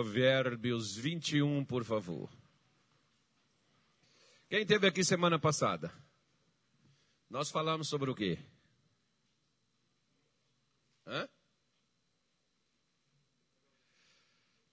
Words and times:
Provérbios 0.00 0.96
21, 0.96 1.62
por 1.62 1.84
favor. 1.84 2.30
Quem 4.48 4.64
teve 4.64 4.86
aqui 4.86 5.04
semana 5.04 5.38
passada? 5.38 5.92
Nós 7.28 7.50
falamos 7.50 7.86
sobre 7.86 8.10
o 8.10 8.14
quê? 8.14 8.38
Hã? 11.06 11.28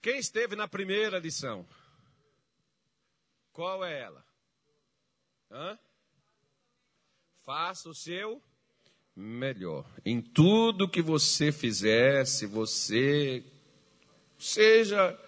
Quem 0.00 0.18
esteve 0.18 0.56
na 0.56 0.66
primeira 0.66 1.18
lição? 1.18 1.68
Qual 3.52 3.84
é 3.84 4.00
ela? 4.00 4.24
Hã? 5.50 5.78
Faça 7.44 7.90
o 7.90 7.94
seu 7.94 8.42
melhor. 9.14 9.84
Em 10.06 10.22
tudo 10.22 10.88
que 10.88 11.02
você 11.02 11.52
fizer, 11.52 12.24
se 12.24 12.46
você 12.46 13.57
seja 14.38 15.18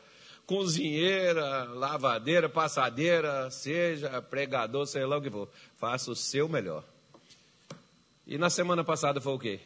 cozinheira, 0.46 1.64
lavadeira, 1.64 2.48
passadeira, 2.48 3.50
seja 3.50 4.20
pregador, 4.20 4.86
sei 4.86 5.06
lá 5.06 5.16
o 5.16 5.22
que 5.22 5.30
for, 5.30 5.48
faça 5.76 6.10
o 6.10 6.16
seu 6.16 6.48
melhor. 6.48 6.84
E 8.26 8.36
na 8.36 8.50
semana 8.50 8.82
passada 8.82 9.20
foi 9.20 9.32
o 9.32 9.38
quê? 9.38 9.60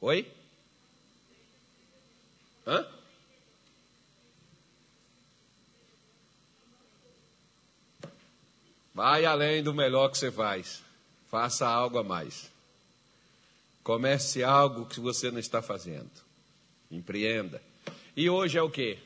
Oi? 0.00 0.30
Hã? 2.66 2.86
Vai 8.94 9.26
além 9.26 9.62
do 9.62 9.74
melhor 9.74 10.08
que 10.08 10.16
você 10.16 10.32
faz. 10.32 10.82
Faça 11.30 11.66
algo 11.66 11.98
a 11.98 12.02
mais. 12.02 12.50
Comece 13.82 14.42
algo 14.42 14.86
que 14.86 14.98
você 14.98 15.30
não 15.30 15.38
está 15.38 15.60
fazendo. 15.60 16.10
Empreenda. 16.90 17.60
E 18.16 18.30
hoje 18.30 18.56
é 18.56 18.62
o 18.62 18.70
quê? 18.70 18.96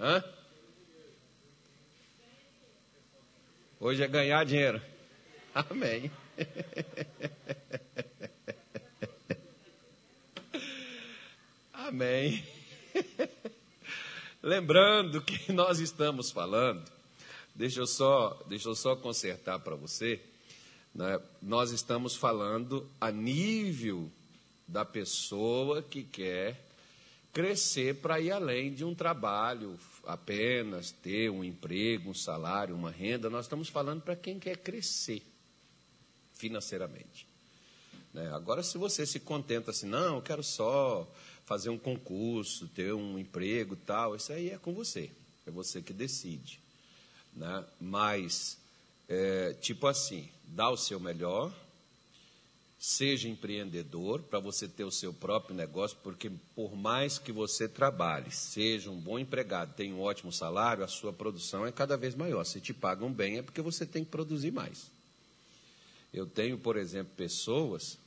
Hã? 0.00 0.24
Hoje 3.78 4.02
é 4.02 4.08
ganhar 4.08 4.42
dinheiro. 4.46 4.80
Amém. 5.54 6.10
Amém. 11.74 12.42
Lembrando 14.42 15.20
que 15.20 15.52
nós 15.52 15.78
estamos 15.78 16.30
falando, 16.30 16.90
deixa 17.54 17.80
eu 17.80 17.86
só, 17.86 18.42
deixa 18.48 18.70
eu 18.70 18.74
só 18.74 18.96
consertar 18.96 19.58
para 19.58 19.76
você, 19.76 20.18
né? 20.94 21.20
nós 21.42 21.70
estamos 21.70 22.16
falando 22.16 22.88
a 22.98 23.10
nível 23.10 24.10
da 24.68 24.84
pessoa 24.84 25.82
que 25.82 26.04
quer 26.04 26.62
crescer 27.32 27.96
para 27.96 28.20
ir 28.20 28.30
além 28.30 28.72
de 28.72 28.84
um 28.84 28.94
trabalho, 28.94 29.78
apenas 30.04 30.90
ter 30.90 31.30
um 31.30 31.42
emprego, 31.42 32.10
um 32.10 32.14
salário, 32.14 32.74
uma 32.74 32.90
renda. 32.90 33.30
Nós 33.30 33.46
estamos 33.46 33.68
falando 33.68 34.02
para 34.02 34.14
quem 34.14 34.38
quer 34.38 34.58
crescer 34.58 35.22
financeiramente. 36.34 37.26
Né? 38.12 38.30
Agora, 38.32 38.62
se 38.62 38.76
você 38.78 39.06
se 39.06 39.20
contenta 39.20 39.70
assim, 39.70 39.86
não, 39.86 40.16
eu 40.16 40.22
quero 40.22 40.42
só 40.42 41.10
fazer 41.44 41.70
um 41.70 41.78
concurso, 41.78 42.68
ter 42.68 42.92
um 42.92 43.18
emprego 43.18 43.74
tal, 43.74 44.14
isso 44.14 44.32
aí 44.32 44.50
é 44.50 44.58
com 44.58 44.74
você, 44.74 45.10
é 45.46 45.50
você 45.50 45.80
que 45.80 45.92
decide. 45.92 46.60
Né? 47.34 47.64
Mas, 47.80 48.58
é, 49.08 49.54
tipo 49.54 49.86
assim, 49.86 50.28
dá 50.44 50.68
o 50.70 50.76
seu 50.76 51.00
melhor, 51.00 51.52
seja 52.78 53.28
empreendedor 53.28 54.22
para 54.22 54.38
você 54.38 54.68
ter 54.68 54.84
o 54.84 54.90
seu 54.90 55.12
próprio 55.12 55.54
negócio, 55.54 55.96
porque 56.02 56.30
por 56.54 56.76
mais 56.76 57.18
que 57.18 57.32
você 57.32 57.68
trabalhe, 57.68 58.30
seja 58.30 58.88
um 58.88 59.00
bom 59.00 59.18
empregado, 59.18 59.74
tenha 59.74 59.94
um 59.94 60.00
ótimo 60.00 60.32
salário, 60.32 60.84
a 60.84 60.88
sua 60.88 61.12
produção 61.12 61.66
é 61.66 61.72
cada 61.72 61.96
vez 61.96 62.14
maior. 62.14 62.44
Se 62.44 62.60
te 62.60 62.72
pagam 62.72 63.12
bem, 63.12 63.38
é 63.38 63.42
porque 63.42 63.60
você 63.60 63.84
tem 63.84 64.04
que 64.04 64.10
produzir 64.10 64.52
mais. 64.52 64.90
Eu 66.14 66.26
tenho, 66.26 66.56
por 66.56 66.76
exemplo, 66.76 67.12
pessoas 67.16 67.98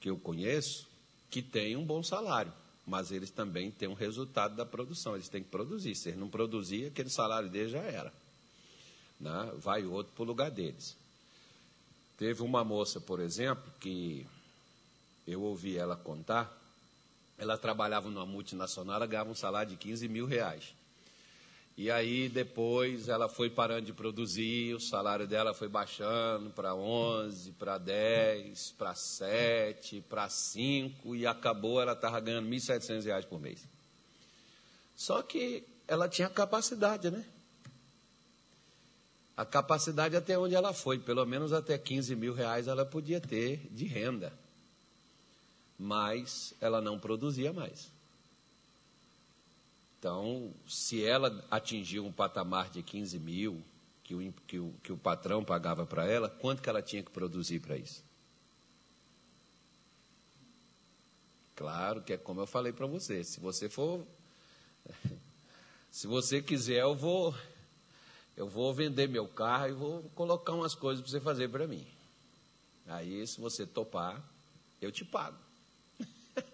que 0.00 0.08
eu 0.08 0.16
conheço 0.16 0.86
que 1.28 1.42
têm 1.42 1.76
um 1.76 1.84
bom 1.84 2.02
salário, 2.02 2.52
mas 2.86 3.10
eles 3.10 3.30
também 3.30 3.72
têm 3.72 3.88
um 3.88 3.94
resultado 3.94 4.54
da 4.54 4.64
produção, 4.64 5.14
eles 5.16 5.28
têm 5.28 5.42
que 5.42 5.50
produzir. 5.50 5.96
Se 5.96 6.10
eles 6.10 6.20
não 6.20 6.28
produzir, 6.28 6.86
aquele 6.86 7.10
salário 7.10 7.50
deles 7.50 7.72
já 7.72 7.82
era. 7.82 8.12
Né? 9.18 9.52
Vai 9.58 9.84
outro 9.84 10.12
para 10.12 10.22
o 10.22 10.26
lugar 10.26 10.50
deles. 10.50 10.96
Teve 12.16 12.42
uma 12.42 12.64
moça, 12.64 13.00
por 13.00 13.20
exemplo, 13.20 13.70
que 13.78 14.26
eu 15.26 15.42
ouvi 15.42 15.76
ela 15.76 15.96
contar, 15.96 16.56
ela 17.36 17.58
trabalhava 17.58 18.08
numa 18.08 18.24
multinacional, 18.24 18.96
ela 18.96 19.06
ganhava 19.06 19.30
um 19.30 19.34
salário 19.34 19.70
de 19.70 19.76
15 19.76 20.08
mil 20.08 20.24
reais. 20.24 20.74
E 21.76 21.90
aí 21.90 22.30
depois 22.30 23.06
ela 23.06 23.28
foi 23.28 23.50
parando 23.50 23.84
de 23.84 23.92
produzir, 23.92 24.74
o 24.74 24.80
salário 24.80 25.26
dela 25.26 25.52
foi 25.52 25.68
baixando 25.68 26.48
para 26.48 26.74
11, 26.74 27.52
para 27.52 27.76
10, 27.76 28.70
para 28.78 28.94
7, 28.94 30.00
para 30.08 30.26
5 30.26 31.14
e 31.14 31.26
acabou 31.26 31.82
ela 31.82 31.92
estava 31.92 32.18
ganhando 32.18 32.48
1.700 32.48 33.04
reais 33.04 33.24
por 33.26 33.38
mês. 33.38 33.68
Só 34.96 35.22
que 35.22 35.64
ela 35.86 36.08
tinha 36.08 36.30
capacidade, 36.30 37.10
né? 37.10 37.22
A 39.36 39.44
capacidade 39.44 40.16
até 40.16 40.38
onde 40.38 40.54
ela 40.54 40.72
foi, 40.72 40.98
pelo 40.98 41.24
menos 41.26 41.52
até 41.52 41.76
15 41.76 42.16
mil 42.16 42.32
reais 42.32 42.66
ela 42.68 42.86
podia 42.86 43.20
ter 43.20 43.68
de 43.70 43.84
renda. 43.84 44.32
Mas 45.78 46.54
ela 46.58 46.80
não 46.80 46.98
produzia 46.98 47.52
mais. 47.52 47.90
Então, 49.98 50.50
se 50.66 51.04
ela 51.04 51.44
atingiu 51.50 52.06
um 52.06 52.12
patamar 52.12 52.70
de 52.70 52.82
15 52.82 53.18
mil, 53.18 53.62
que 54.04 54.14
o, 54.14 54.32
que 54.46 54.58
o, 54.58 54.72
que 54.82 54.92
o 54.92 54.96
patrão 54.96 55.44
pagava 55.44 55.84
para 55.84 56.06
ela, 56.06 56.30
quanto 56.30 56.62
que 56.62 56.70
ela 56.70 56.80
tinha 56.80 57.02
que 57.02 57.10
produzir 57.10 57.60
para 57.60 57.76
isso? 57.76 58.02
Claro 61.54 62.02
que 62.02 62.12
é 62.12 62.16
como 62.16 62.40
eu 62.40 62.46
falei 62.46 62.72
para 62.72 62.86
você, 62.86 63.22
se 63.22 63.40
você 63.40 63.68
for. 63.68 64.06
Se 65.90 66.06
você 66.06 66.42
quiser, 66.42 66.82
eu 66.82 66.94
vou 66.94 67.34
eu 68.36 68.48
vou 68.48 68.74
vender 68.74 69.08
meu 69.08 69.26
carro 69.26 69.68
e 69.68 69.72
vou 69.72 70.02
colocar 70.14 70.52
umas 70.52 70.74
coisas 70.74 71.02
para 71.02 71.10
você 71.10 71.20
fazer 71.20 71.48
para 71.48 71.66
mim. 71.66 71.86
Aí, 72.86 73.26
se 73.26 73.40
você 73.40 73.66
topar, 73.66 74.22
eu 74.80 74.92
te 74.92 75.04
pago. 75.04 75.38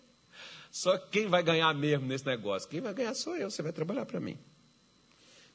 Só 0.70 0.96
que 0.96 1.10
quem 1.10 1.26
vai 1.26 1.42
ganhar 1.42 1.74
mesmo 1.74 2.06
nesse 2.06 2.24
negócio? 2.24 2.68
Quem 2.68 2.80
vai 2.80 2.94
ganhar 2.94 3.14
sou 3.14 3.36
eu, 3.36 3.50
você 3.50 3.62
vai 3.62 3.72
trabalhar 3.72 4.06
para 4.06 4.20
mim. 4.20 4.38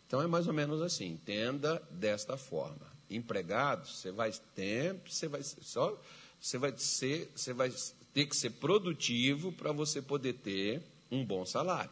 Então 0.06 0.22
é 0.22 0.28
mais 0.28 0.48
ou 0.48 0.54
menos 0.54 0.82
assim, 0.82 1.08
entenda 1.08 1.82
desta 1.90 2.38
forma. 2.38 2.86
Empregado, 3.10 3.88
você 3.88 4.12
vai 4.12 4.32
tempo, 4.54 5.10
você 5.10 5.28
vai 5.28 5.42
só 5.44 5.98
você 6.40 6.58
vai 6.58 6.74
ser, 6.78 7.32
você 7.36 7.54
vai 7.54 7.74
ter 8.14 8.26
que 8.26 8.36
ser 8.36 8.52
produtivo 8.52 9.52
para 9.52 9.72
você 9.72 10.02
poder 10.02 10.34
ter 10.34 10.82
um 11.12 11.26
bom 11.26 11.46
salário. 11.46 11.92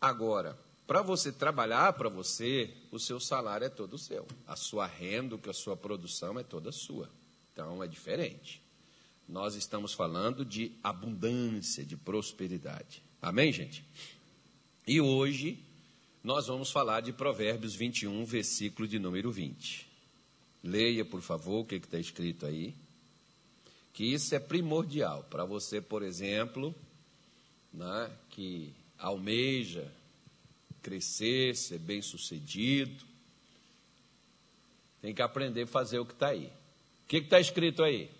Agora, 0.00 0.58
para 0.86 1.02
você 1.02 1.30
trabalhar 1.30 1.92
para 1.92 2.08
você, 2.08 2.70
o 2.90 2.98
seu 2.98 3.20
salário 3.20 3.66
é 3.66 3.70
todo 3.70 3.96
seu. 3.98 4.26
A 4.46 4.56
sua 4.56 4.86
renda, 4.86 5.38
que 5.38 5.48
a 5.48 5.54
sua 5.54 5.76
produção 5.76 6.38
é 6.38 6.42
toda 6.42 6.72
sua. 6.72 7.08
Então 7.52 7.82
é 7.82 7.86
diferente. 7.86 8.60
Nós 9.28 9.54
estamos 9.54 9.94
falando 9.94 10.44
de 10.44 10.72
abundância, 10.82 11.84
de 11.84 11.96
prosperidade. 11.96 13.02
Amém, 13.20 13.52
gente? 13.52 13.84
E 14.86 15.00
hoje 15.00 15.58
nós 16.24 16.48
vamos 16.48 16.70
falar 16.70 17.00
de 17.00 17.12
Provérbios 17.12 17.74
21, 17.74 18.24
versículo 18.24 18.86
de 18.86 18.98
número 18.98 19.30
20. 19.30 19.88
Leia, 20.62 21.04
por 21.04 21.20
favor, 21.20 21.60
o 21.60 21.64
que 21.64 21.76
está 21.76 21.98
escrito 21.98 22.46
aí. 22.46 22.74
Que 23.92 24.04
isso 24.04 24.34
é 24.34 24.40
primordial 24.40 25.24
para 25.30 25.44
você, 25.44 25.80
por 25.80 26.02
exemplo, 26.02 26.74
né, 27.72 28.10
que 28.30 28.72
almeja 28.98 29.90
crescer, 30.82 31.56
ser 31.56 31.78
bem 31.78 32.02
sucedido. 32.02 33.04
Tem 35.00 35.14
que 35.14 35.22
aprender 35.22 35.62
a 35.62 35.66
fazer 35.66 35.98
o 35.98 36.04
que 36.04 36.12
está 36.12 36.28
aí. 36.28 36.46
O 36.46 37.08
que 37.08 37.18
está 37.18 37.40
escrito 37.40 37.82
aí? 37.82 38.10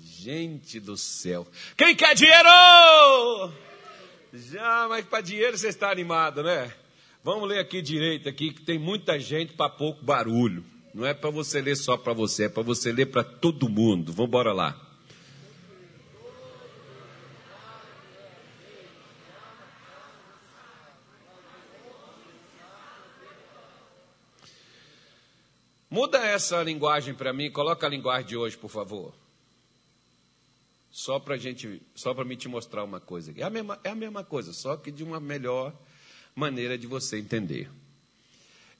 Gente 0.00 0.78
do 0.78 0.96
céu. 0.96 1.46
Quem 1.76 1.94
quer 1.96 2.14
dinheiro? 2.14 2.48
Já, 4.32 4.86
mas 4.88 5.04
para 5.06 5.20
dinheiro 5.20 5.56
você 5.56 5.68
está 5.68 5.90
animado, 5.90 6.42
né? 6.42 6.72
Vamos 7.24 7.48
ler 7.48 7.58
aqui 7.58 7.80
direito 7.82 8.28
aqui 8.28 8.52
que 8.52 8.62
tem 8.62 8.78
muita 8.78 9.18
gente 9.18 9.54
para 9.54 9.70
pouco 9.70 10.04
barulho. 10.04 10.64
Não 10.94 11.06
é 11.06 11.14
para 11.14 11.30
você 11.30 11.60
ler 11.60 11.76
só 11.76 11.96
para 11.96 12.12
você, 12.12 12.44
é 12.44 12.48
para 12.48 12.62
você 12.62 12.90
ler 12.92 13.06
para 13.06 13.22
todo 13.22 13.68
mundo. 13.68 14.12
Vamos 14.12 14.28
embora 14.28 14.52
lá. 14.52 14.88
Muda 25.90 26.18
essa 26.18 26.62
linguagem 26.62 27.14
para 27.14 27.32
mim, 27.32 27.50
coloca 27.50 27.86
a 27.86 27.90
linguagem 27.90 28.28
de 28.28 28.36
hoje, 28.36 28.56
por 28.56 28.68
favor. 28.68 29.14
Só 30.90 31.18
para 31.18 31.36
gente, 31.36 31.80
só 31.94 32.12
para 32.12 32.24
me 32.24 32.36
te 32.36 32.46
mostrar 32.46 32.84
uma 32.84 33.00
coisa. 33.00 33.32
É 33.36 33.42
a, 33.42 33.50
mesma, 33.50 33.80
é 33.82 33.90
a 33.90 33.94
mesma 33.94 34.22
coisa, 34.22 34.52
só 34.52 34.76
que 34.76 34.90
de 34.90 35.02
uma 35.02 35.18
melhor 35.18 35.74
maneira 36.34 36.76
de 36.76 36.86
você 36.86 37.18
entender. 37.18 37.70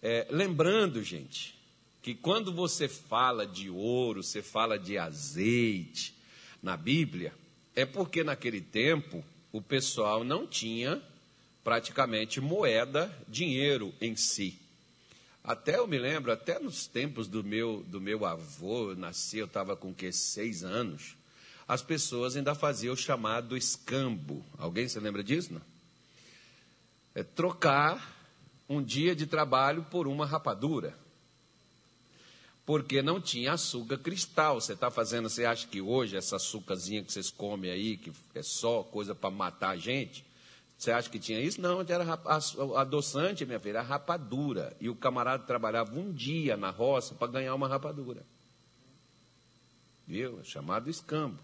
É, 0.02 0.26
lembrando, 0.31 1.02
gente, 1.02 1.57
que 2.02 2.14
quando 2.14 2.52
você 2.52 2.88
fala 2.88 3.46
de 3.46 3.68
ouro, 3.68 4.22
você 4.22 4.42
fala 4.42 4.78
de 4.78 4.96
azeite 4.96 6.14
na 6.62 6.76
Bíblia, 6.76 7.34
é 7.74 7.84
porque 7.84 8.24
naquele 8.24 8.60
tempo 8.60 9.24
o 9.52 9.60
pessoal 9.60 10.24
não 10.24 10.46
tinha 10.46 11.02
praticamente 11.62 12.40
moeda, 12.40 13.14
dinheiro 13.28 13.94
em 14.00 14.16
si. 14.16 14.58
Até 15.44 15.76
eu 15.76 15.86
me 15.86 15.98
lembro, 15.98 16.30
até 16.30 16.58
nos 16.58 16.86
tempos 16.86 17.26
do 17.26 17.42
meu, 17.42 17.82
do 17.88 18.00
meu 18.00 18.26
avô, 18.26 18.90
eu 18.90 18.96
nasci, 18.96 19.38
eu 19.38 19.46
estava 19.46 19.76
com 19.76 19.94
que 19.94 20.12
seis 20.12 20.62
anos, 20.62 21.16
as 21.66 21.82
pessoas 21.82 22.36
ainda 22.36 22.54
faziam 22.54 22.94
o 22.94 22.96
chamado 22.96 23.56
escambo. 23.56 24.44
Alguém 24.58 24.88
se 24.88 24.98
lembra 24.98 25.22
disso? 25.22 25.52
Não? 25.52 25.62
É 27.14 27.22
trocar 27.22 28.16
um 28.68 28.82
dia 28.82 29.14
de 29.14 29.26
trabalho 29.26 29.84
por 29.90 30.06
uma 30.06 30.26
rapadura. 30.26 30.94
Porque 32.69 33.00
não 33.00 33.19
tinha 33.19 33.55
açúcar 33.55 33.97
cristal. 33.97 34.61
Você 34.61 34.75
está 34.75 34.91
fazendo, 34.91 35.31
você 35.31 35.47
acha 35.47 35.67
que 35.67 35.81
hoje 35.81 36.19
essa 36.19 36.37
açúcarzinha 36.37 37.03
que 37.03 37.11
vocês 37.11 37.31
comem 37.31 37.70
aí, 37.70 37.97
que 37.97 38.12
é 38.35 38.43
só 38.43 38.82
coisa 38.82 39.15
para 39.15 39.31
matar 39.31 39.70
a 39.70 39.76
gente, 39.79 40.23
você 40.76 40.91
acha 40.91 41.09
que 41.09 41.19
tinha 41.19 41.41
isso? 41.41 41.62
Não, 41.62 41.81
era 41.81 42.05
adoçante, 42.76 43.47
minha 43.47 43.59
filha, 43.59 43.79
era 43.79 43.81
rapadura. 43.81 44.76
E 44.79 44.91
o 44.91 44.94
camarada 44.94 45.44
trabalhava 45.44 45.99
um 45.99 46.12
dia 46.12 46.59
na 46.59 46.69
roça 46.69 47.15
para 47.15 47.32
ganhar 47.32 47.55
uma 47.55 47.67
rapadura. 47.67 48.23
Viu? 50.06 50.44
Chamado 50.44 50.91
escambo. 50.91 51.38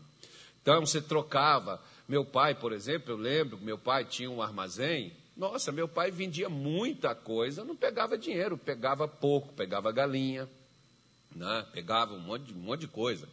Então 0.61 0.85
você 0.85 1.01
trocava. 1.01 1.83
Meu 2.07 2.27
pai, 2.27 2.55
por 2.55 2.71
exemplo, 2.71 3.13
eu 3.13 3.17
lembro 3.17 3.59
meu 3.59 3.79
pai 3.79 4.05
tinha 4.05 4.31
um 4.31 4.43
armazém. 4.43 5.17
Nossa, 5.35 5.73
meu 5.73 5.89
pai 5.89 6.11
vendia 6.11 6.51
muita 6.51 7.15
coisa, 7.15 7.65
não 7.65 7.75
pegava 7.75 8.19
dinheiro, 8.19 8.59
pegava 8.59 9.09
pouco, 9.09 9.55
pegava 9.55 9.91
galinha, 9.91 10.47
né? 11.35 11.67
pegava 11.73 12.15
um 12.15 12.21
monte, 12.21 12.53
um 12.53 12.59
monte 12.59 12.81
de 12.81 12.89
coisa 12.89 13.29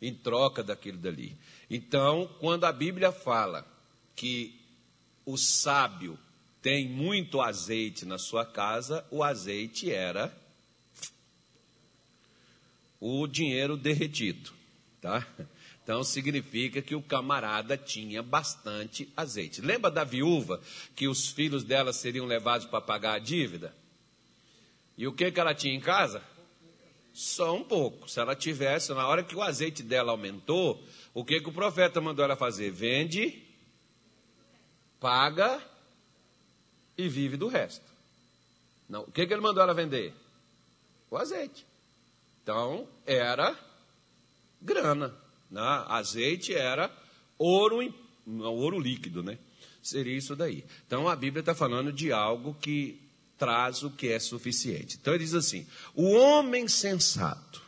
em 0.00 0.14
troca 0.14 0.62
daquilo 0.62 0.98
dali. 0.98 1.36
Então, 1.68 2.28
quando 2.40 2.64
a 2.64 2.72
Bíblia 2.72 3.12
fala 3.12 3.66
que 4.16 4.58
o 5.24 5.36
sábio 5.36 6.18
tem 6.62 6.88
muito 6.88 7.40
azeite 7.40 8.04
na 8.04 8.18
sua 8.18 8.44
casa, 8.44 9.04
o 9.10 9.22
azeite 9.22 9.90
era 9.90 10.34
o 13.00 13.26
dinheiro 13.26 13.76
derretido, 13.76 14.52
tá? 15.00 15.26
Então 15.82 16.04
significa 16.04 16.80
que 16.80 16.94
o 16.94 17.02
camarada 17.02 17.76
tinha 17.76 18.22
bastante 18.22 19.12
azeite. 19.16 19.60
Lembra 19.60 19.90
da 19.90 20.04
viúva 20.04 20.60
que 20.94 21.08
os 21.08 21.28
filhos 21.28 21.64
dela 21.64 21.92
seriam 21.92 22.26
levados 22.26 22.66
para 22.66 22.80
pagar 22.80 23.14
a 23.14 23.18
dívida? 23.18 23.74
E 24.96 25.06
o 25.06 25.12
que 25.12 25.32
que 25.32 25.40
ela 25.40 25.54
tinha 25.54 25.74
em 25.74 25.80
casa? 25.80 26.22
Só 27.20 27.54
um 27.54 27.62
pouco. 27.62 28.08
Se 28.08 28.18
ela 28.18 28.34
tivesse, 28.34 28.94
na 28.94 29.06
hora 29.06 29.22
que 29.22 29.36
o 29.36 29.42
azeite 29.42 29.82
dela 29.82 30.10
aumentou, 30.10 30.82
o 31.12 31.22
que 31.22 31.38
que 31.38 31.50
o 31.50 31.52
profeta 31.52 32.00
mandou 32.00 32.24
ela 32.24 32.34
fazer? 32.34 32.70
Vende 32.70 33.46
paga 34.98 35.62
e 36.96 37.10
vive 37.10 37.36
do 37.36 37.46
resto. 37.46 37.84
Não, 38.88 39.02
o 39.02 39.12
que, 39.12 39.26
que 39.26 39.34
ele 39.34 39.42
mandou 39.42 39.62
ela 39.62 39.74
vender? 39.74 40.14
O 41.10 41.18
azeite. 41.18 41.66
Então, 42.42 42.88
era 43.04 43.54
grana. 44.62 45.14
Né? 45.50 45.60
Azeite 45.88 46.54
era 46.54 46.90
ouro, 47.36 47.80
ouro 48.26 48.80
líquido, 48.80 49.22
né? 49.22 49.38
Seria 49.82 50.16
isso 50.16 50.34
daí. 50.34 50.64
Então, 50.86 51.06
a 51.06 51.14
Bíblia 51.14 51.40
está 51.40 51.54
falando 51.54 51.92
de 51.92 52.12
algo 52.12 52.54
que 52.54 52.99
traz 53.40 53.82
o 53.82 53.90
que 53.90 54.08
é 54.08 54.20
suficiente. 54.20 54.96
Então, 55.00 55.14
ele 55.14 55.24
diz 55.24 55.34
assim: 55.34 55.66
o 55.94 56.12
homem 56.12 56.68
sensato. 56.68 57.60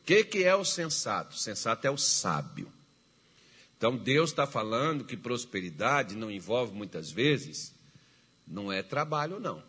O 0.00 0.04
que, 0.04 0.22
que 0.22 0.44
é 0.44 0.54
o 0.54 0.64
sensato? 0.64 1.34
O 1.34 1.38
sensato 1.38 1.86
é 1.86 1.90
o 1.90 1.96
sábio. 1.96 2.70
Então 3.82 3.96
Deus 3.96 4.30
está 4.30 4.46
falando 4.46 5.04
que 5.04 5.16
prosperidade 5.16 6.14
não 6.14 6.30
envolve 6.30 6.72
muitas 6.72 7.10
vezes, 7.10 7.74
não 8.46 8.72
é 8.72 8.80
trabalho, 8.80 9.40
não. 9.40 9.60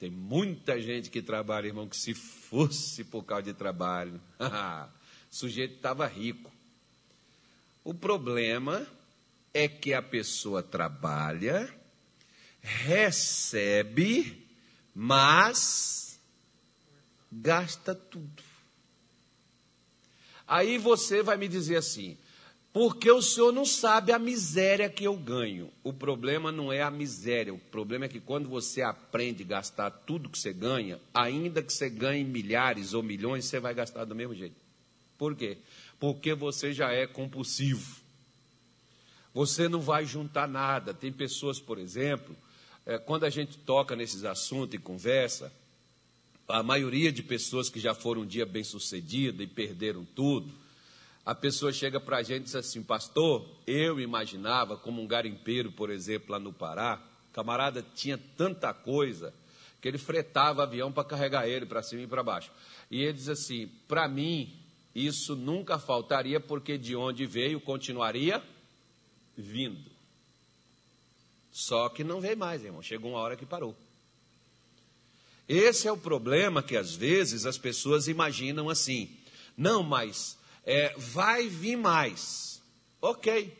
Tem 0.00 0.10
muita 0.10 0.80
gente 0.80 1.10
que 1.10 1.22
trabalha, 1.22 1.68
irmão, 1.68 1.88
que 1.88 1.96
se 1.96 2.14
fosse 2.14 3.04
por 3.04 3.22
causa 3.22 3.44
de 3.44 3.52
trabalho, 3.52 4.20
o 4.40 4.88
sujeito 5.30 5.76
estava 5.76 6.08
rico. 6.08 6.50
O 7.84 7.94
problema 7.94 8.84
é 9.54 9.68
que 9.68 9.94
a 9.94 10.02
pessoa 10.02 10.60
trabalha, 10.60 11.72
recebe, 12.62 14.46
mas 14.94 16.20
gasta 17.30 17.94
tudo. 17.94 18.42
Aí 20.46 20.78
você 20.78 21.22
vai 21.22 21.36
me 21.36 21.46
dizer 21.46 21.76
assim: 21.76 22.16
porque 22.72 23.10
o 23.10 23.20
senhor 23.20 23.52
não 23.52 23.64
sabe 23.64 24.12
a 24.12 24.18
miséria 24.18 24.88
que 24.88 25.04
eu 25.04 25.16
ganho. 25.16 25.70
O 25.82 25.92
problema 25.92 26.52
não 26.52 26.72
é 26.72 26.82
a 26.82 26.90
miséria, 26.90 27.52
o 27.52 27.58
problema 27.58 28.04
é 28.04 28.08
que 28.08 28.20
quando 28.20 28.48
você 28.48 28.82
aprende 28.82 29.42
a 29.42 29.46
gastar 29.46 29.90
tudo 29.90 30.28
que 30.28 30.38
você 30.38 30.52
ganha, 30.52 31.00
ainda 31.12 31.62
que 31.62 31.72
você 31.72 31.90
ganhe 31.90 32.24
milhares 32.24 32.94
ou 32.94 33.02
milhões, 33.02 33.46
você 33.46 33.58
vai 33.58 33.74
gastar 33.74 34.04
do 34.04 34.14
mesmo 34.14 34.34
jeito. 34.34 34.54
Por 35.18 35.34
quê? 35.34 35.58
Porque 35.98 36.34
você 36.34 36.72
já 36.72 36.92
é 36.92 37.06
compulsivo. 37.06 37.96
Você 39.34 39.68
não 39.68 39.80
vai 39.80 40.04
juntar 40.04 40.46
nada. 40.46 40.94
Tem 40.94 41.12
pessoas, 41.12 41.58
por 41.58 41.78
exemplo, 41.78 42.36
é, 42.88 42.96
quando 42.96 43.24
a 43.24 43.30
gente 43.30 43.58
toca 43.58 43.94
nesses 43.94 44.24
assuntos 44.24 44.74
e 44.74 44.78
conversa, 44.78 45.52
a 46.48 46.62
maioria 46.62 47.12
de 47.12 47.22
pessoas 47.22 47.68
que 47.68 47.78
já 47.78 47.94
foram 47.94 48.22
um 48.22 48.26
dia 48.26 48.46
bem 48.46 48.64
sucedida 48.64 49.42
e 49.42 49.46
perderam 49.46 50.06
tudo, 50.16 50.50
a 51.24 51.34
pessoa 51.34 51.70
chega 51.70 52.00
para 52.00 52.16
a 52.16 52.22
gente 52.22 52.40
e 52.40 52.44
diz 52.44 52.54
assim, 52.54 52.82
pastor, 52.82 53.46
eu 53.66 54.00
imaginava 54.00 54.74
como 54.74 55.02
um 55.02 55.06
garimpeiro, 55.06 55.70
por 55.70 55.90
exemplo, 55.90 56.32
lá 56.32 56.38
no 56.38 56.50
Pará, 56.50 56.98
camarada 57.30 57.84
tinha 57.94 58.18
tanta 58.38 58.72
coisa 58.72 59.34
que 59.82 59.86
ele 59.86 59.98
fretava 59.98 60.62
avião 60.62 60.90
para 60.90 61.04
carregar 61.04 61.46
ele 61.46 61.66
para 61.66 61.82
cima 61.82 62.00
e 62.00 62.06
para 62.06 62.22
baixo. 62.22 62.50
E 62.90 63.02
ele 63.02 63.12
diz 63.12 63.28
assim, 63.28 63.68
para 63.86 64.08
mim 64.08 64.50
isso 64.94 65.36
nunca 65.36 65.78
faltaria 65.78 66.40
porque 66.40 66.78
de 66.78 66.96
onde 66.96 67.26
veio 67.26 67.60
continuaria 67.60 68.42
vindo. 69.36 69.97
Só 71.52 71.88
que 71.88 72.04
não 72.04 72.20
veio 72.20 72.36
mais, 72.36 72.64
irmão. 72.64 72.82
Chegou 72.82 73.10
uma 73.10 73.20
hora 73.20 73.36
que 73.36 73.46
parou. 73.46 73.74
Esse 75.48 75.88
é 75.88 75.92
o 75.92 75.96
problema 75.96 76.62
que 76.62 76.76
às 76.76 76.94
vezes 76.94 77.46
as 77.46 77.56
pessoas 77.56 78.06
imaginam 78.06 78.68
assim. 78.68 79.16
Não, 79.56 79.82
mas 79.82 80.36
é, 80.64 80.94
vai 80.98 81.48
vir 81.48 81.76
mais. 81.76 82.60
Ok. 83.00 83.56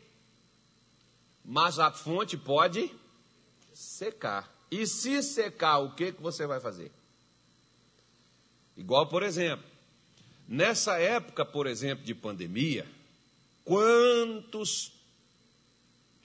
Mas 1.43 1.79
a 1.79 1.91
fonte 1.91 2.37
pode 2.37 2.91
secar. 3.73 4.53
E 4.69 4.85
se 4.85 5.23
secar, 5.23 5.79
o 5.79 5.95
que, 5.95 6.11
que 6.11 6.21
você 6.21 6.45
vai 6.45 6.59
fazer? 6.59 6.91
Igual, 8.77 9.07
por 9.07 9.23
exemplo, 9.23 9.65
nessa 10.47 10.99
época, 10.99 11.43
por 11.43 11.65
exemplo, 11.65 12.05
de 12.05 12.13
pandemia, 12.13 12.85
quantos 13.65 14.91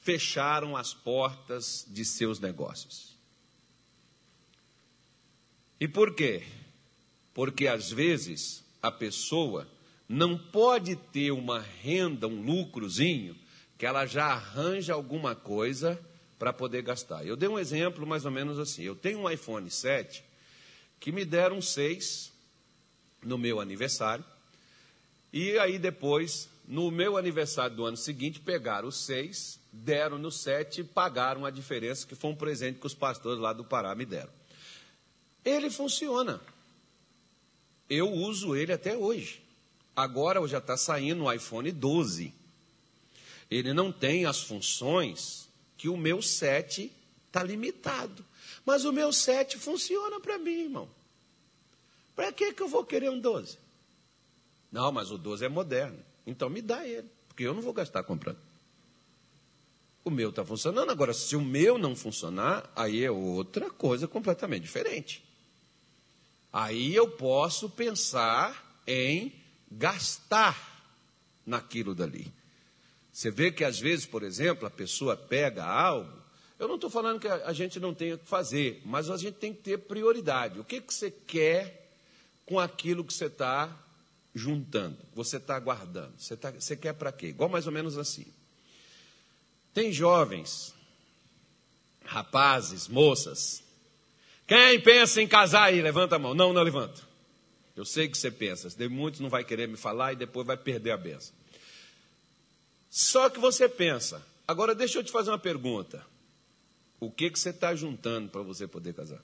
fecharam 0.05 0.77
as 0.77 0.95
portas 0.95 1.85
de 1.89 2.05
seus 2.05 2.39
negócios? 2.39 3.17
E 5.81 5.89
por 5.89 6.15
quê? 6.15 6.45
Porque 7.33 7.67
às 7.67 7.91
vezes 7.91 8.63
a 8.81 8.93
pessoa 8.93 9.67
não 10.09 10.39
pode 10.39 10.95
ter 10.95 11.33
uma 11.33 11.59
renda, 11.59 12.29
um 12.29 12.43
lucrozinho, 12.43 13.35
que 13.77 13.87
ela 13.87 14.07
já 14.07 14.27
arranja 14.27 14.93
alguma 14.93 15.35
coisa 15.35 15.99
para 16.39 16.53
poder 16.53 16.83
gastar. 16.83 17.27
Eu 17.27 17.37
dei 17.37 17.49
um 17.49 17.59
exemplo 17.59 18.07
mais 18.07 18.25
ou 18.25 18.31
menos 18.31 18.59
assim. 18.59 18.83
Eu 18.83 18.95
tenho 18.95 19.21
um 19.21 19.31
iPhone 19.31 19.69
7 19.71 20.23
que 21.01 21.11
me 21.11 21.25
deram 21.25 21.61
seis 21.61 22.31
no 23.23 23.39
meu 23.39 23.61
aniversário. 23.61 24.25
E 25.33 25.59
aí 25.59 25.79
depois, 25.79 26.49
no 26.69 26.91
meu 26.91 27.17
aniversário 27.17 27.75
do 27.75 27.85
ano 27.85 27.97
seguinte, 27.97 28.39
pegaram 28.41 28.89
os 28.89 29.05
seis, 29.05 29.59
deram 29.75 30.19
no 30.19 30.31
sete 30.31 30.81
e 30.81 30.85
pagaram 30.85 31.45
a 31.45 31.51
diferença, 31.51 32.07
que 32.07 32.15
foi 32.15 32.31
um 32.31 32.37
presente 32.37 32.79
que 32.79 32.87
os 32.87 32.95
pastores 32.95 33.41
lá 33.41 33.53
do 33.53 33.65
Pará 33.65 33.95
me 33.95 34.07
deram. 34.07 34.31
Ele 35.45 35.69
funciona. 35.69 36.41
Eu 37.91 38.11
uso 38.11 38.55
ele 38.55 38.73
até 38.73 38.97
hoje. 38.97 39.43
Agora 39.95 40.47
já 40.47 40.59
está 40.59 40.77
saindo 40.77 41.25
o 41.25 41.33
iPhone 41.33 41.71
12. 41.71 42.33
Ele 43.51 43.73
não 43.73 43.93
tem 43.93 44.25
as 44.25 44.43
funções 44.43 45.49
que 45.77 45.89
o 45.89 45.97
meu 45.97 46.23
7 46.23 46.91
está 47.27 47.43
limitado. 47.43 48.25
Mas 48.65 48.85
o 48.85 48.93
meu 48.93 49.13
7 49.13 49.59
funciona 49.59 50.19
para 50.21 50.39
mim, 50.39 50.63
irmão. 50.63 50.89
Para 52.17 52.33
que, 52.33 52.53
que 52.53 52.63
eu 52.63 52.69
vou 52.69 52.85
querer 52.85 53.11
um 53.11 53.21
12? 53.21 53.59
Não, 54.71 54.91
mas 54.91 55.11
o 55.11 55.19
12 55.19 55.45
é 55.45 55.49
moderno. 55.49 55.99
Então 56.27 56.49
me 56.49 56.63
dá 56.63 56.87
ele, 56.87 57.09
porque 57.29 57.43
eu 57.43 57.53
não 57.53 57.61
vou 57.61 57.73
gastar 57.73 58.03
comprando. 58.05 58.39
O 60.05 60.11
meu 60.11 60.31
está 60.31 60.45
funcionando. 60.45 60.91
Agora, 60.91 61.15
se 61.15 61.35
o 61.35 61.41
meu 61.41 61.79
não 61.79 61.97
funcionar, 61.97 62.71
aí 62.77 63.03
é 63.03 63.11
outra 63.11 63.71
coisa 63.71 64.07
completamente 64.07 64.63
diferente. 64.63 65.25
Aí 66.53 66.95
eu 66.95 67.09
posso 67.09 67.71
pensar 67.71 68.83
em 68.87 69.33
gastar 69.71 70.75
naquilo 71.45 71.95
dali. 71.95 72.31
Você 73.13 73.31
vê 73.31 73.51
que 73.51 73.65
às 73.65 73.81
vezes, 73.81 74.05
por 74.05 74.23
exemplo, 74.23 74.67
a 74.67 74.71
pessoa 74.71 75.17
pega 75.17 75.65
algo. 75.65 76.13
Eu 76.59 76.69
não 76.69 76.77
estou 76.77 76.91
falando 76.91 77.21
que 77.21 77.29
a 77.29 77.53
gente 77.53 77.81
não 77.81 77.95
tenha 77.95 78.19
que 78.19 78.27
fazer, 78.27 78.83
mas 78.85 79.09
a 79.09 79.17
gente 79.17 79.35
tem 79.35 79.53
que 79.53 79.63
ter 79.63 79.79
prioridade. 79.79 80.61
O 80.61 80.65
que, 80.65 80.81
que 80.81 80.93
você 80.93 81.11
quer 81.11 81.91
com 82.45 82.59
aquilo 82.59 83.05
que 83.05 83.13
você 83.13 83.27
está 83.27 83.77
juntando, 84.35 84.99
você 85.15 85.37
está 85.37 85.59
guardando? 85.59 86.13
Você, 86.19 86.37
tá, 86.37 86.51
você 86.51 86.77
quer 86.77 86.93
para 86.93 87.13
quê? 87.13 87.29
Igual 87.29 87.49
mais 87.49 87.67
ou 87.67 87.73
menos 87.73 87.97
assim. 87.97 88.27
Tem 89.75 89.93
jovens, 89.93 90.73
rapazes, 92.05 92.87
moças. 92.87 93.63
Quem 94.47 94.81
pensa 94.81 95.21
em 95.21 95.27
casar 95.27 95.65
aí? 95.65 95.83
Levanta 95.83 96.15
a 96.15 96.19
mão. 96.19 96.33
Não, 96.33 96.53
não 96.53 96.63
levanta. 96.63 97.03
Eu 97.75 97.85
sei 97.85 98.09
que 98.09 98.17
você 98.17 98.31
pensa. 98.31 98.69
Muitos 98.89 99.21
não 99.21 99.29
vai 99.29 99.43
querer 99.43 99.67
me 99.67 99.77
falar 99.77 100.13
e 100.13 100.17
depois 100.17 100.47
vai 100.47 100.57
perder 100.57 100.93
a 100.93 100.97
benção. 100.97 101.35
Só 102.89 103.29
que 103.29 103.41
você 103.41 103.69
pensa. 103.69 104.25
Agora 104.47 104.75
deixa 104.75 104.99
eu 104.99 105.05
te 105.05 105.11
fazer 105.11 105.31
uma 105.31 105.39
pergunta. 105.39 106.07
O 107.01 107.11
que, 107.11 107.29
que 107.29 107.39
você 107.39 107.51
está 107.51 107.75
juntando 107.75 108.29
para 108.29 108.43
você 108.43 108.69
poder 108.69 108.95
casar? 108.95 109.21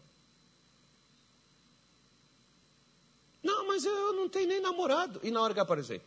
Não, 3.42 3.68
mas 3.68 3.84
eu 3.84 4.12
não 4.14 4.28
tenho 4.28 4.48
nem 4.48 4.60
namorado. 4.60 5.20
E 5.22 5.30
na 5.30 5.40
hora 5.40 5.54
que 5.54 5.60
aparecer? 5.60 6.02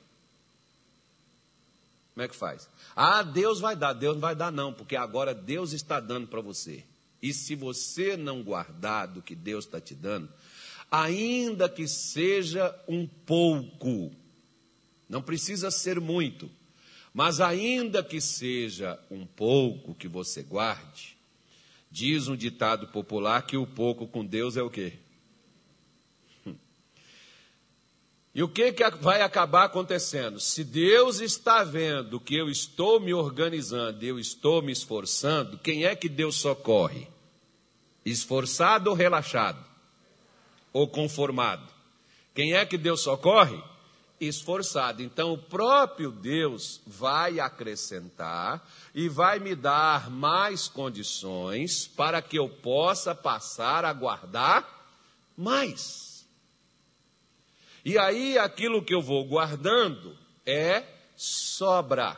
Como 2.13 2.24
é 2.24 2.27
que 2.27 2.36
faz? 2.36 2.70
Ah, 2.96 3.24
Deus 3.24 3.60
vai 3.60 3.75
dar. 3.75 3.93
Deus 3.93 4.15
não 4.15 4.22
vai 4.22 4.36
dar, 4.36 4.51
não, 4.51 4.72
porque 4.72 4.96
agora 4.96 5.34
Deus 5.34 5.74
está 5.74 6.00
dando 6.00 6.27
para 6.27 6.41
você. 6.41 6.84
E 7.22 7.34
se 7.34 7.55
você 7.55 8.15
não 8.15 8.43
guardar 8.43 9.08
do 9.08 9.22
que 9.22 9.34
Deus 9.36 9.65
está 9.65 9.79
te 9.79 9.96
dando, 9.96 10.29
ainda 10.91 11.67
que 11.67 11.88
seja 11.88 12.75
um 12.88 13.08
pouco, 13.08 14.12
não 15.10 15.22
precisa 15.22 15.72
ser 15.72 16.00
muito, 16.00 16.51
mas 17.13 17.39
ainda 17.39 18.03
que 18.03 18.20
seja 18.20 19.00
um 19.10 19.25
pouco 19.25 19.96
que 19.96 20.08
você 20.08 20.43
guarde, 20.43 21.17
diz 21.89 22.27
um 22.27 22.36
ditado 22.36 22.88
popular 22.88 23.43
que 23.43 23.58
o 23.58 23.65
pouco 23.65 24.08
com 24.08 24.25
Deus 24.25 24.58
é 24.58 24.62
o 24.62 24.70
quê? 24.70 24.93
E 28.35 28.41
o 28.41 28.47
que, 28.47 28.71
que 28.71 28.89
vai 28.99 29.21
acabar 29.21 29.65
acontecendo? 29.65 30.39
Se 30.39 30.63
Deus 30.63 31.19
está 31.19 31.63
vendo 31.63 32.19
que 32.19 32.35
eu 32.35 32.49
estou 32.49 32.99
me 32.99 33.13
organizando, 33.13 34.03
eu 34.03 34.17
estou 34.17 34.59
me 34.61 34.71
esforçando, 34.71 35.59
quem 35.59 35.85
é 35.85 35.95
que 35.95 36.09
Deus 36.09 36.37
socorre? 36.37 37.07
Esforçado 38.03 38.89
ou 38.89 38.95
relaxado? 38.95 39.63
Ou 40.71 40.87
conformado? 40.87 41.67
Quem 42.33 42.55
é 42.55 42.65
que 42.65 42.77
Deus 42.77 43.01
socorre? 43.01 43.61
Esforçado. 44.19 45.03
Então 45.03 45.33
o 45.33 45.37
próprio 45.37 46.09
Deus 46.09 46.81
vai 46.87 47.39
acrescentar 47.39 48.67
e 48.95 49.07
vai 49.07 49.37
me 49.37 49.53
dar 49.53 50.09
mais 50.09 50.67
condições 50.67 51.85
para 51.85 52.19
que 52.19 52.39
eu 52.39 52.49
possa 52.49 53.13
passar 53.13 53.85
a 53.85 53.93
guardar 53.93 54.67
mais. 55.37 56.02
E 57.83 57.97
aí 57.97 58.37
aquilo 58.37 58.83
que 58.83 58.93
eu 58.93 59.01
vou 59.01 59.25
guardando 59.25 60.17
é 60.45 60.83
sobra. 61.15 62.17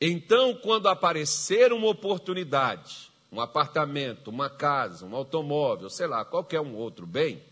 Então, 0.00 0.54
quando 0.54 0.88
aparecer 0.88 1.72
uma 1.72 1.88
oportunidade, 1.88 3.10
um 3.30 3.40
apartamento, 3.40 4.28
uma 4.28 4.48
casa, 4.48 5.04
um 5.04 5.14
automóvel, 5.14 5.90
sei 5.90 6.06
lá, 6.06 6.24
qualquer 6.24 6.60
um 6.60 6.74
outro 6.74 7.06
bem, 7.06 7.42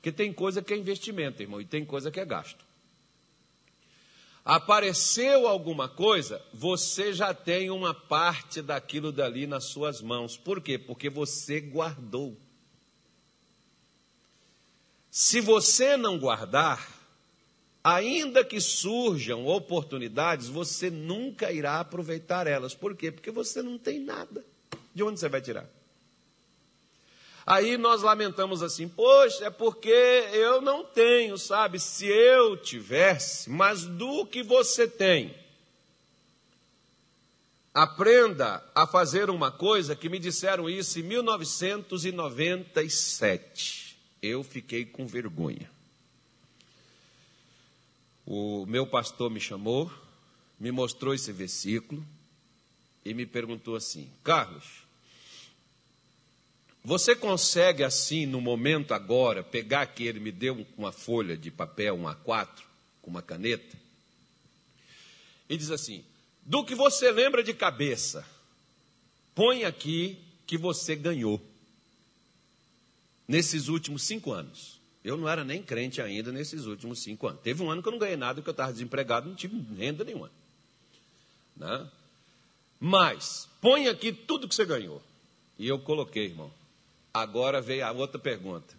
que 0.00 0.10
tem 0.10 0.32
coisa 0.32 0.62
que 0.62 0.72
é 0.72 0.76
investimento, 0.76 1.42
irmão, 1.42 1.60
e 1.60 1.64
tem 1.64 1.84
coisa 1.84 2.10
que 2.10 2.20
é 2.20 2.24
gasto. 2.24 2.64
Apareceu 4.44 5.46
alguma 5.46 5.88
coisa, 5.88 6.42
você 6.54 7.12
já 7.12 7.34
tem 7.34 7.70
uma 7.70 7.92
parte 7.92 8.62
daquilo 8.62 9.12
dali 9.12 9.46
nas 9.46 9.66
suas 9.70 10.00
mãos. 10.00 10.36
Por 10.36 10.60
quê? 10.60 10.78
Porque 10.78 11.10
você 11.10 11.60
guardou. 11.60 12.36
Se 15.10 15.40
você 15.40 15.96
não 15.96 16.18
guardar, 16.18 16.88
ainda 17.82 18.44
que 18.44 18.60
surjam 18.60 19.46
oportunidades, 19.46 20.46
você 20.46 20.88
nunca 20.88 21.50
irá 21.50 21.80
aproveitar 21.80 22.46
elas. 22.46 22.74
Por 22.74 22.94
quê? 22.94 23.10
Porque 23.10 23.32
você 23.32 23.60
não 23.60 23.76
tem 23.76 23.98
nada. 23.98 24.44
De 24.94 25.02
onde 25.02 25.18
você 25.18 25.28
vai 25.28 25.40
tirar? 25.40 25.66
Aí 27.44 27.76
nós 27.76 28.02
lamentamos 28.02 28.62
assim, 28.62 28.88
poxa, 28.88 29.46
é 29.46 29.50
porque 29.50 29.90
eu 30.32 30.60
não 30.60 30.84
tenho, 30.84 31.36
sabe? 31.36 31.80
Se 31.80 32.06
eu 32.06 32.56
tivesse, 32.56 33.50
mas 33.50 33.84
do 33.84 34.24
que 34.24 34.44
você 34.44 34.86
tem, 34.86 35.34
aprenda 37.74 38.62
a 38.72 38.86
fazer 38.86 39.28
uma 39.28 39.50
coisa 39.50 39.96
que 39.96 40.08
me 40.08 40.20
disseram 40.20 40.70
isso 40.70 41.00
em 41.00 41.02
1997 41.02 43.89
eu 44.22 44.42
fiquei 44.42 44.84
com 44.84 45.06
vergonha. 45.06 45.70
O 48.26 48.64
meu 48.66 48.86
pastor 48.86 49.30
me 49.30 49.40
chamou, 49.40 49.90
me 50.58 50.70
mostrou 50.70 51.14
esse 51.14 51.32
versículo 51.32 52.06
e 53.04 53.14
me 53.14 53.26
perguntou 53.26 53.74
assim: 53.74 54.10
Carlos, 54.22 54.84
você 56.84 57.14
consegue 57.14 57.82
assim, 57.82 58.26
no 58.26 58.40
momento 58.40 58.94
agora, 58.94 59.42
pegar 59.42 59.86
que 59.86 60.04
ele 60.04 60.20
me 60.20 60.30
deu 60.30 60.66
uma 60.76 60.92
folha 60.92 61.36
de 61.36 61.50
papel, 61.50 61.94
um 61.94 62.04
A4, 62.04 62.62
com 63.02 63.10
uma 63.10 63.22
caneta, 63.22 63.76
e 65.48 65.56
diz 65.56 65.70
assim: 65.70 66.04
do 66.42 66.64
que 66.64 66.74
você 66.74 67.10
lembra 67.10 67.42
de 67.42 67.52
cabeça, 67.52 68.24
põe 69.34 69.64
aqui 69.64 70.18
que 70.46 70.56
você 70.56 70.94
ganhou 70.94 71.40
nesses 73.30 73.68
últimos 73.68 74.02
cinco 74.02 74.32
anos. 74.32 74.80
Eu 75.04 75.16
não 75.16 75.28
era 75.28 75.44
nem 75.44 75.62
crente 75.62 76.02
ainda 76.02 76.32
nesses 76.32 76.66
últimos 76.66 77.00
cinco 77.00 77.28
anos. 77.28 77.40
Teve 77.42 77.62
um 77.62 77.70
ano 77.70 77.80
que 77.80 77.86
eu 77.86 77.92
não 77.92 77.98
ganhei 77.98 78.16
nada, 78.16 78.42
que 78.42 78.48
eu 78.48 78.50
estava 78.50 78.72
desempregado, 78.72 79.28
não 79.28 79.36
tive 79.36 79.56
renda 79.76 80.02
nenhuma. 80.02 80.32
Né? 81.56 81.88
Mas, 82.80 83.48
põe 83.60 83.86
aqui 83.86 84.12
tudo 84.12 84.48
que 84.48 84.54
você 84.54 84.64
ganhou. 84.64 85.00
E 85.56 85.68
eu 85.68 85.78
coloquei, 85.78 86.24
irmão. 86.24 86.52
Agora 87.14 87.60
veio 87.60 87.86
a 87.86 87.92
outra 87.92 88.18
pergunta. 88.18 88.74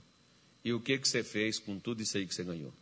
E 0.66 0.74
o 0.74 0.82
que, 0.82 0.98
que 0.98 1.08
você 1.08 1.24
fez 1.24 1.58
com 1.58 1.80
tudo 1.80 2.04
isso 2.04 2.18
aí 2.18 2.28
que 2.28 2.36
você 2.36 2.44
ganhou? 2.44 2.74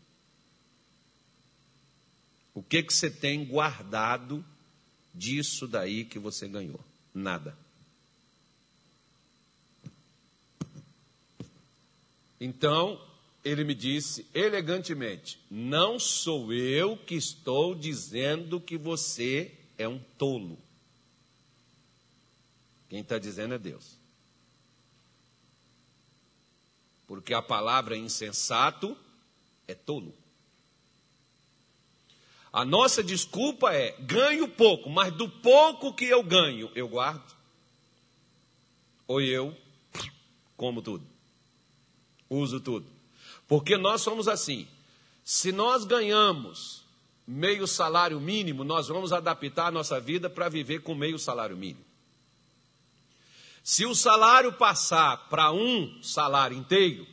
O 2.56 2.64
que, 2.64 2.82
que 2.82 2.94
você 2.94 3.12
tem 3.12 3.46
guardado 3.46 4.44
disso 5.14 5.68
daí 5.68 6.04
que 6.04 6.18
você 6.18 6.48
ganhou? 6.48 6.80
Nada. 7.14 7.56
Então, 12.39 13.00
ele 13.43 13.63
me 13.63 13.75
disse 13.75 14.25
elegantemente: 14.34 15.39
Não 15.50 16.00
sou 16.00 16.53
eu 16.53 16.96
que 16.96 17.15
estou 17.15 17.75
dizendo 17.75 18.60
que 18.60 18.77
você 18.77 19.51
é 19.77 19.88
um 19.88 20.00
tolo. 20.17 20.58
Quem 22.89 23.01
está 23.01 23.17
dizendo 23.17 23.53
é 23.53 23.58
Deus. 23.58 23.98
Porque 27.08 27.34
a 27.34 27.41
palavra 27.41 27.98
insensato 27.98 28.98
é 29.67 29.75
tolo. 29.75 30.15
A 32.53 32.63
nossa 32.63 33.03
desculpa 33.03 33.74
é: 33.74 33.91
ganho 34.00 34.48
pouco, 34.48 34.89
mas 34.89 35.13
do 35.13 35.29
pouco 35.29 35.93
que 35.93 36.05
eu 36.05 36.24
ganho, 36.24 36.72
eu 36.74 36.88
guardo. 36.88 37.38
Ou 39.08 39.22
eu 39.22 39.55
como 40.55 40.81
tudo 40.81 41.19
uso 42.30 42.60
tudo. 42.60 42.86
Porque 43.48 43.78
nós 43.78 44.02
somos 44.02 44.28
assim. 44.28 44.68
Se 45.24 45.52
nós 45.52 45.84
ganhamos 45.84 46.84
meio 47.28 47.68
salário 47.68 48.20
mínimo, 48.20 48.64
nós 48.64 48.88
vamos 48.88 49.14
adaptar 49.14 49.68
a 49.68 49.72
nossa 49.72 50.00
vida 50.00 50.30
para 50.30 50.50
viver 50.50 50.82
com 50.82 50.96
meio 50.96 51.20
salário 51.20 51.56
mínimo. 51.56 51.86
Se 53.64 53.86
o 53.86 53.94
salário 53.94 54.54
passar 54.54 55.30
para 55.30 55.52
um 55.52 56.02
salário 56.02 56.58
inteiro, 56.58 57.06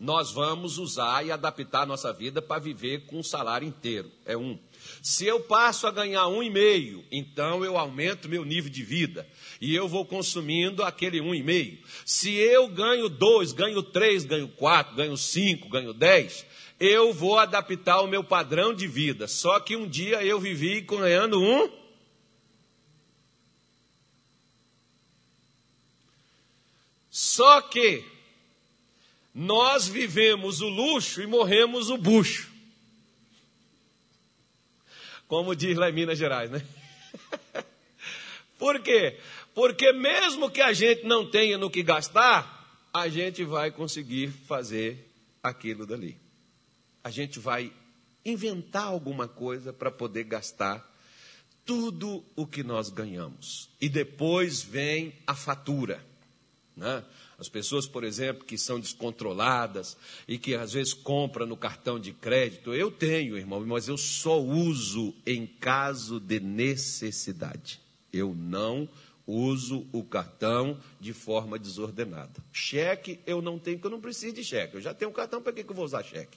nós 0.00 0.30
vamos 0.30 0.78
usar 0.78 1.26
e 1.26 1.30
adaptar 1.30 1.82
a 1.82 1.86
nossa 1.86 2.12
vida 2.12 2.40
para 2.40 2.60
viver 2.60 3.04
com 3.06 3.18
um 3.18 3.22
salário 3.22 3.66
inteiro. 3.66 4.10
É 4.24 4.36
um. 4.36 4.58
Se 5.02 5.26
eu 5.26 5.40
passo 5.40 5.86
a 5.86 5.90
ganhar 5.90 6.26
um 6.28 6.42
e 6.42 6.50
meio, 6.50 7.04
então 7.10 7.64
eu 7.64 7.78
aumento 7.78 8.28
meu 8.28 8.44
nível 8.44 8.70
de 8.70 8.82
vida 8.82 9.26
e 9.60 9.74
eu 9.74 9.88
vou 9.88 10.04
consumindo 10.04 10.82
aquele 10.82 11.20
um 11.20 11.34
e 11.34 11.42
meio. 11.42 11.78
Se 12.04 12.34
eu 12.34 12.68
ganho 12.68 13.08
dois, 13.08 13.52
ganho 13.52 13.82
três, 13.82 14.24
ganho 14.24 14.48
quatro, 14.48 14.94
ganho 14.94 15.16
cinco, 15.16 15.68
ganho 15.68 15.92
dez, 15.92 16.46
eu 16.78 17.12
vou 17.12 17.38
adaptar 17.38 18.00
o 18.00 18.06
meu 18.06 18.22
padrão 18.22 18.72
de 18.72 18.86
vida. 18.86 19.26
Só 19.26 19.58
que 19.58 19.76
um 19.76 19.88
dia 19.88 20.22
eu 20.22 20.38
vivi 20.38 20.80
ganhando 20.80 21.40
um. 21.40 21.70
Só 27.10 27.60
que 27.60 28.04
nós 29.34 29.88
vivemos 29.88 30.60
o 30.60 30.68
luxo 30.68 31.20
e 31.20 31.26
morremos 31.26 31.90
o 31.90 31.98
bucho. 31.98 32.47
Como 35.28 35.54
diz 35.54 35.76
lá 35.76 35.90
em 35.90 35.92
Minas 35.92 36.18
Gerais, 36.18 36.50
né? 36.50 36.60
Por 38.58 38.80
quê? 38.80 39.18
Porque 39.54 39.92
mesmo 39.92 40.50
que 40.50 40.60
a 40.60 40.72
gente 40.72 41.04
não 41.04 41.30
tenha 41.30 41.58
no 41.58 41.70
que 41.70 41.82
gastar, 41.82 42.58
a 42.92 43.08
gente 43.08 43.44
vai 43.44 43.70
conseguir 43.70 44.28
fazer 44.28 45.08
aquilo 45.42 45.86
dali. 45.86 46.18
A 47.04 47.10
gente 47.10 47.38
vai 47.38 47.72
inventar 48.24 48.84
alguma 48.84 49.28
coisa 49.28 49.72
para 49.72 49.90
poder 49.90 50.24
gastar 50.24 50.84
tudo 51.64 52.24
o 52.34 52.46
que 52.46 52.62
nós 52.62 52.88
ganhamos. 52.88 53.68
E 53.80 53.88
depois 53.88 54.62
vem 54.62 55.14
a 55.26 55.34
fatura. 55.34 56.02
Né? 56.74 57.04
As 57.38 57.48
pessoas, 57.48 57.86
por 57.86 58.02
exemplo, 58.02 58.44
que 58.44 58.58
são 58.58 58.80
descontroladas 58.80 59.96
e 60.26 60.36
que 60.38 60.56
às 60.56 60.72
vezes 60.72 60.92
compram 60.92 61.46
no 61.46 61.56
cartão 61.56 61.98
de 61.98 62.12
crédito, 62.12 62.74
eu 62.74 62.90
tenho, 62.90 63.38
irmão, 63.38 63.64
mas 63.64 63.86
eu 63.86 63.96
só 63.96 64.40
uso 64.40 65.14
em 65.24 65.46
caso 65.46 66.18
de 66.18 66.40
necessidade. 66.40 67.80
Eu 68.12 68.34
não 68.34 68.88
uso 69.24 69.86
o 69.92 70.02
cartão 70.02 70.80
de 70.98 71.12
forma 71.12 71.58
desordenada. 71.58 72.42
Cheque 72.52 73.20
eu 73.24 73.40
não 73.40 73.56
tenho, 73.56 73.76
porque 73.76 73.86
eu 73.86 73.92
não 73.92 74.00
preciso 74.00 74.34
de 74.34 74.42
cheque. 74.42 74.74
Eu 74.74 74.80
já 74.80 74.92
tenho 74.92 75.12
um 75.12 75.14
cartão, 75.14 75.40
para 75.40 75.52
que 75.52 75.60
eu 75.60 75.74
vou 75.74 75.84
usar 75.84 76.02
cheque? 76.02 76.36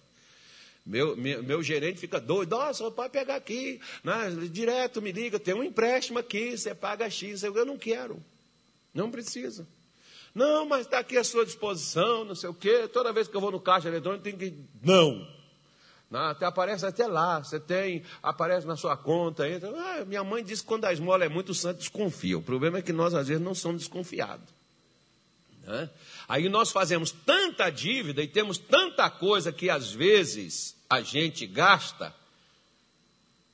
Meu, 0.86 1.15
meu, 1.17 1.41
meu, 1.41 1.63
gerente 1.63 2.00
fica 2.00 2.20
doido, 2.20 2.51
nossa, 2.51 2.89
pode 2.91 3.12
pegar 3.12 3.36
aqui, 3.36 3.79
né? 4.03 4.29
direto 4.51 5.01
me 5.01 5.12
liga, 5.12 5.39
tem 5.39 5.53
um 5.53 5.63
empréstimo 5.63 6.17
aqui, 6.17 6.58
você 6.58 6.74
paga 6.74 7.08
X, 7.08 7.43
eu, 7.43 7.55
eu 7.55 7.65
não 7.65 7.77
quero, 7.77 8.20
não 8.91 9.12
precisa. 9.12 9.67
Não, 10.34 10.66
mas 10.66 10.82
está 10.86 11.00
aqui 11.00 11.18
à 11.18 11.24
sua 11.24 11.46
disposição, 11.46 12.24
não 12.24 12.36
sei 12.36 12.50
o 12.50 12.54
quê. 12.54 12.88
Toda 12.88 13.12
vez 13.12 13.28
que 13.28 13.36
eu 13.36 13.42
vou 13.42 13.52
no 13.52 13.60
caixa 13.60 13.90
eletrônico, 13.90 14.24
tem 14.24 14.38
que. 14.38 14.54
Não. 14.82 15.28
até 16.12 16.46
aparece 16.46 16.86
até 16.86 17.06
lá, 17.06 17.40
você 17.40 17.60
tem, 17.60 18.04
aparece 18.24 18.66
na 18.66 18.78
sua 18.78 18.96
conta. 18.96 19.50
Entra. 19.50 19.70
Ah, 19.76 20.06
minha 20.06 20.24
mãe 20.24 20.44
disse 20.44 20.62
que 20.62 20.68
quando 20.68 20.86
a 20.86 20.94
esmola 20.94 21.26
é 21.26 21.30
muito, 21.30 21.50
o 21.50 21.56
santo 21.56 21.80
desconfia. 21.80 22.38
O 22.38 22.42
problema 22.42 22.78
é 22.78 22.82
que 22.82 22.94
nós, 22.94 23.14
às 23.14 23.28
vezes, 23.28 23.44
não 23.44 23.54
somos 23.54 23.82
desconfiados. 23.82 24.48
Né? 25.64 25.90
Aí 26.28 26.48
nós 26.48 26.72
fazemos 26.72 27.12
tanta 27.12 27.70
dívida 27.70 28.24
e 28.24 28.28
temos 28.28 28.58
tanta 28.58 29.10
coisa 29.10 29.52
que, 29.52 29.70
às 29.70 29.92
vezes, 29.92 30.76
a 30.90 31.02
gente 31.02 31.46
gasta, 31.46 32.16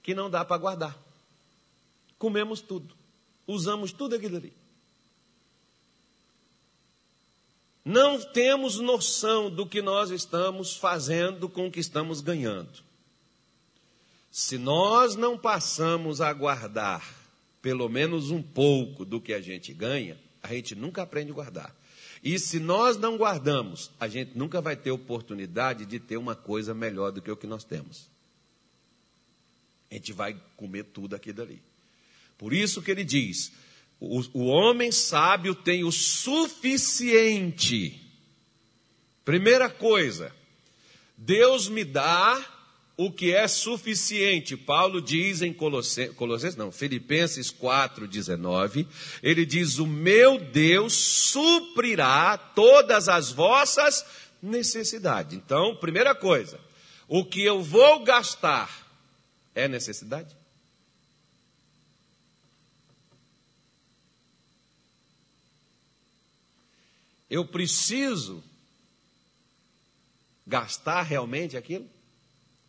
que 0.04 0.14
não 0.14 0.30
dá 0.30 0.46
para 0.46 0.58
guardar. 0.58 0.98
Comemos 2.20 2.62
tudo, 2.62 2.96
usamos 3.48 3.92
tudo 3.92 4.16
aquilo 4.16 4.38
ali. 4.38 4.54
Não 7.88 8.20
temos 8.20 8.80
noção 8.80 9.50
do 9.50 9.66
que 9.66 9.82
nós 9.82 10.10
estamos 10.10 10.76
fazendo 10.76 11.48
com 11.48 11.68
o 11.68 11.72
que 11.72 11.80
estamos 11.80 12.20
ganhando. 12.20 12.84
Se 14.30 14.58
nós 14.58 15.16
não 15.16 15.38
passamos 15.38 16.20
a 16.20 16.34
guardar 16.34 17.02
pelo 17.62 17.88
menos 17.88 18.30
um 18.30 18.44
pouco 18.44 19.06
do 19.06 19.22
que 19.22 19.32
a 19.32 19.40
gente 19.40 19.74
ganha, 19.74 20.18
a 20.44 20.54
gente 20.54 20.76
nunca 20.76 21.02
aprende 21.02 21.32
a 21.32 21.36
guardar. 21.36 21.74
E 22.22 22.38
se 22.38 22.60
nós 22.60 22.98
não 22.98 23.16
guardamos, 23.16 23.90
a 23.98 24.10
gente 24.10 24.38
nunca 24.38 24.60
vai 24.60 24.76
ter 24.76 24.92
oportunidade 24.92 25.86
de 25.86 25.98
ter 25.98 26.18
uma 26.18 26.36
coisa 26.36 26.74
melhor 26.74 27.14
do 27.14 27.22
que 27.22 27.32
o 27.32 27.38
que 27.38 27.48
nós 27.48 27.64
temos. 27.64 28.10
A 29.90 29.94
gente 29.94 30.12
vai 30.12 30.36
comer 30.58 30.84
tudo 30.84 31.16
aqui 31.16 31.32
dali. 31.32 31.62
Por 32.38 32.52
isso 32.52 32.82
que 32.82 32.92
ele 32.92 33.06
diz: 33.06 33.54
o, 34.00 34.22
o 34.34 34.46
homem 34.46 34.92
sábio 34.92 35.56
tem 35.56 35.84
o 35.84 35.92
suficiente. 35.92 37.20
Primeira 39.26 39.70
coisa, 39.70 40.32
Deus 41.18 41.68
me 41.68 41.84
dá 41.84 42.40
o 42.96 43.12
que 43.12 43.34
é 43.34 43.48
suficiente. 43.48 44.56
Paulo 44.56 45.02
diz 45.02 45.42
em 45.42 45.52
Colossenses, 45.52 46.16
Colossenses 46.16 46.56
não, 46.56 46.72
Filipenses 46.72 47.52
4:19, 47.52 48.88
ele 49.22 49.46
diz: 49.46 49.80
"O 49.80 49.88
meu 49.88 50.40
Deus 50.40 50.94
suprirá 50.94 52.38
todas 52.38 53.10
as 53.10 53.32
vossas 53.32 54.06
necessidades". 54.42 55.34
Então, 55.34 55.76
primeira 55.76 56.14
coisa, 56.14 56.60
o 57.08 57.26
que 57.26 57.42
eu 57.42 57.64
vou 57.64 58.04
gastar 58.04 58.88
é 59.56 59.68
necessidade? 59.68 60.37
Eu 67.30 67.46
preciso 67.46 68.44
gastar 70.46 71.02
realmente 71.02 71.58
aquilo? 71.58 71.90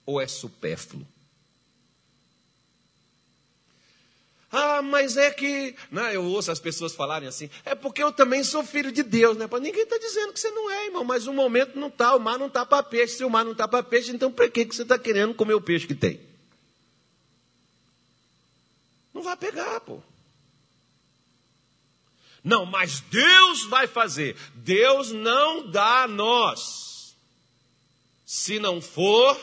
Ou 0.05 0.21
é 0.21 0.27
supérfluo? 0.27 1.07
Ah, 4.51 4.81
mas 4.81 5.16
é 5.18 5.31
que. 5.31 5.75
Não, 5.90 6.03
né, 6.03 6.16
eu 6.16 6.25
ouço 6.25 6.51
as 6.51 6.59
pessoas 6.59 6.94
falarem 6.94 7.29
assim, 7.29 7.51
é 7.66 7.75
porque 7.75 8.03
eu 8.03 8.11
também 8.11 8.42
sou 8.42 8.64
filho 8.64 8.90
de 8.90 9.03
Deus, 9.03 9.37
né? 9.37 9.47
Ninguém 9.61 9.83
está 9.83 9.99
dizendo 9.99 10.33
que 10.33 10.40
você 10.40 10.51
não 10.51 10.71
é, 10.71 10.87
irmão, 10.87 11.05
mas 11.05 11.27
o 11.27 11.33
momento 11.35 11.79
não 11.79 11.88
está, 11.88 12.16
o 12.16 12.21
mar 12.21 12.38
não 12.38 12.47
está 12.47 12.64
para 12.64 12.83
peixe. 12.83 13.16
Se 13.16 13.25
o 13.25 13.31
mar 13.31 13.44
não 13.44 13.53
está 13.53 13.68
para 13.68 13.83
peixe, 13.83 14.11
então 14.11 14.33
para 14.33 14.49
que 14.49 14.64
você 14.64 14.83
está 14.83 14.99
querendo 14.99 15.35
comer 15.35 15.55
o 15.55 15.61
peixe 15.61 15.87
que 15.87 15.94
tem? 15.94 16.18
Não 19.12 19.23
vai 19.23 19.37
pegar, 19.37 19.81
pô. 19.81 20.01
Não, 22.48 22.64
mas 22.64 23.00
Deus 23.11 23.64
vai 23.64 23.87
fazer. 23.87 24.34
Deus 24.54 25.12
não 25.12 25.70
dá 25.70 26.04
a 26.04 26.08
nós. 26.08 27.14
Se 28.24 28.58
não 28.58 28.80
for 28.80 29.38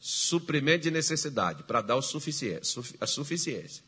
suprimento 0.00 0.84
de 0.84 0.90
necessidade, 0.90 1.62
para 1.64 1.82
dar 1.82 1.96
o 1.96 2.02
suficiência, 2.02 2.82
a 2.98 3.06
suficiência. 3.06 3.84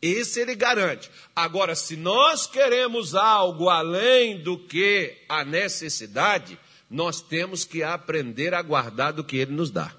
Esse 0.00 0.40
ele 0.40 0.54
garante. 0.54 1.10
Agora, 1.34 1.74
se 1.74 1.96
nós 1.96 2.46
queremos 2.46 3.16
algo 3.16 3.68
além 3.68 4.40
do 4.40 4.56
que 4.56 5.20
a 5.28 5.44
necessidade, 5.44 6.56
nós 6.88 7.20
temos 7.20 7.64
que 7.64 7.82
aprender 7.82 8.54
a 8.54 8.62
guardar 8.62 9.12
do 9.12 9.24
que 9.24 9.36
ele 9.36 9.50
nos 9.50 9.72
dá. 9.72 9.92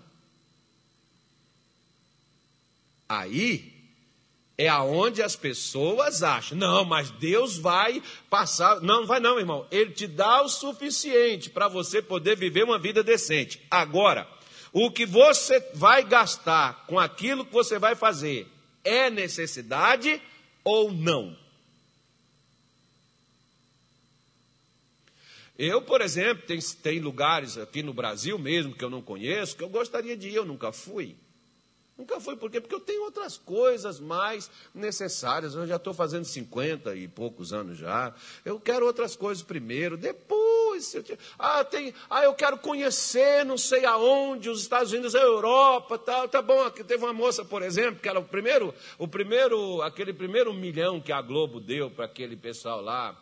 Aí 3.10 3.71
é 4.62 4.68
aonde 4.68 5.24
as 5.24 5.36
pessoas 5.36 6.22
acham, 6.22 6.56
não, 6.56 6.86
mas 6.86 7.10
Deus 7.10 7.58
vai 7.58 8.00
passar. 8.30 8.80
Não, 8.80 9.02
não 9.02 9.08
vai 9.08 9.20
não, 9.20 9.40
irmão. 9.40 9.66
Ele 9.72 9.90
te 9.90 10.06
dá 10.06 10.44
o 10.44 10.48
suficiente 10.48 11.50
para 11.50 11.68
você 11.68 12.00
poder 12.00 12.38
viver 12.38 12.64
uma 12.64 12.78
vida 12.78 13.02
decente. 13.02 13.60
Agora, 13.72 14.28
o 14.72 14.92
que 14.92 15.04
você 15.04 15.60
vai 15.74 16.04
gastar 16.04 16.86
com 16.86 17.00
aquilo 17.00 17.44
que 17.44 17.52
você 17.52 17.80
vai 17.80 17.96
fazer 17.96 18.48
é 18.84 19.10
necessidade 19.10 20.22
ou 20.64 20.92
não? 20.92 21.36
Eu, 25.58 25.82
por 25.82 26.02
exemplo, 26.02 26.46
tem, 26.46 26.60
tem 26.60 27.00
lugares 27.00 27.58
aqui 27.58 27.82
no 27.82 27.96
Brasil 27.96 28.38
mesmo 28.38 28.76
que 28.76 28.86
eu 28.86 28.92
não 28.92 29.02
conheço, 29.02 29.58
que 29.58 29.64
eu 29.64 29.70
gostaria 29.70 30.16
de 30.16 30.30
ir, 30.30 30.36
eu 30.36 30.46
nunca 30.46 30.72
fui. 30.72 31.16
Nunca 32.02 32.20
foi, 32.20 32.36
por 32.36 32.50
quê? 32.50 32.60
Porque 32.60 32.74
eu 32.74 32.80
tenho 32.80 33.04
outras 33.04 33.38
coisas 33.38 34.00
mais 34.00 34.50
necessárias. 34.74 35.54
Eu 35.54 35.68
já 35.68 35.76
estou 35.76 35.94
fazendo 35.94 36.26
50 36.26 36.96
e 36.96 37.08
poucos 37.08 37.54
anos 37.54 37.78
já. 37.78 38.12
Eu 38.44 38.60
quero 38.60 38.88
outras 38.88 39.16
coisas 39.16 39.44
primeiro, 39.44 39.96
depois. 39.96 40.96
Eu 40.96 41.04
te... 41.04 41.16
ah, 41.38 41.64
tem... 41.64 41.94
ah, 42.10 42.24
eu 42.24 42.34
quero 42.34 42.58
conhecer 42.58 43.46
não 43.46 43.56
sei 43.56 43.86
aonde, 43.86 44.50
os 44.50 44.64
Estados 44.64 44.92
Unidos, 44.92 45.14
a 45.14 45.20
Europa, 45.20 46.00
tal. 46.00 46.28
Tá 46.28 46.42
bom, 46.42 46.64
aqui 46.64 46.84
teve 46.84 47.04
uma 47.04 47.14
moça, 47.14 47.46
por 47.46 47.62
exemplo, 47.62 48.02
que 48.02 48.10
era 48.10 48.20
o 48.20 48.24
primeiro, 48.24 48.74
o 48.98 49.08
primeiro, 49.08 49.84
aquele 49.84 50.12
primeiro 50.12 50.52
milhão 50.56 51.00
que 51.00 51.12
a 51.12 51.22
Globo 51.22 51.60
deu 51.60 51.92
para 51.92 52.06
aquele 52.06 52.36
pessoal 52.36 52.82
lá. 52.82 53.16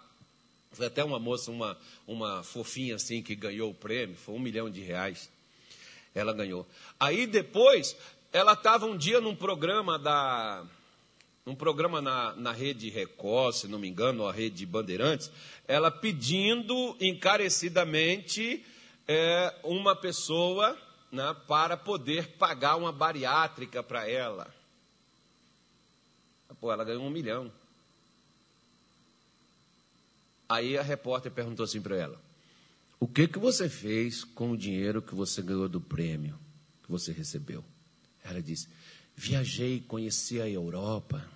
Foi 0.71 0.85
até 0.85 1.03
uma 1.03 1.19
moça, 1.19 1.51
uma, 1.51 1.77
uma 2.07 2.43
fofinha 2.43 2.95
assim, 2.95 3.21
que 3.21 3.35
ganhou 3.35 3.71
o 3.71 3.75
prêmio, 3.75 4.15
foi 4.15 4.35
um 4.35 4.39
milhão 4.39 4.69
de 4.69 4.79
reais. 4.79 5.29
Ela 6.15 6.33
ganhou. 6.33 6.65
Aí 6.99 7.27
depois 7.27 7.95
ela 8.31 8.53
estava 8.53 8.85
um 8.85 8.97
dia 8.97 9.19
num 9.19 9.35
programa 9.35 9.97
da. 9.97 10.65
num 11.45 11.55
programa 11.55 12.01
na, 12.01 12.35
na 12.35 12.51
rede 12.51 12.89
Record, 12.89 13.55
se 13.55 13.67
não 13.67 13.79
me 13.79 13.87
engano, 13.87 14.27
a 14.27 14.31
rede 14.31 14.65
Bandeirantes, 14.65 15.31
ela 15.67 15.89
pedindo 15.89 16.95
encarecidamente 16.99 18.63
é, 19.07 19.55
uma 19.63 19.95
pessoa 19.95 20.77
né, 21.11 21.35
para 21.47 21.75
poder 21.75 22.27
pagar 22.37 22.75
uma 22.75 22.91
bariátrica 22.91 23.81
para 23.81 24.07
ela. 24.07 24.53
Pô, 26.59 26.71
ela 26.71 26.83
ganhou 26.83 27.03
um 27.03 27.09
milhão. 27.09 27.51
Aí 30.47 30.77
a 30.77 30.81
repórter 30.81 31.31
perguntou 31.31 31.63
assim 31.63 31.81
para 31.81 31.95
ela: 31.95 32.21
O 32.99 33.07
que 33.07 33.27
que 33.27 33.39
você 33.39 33.69
fez 33.69 34.23
com 34.23 34.51
o 34.51 34.57
dinheiro 34.57 35.01
que 35.01 35.15
você 35.15 35.41
ganhou 35.41 35.69
do 35.69 35.81
prêmio 35.81 36.37
que 36.83 36.91
você 36.91 37.11
recebeu? 37.11 37.63
Ela 38.23 38.41
disse: 38.41 38.67
Viajei, 39.15 39.81
conheci 39.81 40.39
a 40.41 40.49
Europa, 40.49 41.27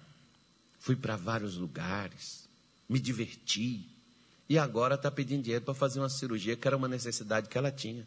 fui 0.79 0.95
para 0.95 1.15
vários 1.15 1.55
lugares, 1.55 2.47
me 2.87 2.99
diverti. 2.99 3.89
E 4.49 4.57
agora 4.57 4.95
está 4.95 5.09
pedindo 5.09 5.43
dinheiro 5.43 5.65
para 5.65 5.73
fazer 5.73 5.99
uma 5.99 6.09
cirurgia 6.09 6.55
que 6.55 6.67
era 6.67 6.77
uma 6.77 6.87
necessidade 6.87 7.49
que 7.49 7.57
ela 7.57 7.71
tinha. 7.71 8.05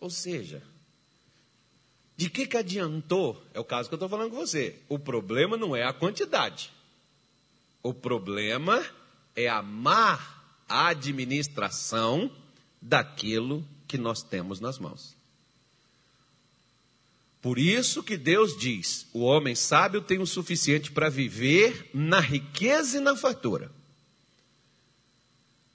Ou 0.00 0.08
seja, 0.10 0.62
de 2.16 2.30
que, 2.30 2.46
que 2.46 2.56
adiantou? 2.56 3.42
É 3.52 3.60
o 3.60 3.64
caso 3.64 3.88
que 3.88 3.94
eu 3.94 3.96
estou 3.96 4.08
falando 4.08 4.30
com 4.30 4.36
você. 4.36 4.80
O 4.88 4.98
problema 4.98 5.56
não 5.56 5.74
é 5.74 5.84
a 5.84 5.92
quantidade. 5.92 6.72
O 7.82 7.92
problema 7.92 8.84
é 9.34 9.48
a 9.48 9.62
má 9.62 10.18
administração 10.68 12.30
daquilo 12.80 13.66
que 13.88 13.98
nós 13.98 14.22
temos 14.22 14.60
nas 14.60 14.78
mãos. 14.78 15.13
Por 17.44 17.58
isso 17.58 18.02
que 18.02 18.16
Deus 18.16 18.56
diz: 18.56 19.06
o 19.12 19.20
homem 19.20 19.54
sábio 19.54 20.00
tem 20.00 20.18
o 20.18 20.26
suficiente 20.26 20.90
para 20.90 21.10
viver 21.10 21.90
na 21.92 22.18
riqueza 22.18 22.96
e 22.96 23.00
na 23.00 23.14
fartura. 23.14 23.70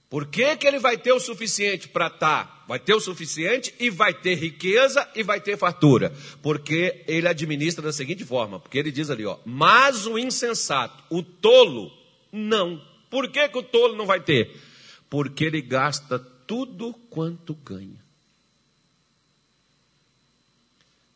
Por 0.10 0.26
que, 0.26 0.58
que 0.58 0.68
ele 0.68 0.80
vai 0.80 0.98
ter 0.98 1.12
o 1.12 1.20
suficiente 1.20 1.88
para 1.88 2.08
estar? 2.08 2.48
Tá? 2.48 2.66
Vai 2.68 2.80
ter 2.80 2.96
o 2.96 3.00
suficiente 3.00 3.72
e 3.80 3.92
vai 3.92 4.12
ter 4.12 4.34
riqueza 4.34 5.08
e 5.14 5.22
vai 5.22 5.40
ter 5.40 5.60
fartura. 5.60 6.12
Porque 6.42 7.04
ele 7.08 7.28
administra 7.28 7.84
da 7.84 7.94
seguinte 7.94 8.26
forma: 8.26 8.60
porque 8.60 8.80
ele 8.80 8.92
diz 8.92 9.12
ali, 9.12 9.28
ó, 9.28 9.38
mas 9.46 10.08
o 10.08 10.18
insensato, 10.18 11.04
o 11.08 11.22
tolo, 11.22 11.92
não. 12.32 12.84
Por 13.12 13.30
que, 13.30 13.48
que 13.48 13.58
o 13.60 13.64
tolo 13.64 13.96
não 13.96 14.08
vai 14.08 14.22
ter? 14.22 14.60
Porque 15.08 15.46
ele 15.46 15.62
gasta 15.62 16.18
tudo 16.18 16.96
quanto 17.12 17.54
ganha. 17.54 18.09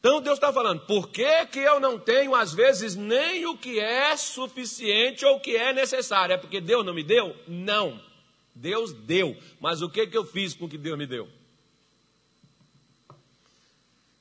Então 0.05 0.21
Deus 0.21 0.35
está 0.37 0.51
falando, 0.51 0.81
por 0.81 1.07
que, 1.07 1.45
que 1.45 1.59
eu 1.59 1.79
não 1.79 1.97
tenho, 1.97 2.35
às 2.35 2.53
vezes, 2.53 2.93
nem 2.93 3.45
o 3.45 3.57
que 3.57 3.79
é 3.79 4.17
suficiente 4.17 5.25
ou 5.25 5.37
o 5.37 5.39
que 5.39 5.55
é 5.55 5.71
necessário? 5.71 6.33
É 6.33 6.37
porque 6.37 6.59
Deus 6.59 6.85
não 6.85 6.93
me 6.93 7.03
deu? 7.03 7.33
Não. 7.47 8.01
Deus 8.53 8.91
deu. 8.91 9.37
Mas 9.61 9.81
o 9.81 9.89
que, 9.89 10.05
que 10.05 10.17
eu 10.17 10.25
fiz 10.25 10.53
com 10.53 10.65
o 10.65 10.69
que 10.69 10.77
Deus 10.77 10.97
me 10.97 11.07
deu? 11.07 11.29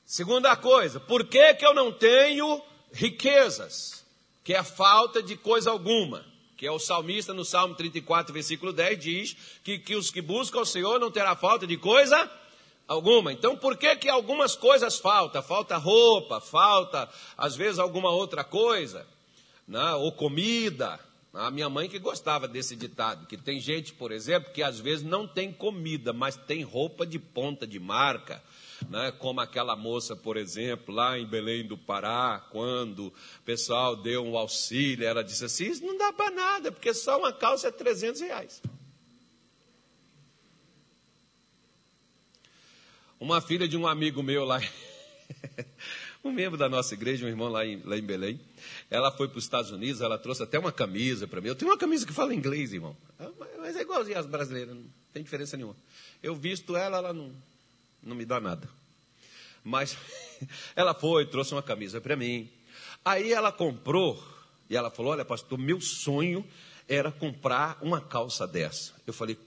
Segunda 0.05 0.55
coisa, 0.55 1.01
por 1.01 1.25
que, 1.25 1.53
que 1.55 1.65
eu 1.65 1.73
não 1.73 1.91
tenho 1.91 2.61
riquezas? 2.93 4.05
Que 4.41 4.53
é 4.53 4.63
falta 4.63 5.21
de 5.21 5.35
coisa 5.35 5.69
alguma 5.69 6.25
que 6.55 6.67
é 6.67 6.71
o 6.71 6.79
salmista 6.79 7.33
no 7.33 7.43
Salmo 7.43 7.75
34, 7.75 8.33
versículo 8.33 8.71
10, 8.71 8.99
diz 8.99 9.37
que, 9.65 9.77
que 9.77 9.97
os 9.97 10.09
que 10.09 10.21
buscam 10.21 10.61
o 10.61 10.65
Senhor 10.65 10.97
não 10.97 11.11
terá 11.11 11.35
falta 11.35 11.67
de 11.67 11.75
coisa 11.75 12.15
alguma. 12.15 12.42
Então, 13.31 13.55
por 13.57 13.77
que 13.77 13.95
que 13.95 14.09
algumas 14.09 14.55
coisas 14.55 14.99
faltam? 14.99 15.41
Falta 15.41 15.77
roupa, 15.77 16.39
falta, 16.41 17.09
às 17.37 17.55
vezes, 17.55 17.79
alguma 17.79 18.11
outra 18.11 18.43
coisa, 18.43 19.05
né? 19.67 19.93
ou 19.93 20.11
comida. 20.11 20.99
A 21.33 21.49
minha 21.49 21.67
mãe 21.67 21.89
que 21.89 21.97
gostava 21.97 22.47
desse 22.47 22.75
ditado, 22.75 23.25
que 23.25 23.35
tem 23.35 23.59
gente, 23.59 23.91
por 23.93 24.11
exemplo, 24.11 24.53
que 24.53 24.61
às 24.61 24.79
vezes 24.79 25.03
não 25.03 25.27
tem 25.27 25.51
comida, 25.51 26.13
mas 26.13 26.35
tem 26.35 26.61
roupa 26.61 27.07
de 27.07 27.17
ponta 27.17 27.65
de 27.65 27.79
marca, 27.79 28.43
né? 28.87 29.11
como 29.17 29.41
aquela 29.41 29.75
moça, 29.75 30.15
por 30.15 30.37
exemplo, 30.37 30.93
lá 30.93 31.17
em 31.17 31.25
Belém 31.25 31.65
do 31.65 31.75
Pará, 31.75 32.45
quando 32.51 33.07
o 33.07 33.13
pessoal 33.43 33.95
deu 33.95 34.23
um 34.23 34.37
auxílio, 34.37 35.07
ela 35.07 35.23
disse 35.23 35.43
assim: 35.43 35.65
Isso 35.65 35.83
não 35.83 35.97
dá 35.97 36.13
para 36.13 36.29
nada, 36.29 36.71
porque 36.71 36.93
só 36.93 37.17
uma 37.17 37.33
calça 37.33 37.69
é 37.69 37.71
300 37.71 38.21
reais. 38.21 38.61
Uma 43.23 43.39
filha 43.39 43.69
de 43.69 43.77
um 43.77 43.87
amigo 43.87 44.21
meu 44.21 44.43
lá, 44.43 44.59
um 46.21 46.29
membro 46.29 46.57
da 46.57 46.67
nossa 46.67 46.93
igreja, 46.93 47.25
um 47.25 47.29
irmão 47.29 47.47
lá 47.47 47.65
em, 47.65 47.81
lá 47.85 47.97
em 47.97 48.01
Belém, 48.01 48.37
ela 48.91 49.09
foi 49.13 49.29
para 49.29 49.37
os 49.37 49.45
Estados 49.45 49.71
Unidos, 49.71 50.01
ela 50.01 50.17
trouxe 50.17 50.43
até 50.43 50.59
uma 50.59 50.73
camisa 50.73 51.25
para 51.25 51.39
mim. 51.39 51.47
Eu 51.47 51.55
tenho 51.55 51.71
uma 51.71 51.77
camisa 51.77 52.05
que 52.05 52.11
fala 52.11 52.35
inglês, 52.35 52.73
irmão, 52.73 52.97
mas 53.59 53.77
é 53.77 53.81
igualzinha 53.81 54.19
às 54.19 54.25
brasileiras, 54.25 54.75
não 54.75 54.83
tem 55.13 55.23
diferença 55.23 55.55
nenhuma. 55.55 55.73
Eu 56.21 56.35
visto 56.35 56.75
ela, 56.75 56.97
ela 56.97 57.13
não, 57.13 57.31
não 58.03 58.13
me 58.13 58.25
dá 58.25 58.41
nada. 58.41 58.67
Mas 59.63 59.97
ela 60.75 60.93
foi, 60.93 61.25
trouxe 61.25 61.53
uma 61.53 61.63
camisa 61.63 62.01
para 62.01 62.17
mim. 62.17 62.49
Aí 63.05 63.31
ela 63.31 63.53
comprou, 63.53 64.21
e 64.69 64.75
ela 64.75 64.91
falou: 64.91 65.13
Olha, 65.13 65.23
pastor, 65.23 65.57
meu 65.57 65.79
sonho 65.79 66.45
era 66.89 67.09
comprar 67.09 67.77
uma 67.81 68.01
calça 68.01 68.45
dessa. 68.45 68.93
Eu 69.07 69.13
falei: 69.13 69.37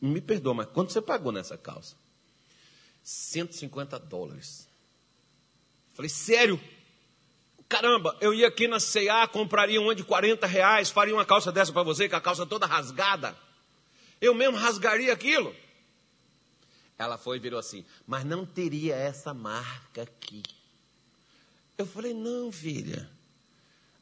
Me 0.00 0.22
perdoa, 0.22 0.54
mas 0.54 0.68
quanto 0.68 0.90
você 0.90 1.02
pagou 1.02 1.30
nessa 1.30 1.58
calça? 1.58 2.05
150 3.06 4.00
dólares. 4.00 4.66
Falei: 5.94 6.08
Sério? 6.08 6.60
Caramba, 7.68 8.16
eu 8.20 8.34
ia 8.34 8.48
aqui 8.48 8.66
na 8.66 8.78
CA, 8.78 9.26
compraria 9.28 9.80
uma 9.80 9.94
de 9.94 10.02
40 10.02 10.44
reais, 10.46 10.90
faria 10.90 11.14
uma 11.14 11.24
calça 11.24 11.52
dessa 11.52 11.72
para 11.72 11.84
você, 11.84 12.08
com 12.08 12.16
a 12.16 12.20
calça 12.20 12.44
toda 12.44 12.66
rasgada. 12.66 13.36
Eu 14.20 14.34
mesmo 14.34 14.56
rasgaria 14.56 15.12
aquilo. 15.12 15.54
Ela 16.98 17.16
foi 17.16 17.36
e 17.36 17.40
virou 17.40 17.58
assim, 17.60 17.84
mas 18.06 18.24
não 18.24 18.44
teria 18.44 18.96
essa 18.96 19.32
marca 19.34 20.02
aqui. 20.02 20.42
Eu 21.76 21.86
falei, 21.86 22.14
não, 22.14 22.50
filha, 22.50 23.08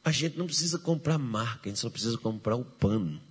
a 0.03 0.11
gente 0.11 0.37
não 0.37 0.45
precisa 0.45 0.79
comprar 0.79 1.17
marca, 1.17 1.61
a 1.65 1.69
gente 1.69 1.79
só 1.79 1.89
precisa 1.89 2.17
comprar 2.17 2.55
o 2.55 2.63
pano. 2.63 3.21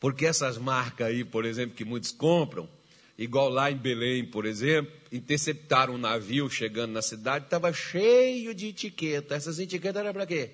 Porque 0.00 0.26
essas 0.26 0.58
marcas 0.58 1.08
aí, 1.08 1.24
por 1.24 1.44
exemplo, 1.44 1.74
que 1.74 1.84
muitos 1.84 2.12
compram, 2.12 2.68
igual 3.16 3.48
lá 3.48 3.70
em 3.70 3.76
Belém, 3.76 4.24
por 4.24 4.46
exemplo, 4.46 4.92
interceptaram 5.10 5.94
um 5.94 5.98
navio 5.98 6.48
chegando 6.48 6.92
na 6.92 7.02
cidade, 7.02 7.46
estava 7.46 7.72
cheio 7.72 8.54
de 8.54 8.68
etiqueta. 8.68 9.34
Essas 9.34 9.58
etiquetas 9.58 10.00
eram 10.00 10.12
para 10.12 10.26
quê? 10.26 10.50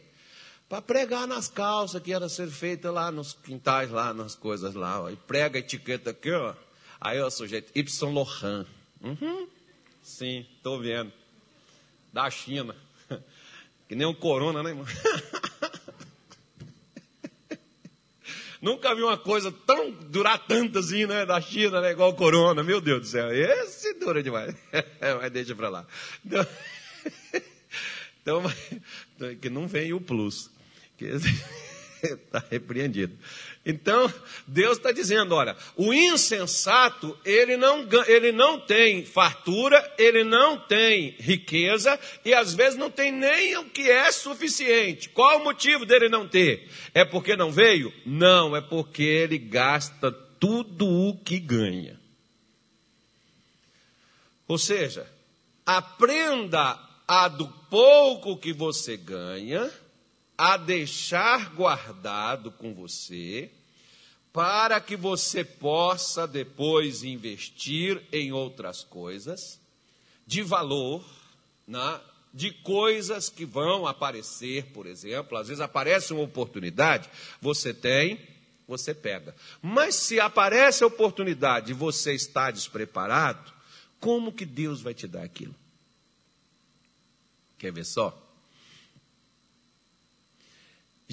para 0.69 0.83
pregar 0.83 1.27
nas 1.27 1.49
calças 1.49 2.03
que 2.03 2.13
era 2.13 2.29
ser 2.29 2.49
feita 2.49 2.91
lá 2.91 3.11
nos 3.11 3.33
quintais, 3.33 3.91
lá 3.91 4.13
nas 4.13 4.35
coisas 4.35 4.75
lá. 4.75 5.03
Ó. 5.03 5.11
E 5.11 5.17
prega 5.17 5.59
a 5.59 5.61
etiqueta 5.61 6.11
aqui, 6.11 6.31
ó. 6.33 6.55
Aí 7.01 7.21
o 7.21 7.31
sujeito, 7.31 7.71
Y 7.75 8.05
Lohan. 8.05 8.67
Uhum. 9.01 9.47
Sim, 10.03 10.47
estou 10.57 10.81
vendo. 10.81 11.13
Da 12.13 12.31
China. 12.31 12.75
Que 13.87 13.95
nem 13.95 14.07
um 14.07 14.15
corona, 14.15 14.63
né, 14.63 14.71
irmão? 14.71 14.87
Nunca 18.65 18.95
vi 18.95 19.03
uma 19.03 19.19
coisa 19.19 19.53
tão 19.53 19.91
durar 19.91 20.39
tanto 20.39 20.79
assim, 20.79 21.05
né? 21.05 21.27
Da 21.27 21.39
China, 21.39 21.83
né? 21.83 21.91
Igual 21.91 22.09
o 22.09 22.15
corona. 22.15 22.63
Meu 22.63 22.81
Deus 22.81 23.01
do 23.03 23.07
céu. 23.07 23.31
Esse 23.31 23.93
dura 23.93 24.23
demais. 24.23 24.57
Mas 25.21 25.31
deixa 25.31 25.55
para 25.55 25.69
lá. 25.69 25.87
Então, 26.25 26.47
então, 29.13 29.35
que 29.39 29.51
não 29.51 29.69
vem 29.69 29.93
o 29.93 30.01
plus 30.01 30.51
que 30.97 31.11
está 32.09 32.43
repreendido. 32.51 33.17
Então, 33.65 34.13
Deus 34.47 34.77
está 34.77 34.93
dizendo: 34.93 35.35
olha, 35.35 35.57
o 35.77 35.93
insensato, 35.93 37.19
ele 37.25 37.57
não, 37.57 37.87
ele 38.07 38.31
não 38.31 38.61
tem 38.61 39.05
fartura, 39.05 39.93
ele 39.99 40.23
não 40.23 40.59
tem 40.59 41.17
riqueza 41.19 41.99
e 42.25 42.35
às 42.35 42.53
vezes 42.53 42.79
não 42.79 42.91
tem 42.91 43.11
nem 43.11 43.57
o 43.57 43.65
que 43.65 43.91
é 43.91 44.13
suficiente. 44.13 45.09
Qual 45.09 45.41
o 45.41 45.45
motivo 45.45 45.87
dele 45.87 46.09
não 46.09 46.29
ter? 46.29 46.69
É 46.93 47.05
porque 47.05 47.37
não 47.37 47.51
veio? 47.51 47.93
Não, 48.05 48.55
é 48.55 48.61
porque 48.61 49.03
ele 49.03 49.39
gasta 49.39 50.13
tudo 50.39 50.87
o 50.87 51.17
que 51.17 51.39
ganha. 51.39 51.99
Ou 54.47 54.59
seja, 54.59 55.07
aprenda 55.65 56.79
a 57.09 57.29
do 57.29 57.49
pouco 57.71 58.37
que 58.37 58.53
você 58.53 58.97
ganha 58.97 59.71
a 60.37 60.57
deixar 60.57 61.55
guardado 61.55 62.51
com 62.51 62.75
você, 62.75 63.51
para 64.33 64.81
que 64.81 64.97
você 64.97 65.45
possa 65.45 66.27
depois 66.27 67.05
investir 67.05 68.03
em 68.13 68.33
outras 68.33 68.83
coisas 68.83 69.61
de 70.27 70.43
valor, 70.43 71.05
né? 71.67 72.01
de 72.33 72.51
coisas 72.51 73.29
que 73.29 73.45
vão 73.45 73.87
aparecer, 73.87 74.65
por 74.73 74.87
exemplo. 74.87 75.39
Às 75.39 75.47
vezes 75.49 75.61
aparece 75.61 76.13
uma 76.13 76.23
oportunidade, 76.23 77.09
você 77.41 77.73
tem, 77.73 78.21
você 78.67 78.93
pega. 78.93 79.37
Mas 79.63 79.95
se 79.95 80.19
aparece 80.19 80.83
a 80.83 80.89
oportunidade 80.89 81.71
e 81.71 81.75
você 81.75 82.13
está 82.13 82.51
despreparado, 82.51 83.53
como 84.01 84.33
que 84.33 84.45
Deus 84.45 84.83
vai 84.83 84.95
te 84.95 85.07
dar 85.07 85.23
aquilo? 85.23 85.55
Quer 87.57 87.73
ver 87.73 87.85
só? 87.85 88.24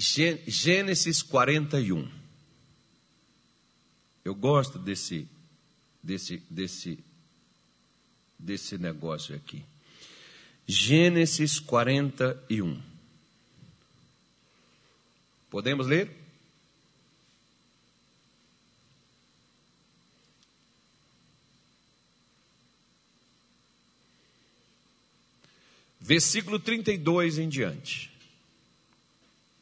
Gênesis 0.02 1.22
41. 1.22 2.10
Eu 4.26 4.34
gosto 4.34 4.80
desse, 4.80 5.28
desse, 6.02 6.42
desse, 6.50 6.98
desse 8.38 8.80
negócio 8.80 9.36
aqui. 9.36 9.64
Gênesis 10.66 11.60
41. 11.60 12.82
Podemos 15.52 15.86
ler? 15.86 16.10
Versículo 26.00 26.58
32 26.58 27.38
em 27.38 27.48
diante. 27.48 28.11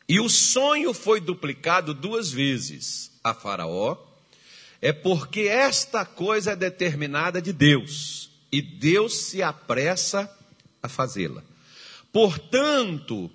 E 0.09 0.19
o 0.19 0.27
sonho 0.27 0.91
foi 0.91 1.21
duplicado 1.21 1.93
duas 1.93 2.31
vezes 2.31 3.11
a 3.23 3.31
Faraó, 3.31 3.95
é 4.81 4.91
porque 4.91 5.41
esta 5.41 6.03
coisa 6.03 6.53
é 6.53 6.55
determinada 6.55 7.39
de 7.39 7.53
Deus, 7.53 8.31
e 8.51 8.59
Deus 8.59 9.15
se 9.15 9.43
apressa 9.43 10.27
a 10.81 10.89
fazê-la. 10.89 11.43
Portanto, 12.11 13.29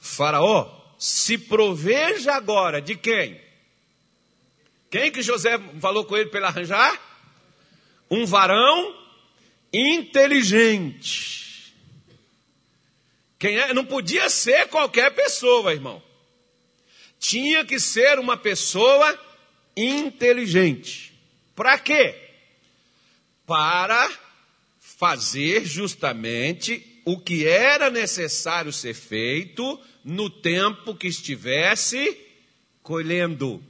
Faraó, 0.00 0.96
se 0.98 1.38
proveja 1.38 2.34
agora 2.34 2.82
de 2.82 2.96
quem? 2.96 3.40
Quem 4.90 5.12
que 5.12 5.22
José 5.22 5.56
falou 5.78 6.04
com 6.04 6.16
ele 6.16 6.28
para 6.28 6.40
ele 6.40 6.46
arranjar? 6.48 7.00
Um 8.10 8.26
varão 8.26 8.96
inteligente. 9.72 11.39
Quem 13.40 13.58
é? 13.58 13.72
Não 13.72 13.86
podia 13.86 14.28
ser 14.28 14.68
qualquer 14.68 15.14
pessoa, 15.14 15.72
irmão. 15.72 16.02
Tinha 17.18 17.64
que 17.64 17.80
ser 17.80 18.18
uma 18.18 18.36
pessoa 18.36 19.18
inteligente. 19.74 21.18
Para 21.56 21.78
quê? 21.78 22.14
Para 23.46 24.10
fazer 24.78 25.64
justamente 25.64 27.00
o 27.06 27.18
que 27.18 27.48
era 27.48 27.88
necessário 27.88 28.70
ser 28.70 28.92
feito 28.92 29.80
no 30.04 30.28
tempo 30.28 30.94
que 30.94 31.08
estivesse 31.08 32.18
colhendo. 32.82 33.64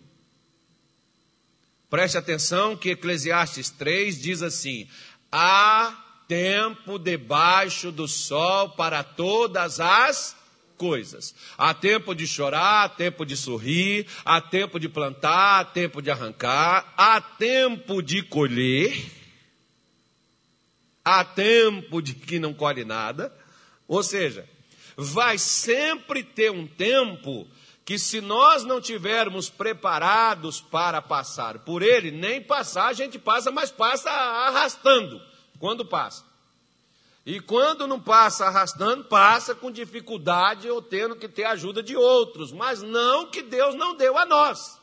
Preste 1.89 2.19
atenção 2.19 2.77
que 2.77 2.91
Eclesiastes 2.91 3.71
3 3.71 4.21
diz 4.21 4.43
assim: 4.43 4.89
há 5.31 6.10
tempo 6.31 6.97
debaixo 6.97 7.91
do 7.91 8.07
sol 8.07 8.69
para 8.71 9.03
todas 9.03 9.81
as 9.81 10.37
coisas. 10.77 11.35
Há 11.59 11.75
tempo 11.75 12.15
de 12.15 12.25
chorar, 12.25 12.85
há 12.85 12.89
tempo 12.89 13.27
de 13.27 13.37
sorrir, 13.37 14.07
há 14.25 14.41
tempo 14.41 14.79
de 14.79 14.89
plantar, 14.89 15.61
há 15.61 15.65
tempo 15.65 16.01
de 16.01 16.09
arrancar, 16.09 16.95
há 16.97 17.21
tempo 17.21 18.01
de 18.01 18.23
colher 18.23 19.19
há 21.05 21.25
tempo 21.25 22.01
de 22.01 22.15
que 22.15 22.39
não 22.39 22.55
colhe 22.55 22.85
nada. 22.85 23.35
Ou 23.89 24.03
seja, 24.03 24.49
vai 24.97 25.39
sempre 25.39 26.23
ter 26.23 26.51
um 26.51 26.67
tempo 26.67 27.49
que, 27.85 27.99
se 27.99 28.21
nós 28.21 28.63
não 28.63 28.81
tivermos 28.81 29.51
preparados 29.51 30.61
para 30.61 31.03
passar 31.03 31.61
por 31.61 31.83
ele, 31.83 32.13
nem 32.13 32.41
passar 32.41 32.87
a 32.87 32.93
gente 32.93 33.19
passa, 33.19 33.51
mas 33.51 33.73
passa 33.73 34.11
arrastando 34.11 35.21
quando 35.61 35.85
passa. 35.85 36.25
E 37.25 37.39
quando 37.39 37.87
não 37.87 38.01
passa 38.01 38.47
arrastando, 38.47 39.05
passa 39.05 39.55
com 39.55 39.71
dificuldade 39.71 40.69
ou 40.69 40.81
tendo 40.81 41.15
que 41.15 41.29
ter 41.29 41.45
ajuda 41.45 41.83
de 41.83 41.95
outros, 41.95 42.51
mas 42.51 42.83
não 42.83 43.31
que 43.31 43.43
Deus 43.43 43.75
não 43.75 43.95
deu 43.95 44.17
a 44.17 44.25
nós. 44.25 44.81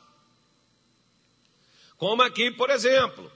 Como 1.98 2.22
aqui, 2.22 2.52
por 2.52 2.70
exemplo, 2.70 3.30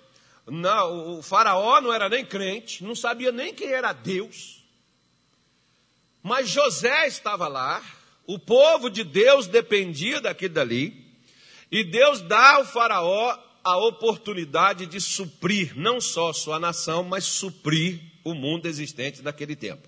não, 0.45 1.17
o 1.17 1.23
faraó 1.23 1.81
não 1.81 1.91
era 1.91 2.07
nem 2.07 2.23
crente, 2.23 2.83
não 2.83 2.95
sabia 2.95 3.31
nem 3.31 3.53
quem 3.53 3.69
era 3.69 3.91
Deus. 3.91 4.63
Mas 6.21 6.47
José 6.47 7.07
estava 7.07 7.47
lá, 7.47 7.83
o 8.27 8.37
povo 8.37 8.87
de 8.87 9.03
Deus 9.03 9.47
dependia 9.47 10.21
daquilo 10.21 10.53
dali, 10.53 11.11
e 11.71 11.83
Deus 11.83 12.21
dá 12.21 12.57
ao 12.57 12.65
faraó 12.65 13.35
a 13.63 13.77
oportunidade 13.77 14.85
de 14.85 14.99
suprir 14.99 15.73
não 15.75 16.01
só 16.01 16.33
sua 16.33 16.59
nação, 16.59 17.03
mas 17.03 17.25
suprir 17.25 17.99
o 18.23 18.33
mundo 18.33 18.67
existente 18.67 19.21
naquele 19.21 19.55
tempo. 19.55 19.87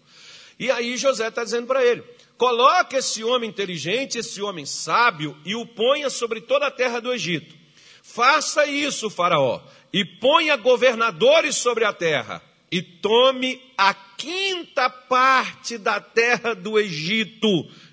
E 0.60 0.70
aí 0.72 0.98
José 0.98 1.28
está 1.28 1.44
dizendo 1.44 1.68
para 1.68 1.84
ele: 1.84 2.04
coloque 2.38 2.96
esse 2.96 3.24
homem 3.24 3.50
inteligente, 3.50 4.18
esse 4.18 4.42
homem 4.42 4.66
sábio, 4.66 5.38
e 5.44 5.56
o 5.56 5.66
ponha 5.66 6.10
sobre 6.10 6.42
toda 6.42 6.68
a 6.68 6.72
terra 6.72 7.00
do 7.00 7.12
Egito. 7.12 7.56
Faça 8.02 8.66
isso, 8.66 9.10
Faraó, 9.10 9.62
e 9.92 10.06
ponha 10.06 10.56
governadores 10.56 11.56
sobre 11.56 11.86
a 11.86 11.94
terra, 11.94 12.42
e 12.72 12.82
tome 12.82 13.62
a 13.78 13.94
quinta 13.94 14.90
parte 14.90 15.78
da 15.78 16.00
terra 16.00 16.54
do 16.54 16.80
Egito 16.80 17.48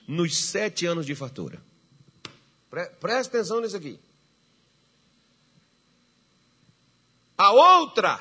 nos 0.07 0.37
sete 0.37 0.85
anos 0.87 1.07
de 1.07 1.15
fartura. 1.15 1.63
Pre 2.69 2.87
presta 3.01 3.39
atenção 3.39 3.61
nisso 3.61 3.77
aqui. 3.77 3.99
A 7.41 7.53
outra, 7.53 8.21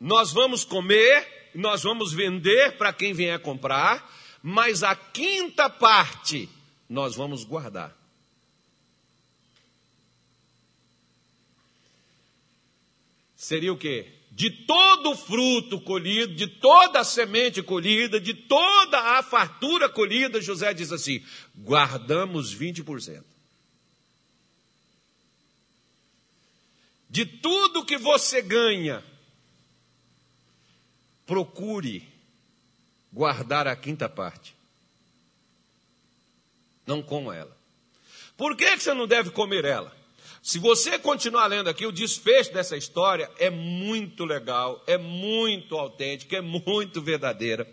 nós 0.00 0.32
vamos 0.32 0.64
comer, 0.64 1.50
nós 1.54 1.82
vamos 1.82 2.14
vender 2.14 2.78
para 2.78 2.90
quem 2.90 3.12
vier 3.12 3.38
comprar, 3.40 4.10
mas 4.42 4.82
a 4.82 4.96
quinta 4.96 5.68
parte 5.68 6.48
nós 6.88 7.14
vamos 7.14 7.44
guardar. 7.44 7.94
seria 13.36 13.74
o 13.74 13.76
quê? 13.76 14.06
De 14.32 14.48
todo 14.48 15.10
o 15.10 15.16
fruto 15.16 15.78
colhido, 15.78 16.34
de 16.34 16.46
toda 16.46 17.00
a 17.00 17.04
semente 17.04 17.62
colhida, 17.62 18.18
de 18.18 18.32
toda 18.32 19.18
a 19.18 19.22
fartura 19.22 19.86
colhida, 19.86 20.40
José 20.40 20.72
diz 20.72 20.92
assim: 20.92 21.22
guardamos 21.54 22.56
20%. 22.56 23.35
De 27.16 27.24
tudo 27.24 27.82
que 27.82 27.96
você 27.96 28.42
ganha, 28.42 29.02
procure 31.24 32.06
guardar 33.10 33.66
a 33.66 33.74
quinta 33.74 34.06
parte. 34.06 34.54
Não 36.86 37.00
coma 37.00 37.34
ela. 37.34 37.56
Por 38.36 38.54
que 38.54 38.76
você 38.76 38.92
não 38.92 39.06
deve 39.06 39.30
comer 39.30 39.64
ela? 39.64 39.96
Se 40.42 40.58
você 40.58 40.98
continuar 40.98 41.46
lendo 41.46 41.70
aqui, 41.70 41.86
o 41.86 41.90
desfecho 41.90 42.52
dessa 42.52 42.76
história 42.76 43.30
é 43.38 43.48
muito 43.48 44.26
legal, 44.26 44.84
é 44.86 44.98
muito 44.98 45.74
autêntico, 45.74 46.36
é 46.36 46.42
muito 46.42 47.00
verdadeira. 47.00 47.66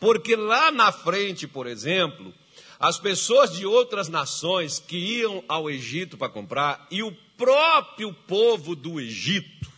Porque 0.00 0.34
lá 0.34 0.72
na 0.72 0.90
frente, 0.90 1.46
por 1.46 1.68
exemplo, 1.68 2.34
as 2.80 2.98
pessoas 2.98 3.52
de 3.52 3.64
outras 3.64 4.08
nações 4.08 4.80
que 4.80 4.96
iam 5.20 5.44
ao 5.46 5.70
Egito 5.70 6.18
para 6.18 6.28
comprar 6.28 6.84
e 6.90 7.00
o 7.00 7.16
próprio 7.38 8.12
povo 8.12 8.76
do 8.76 9.00
Egito, 9.00 9.72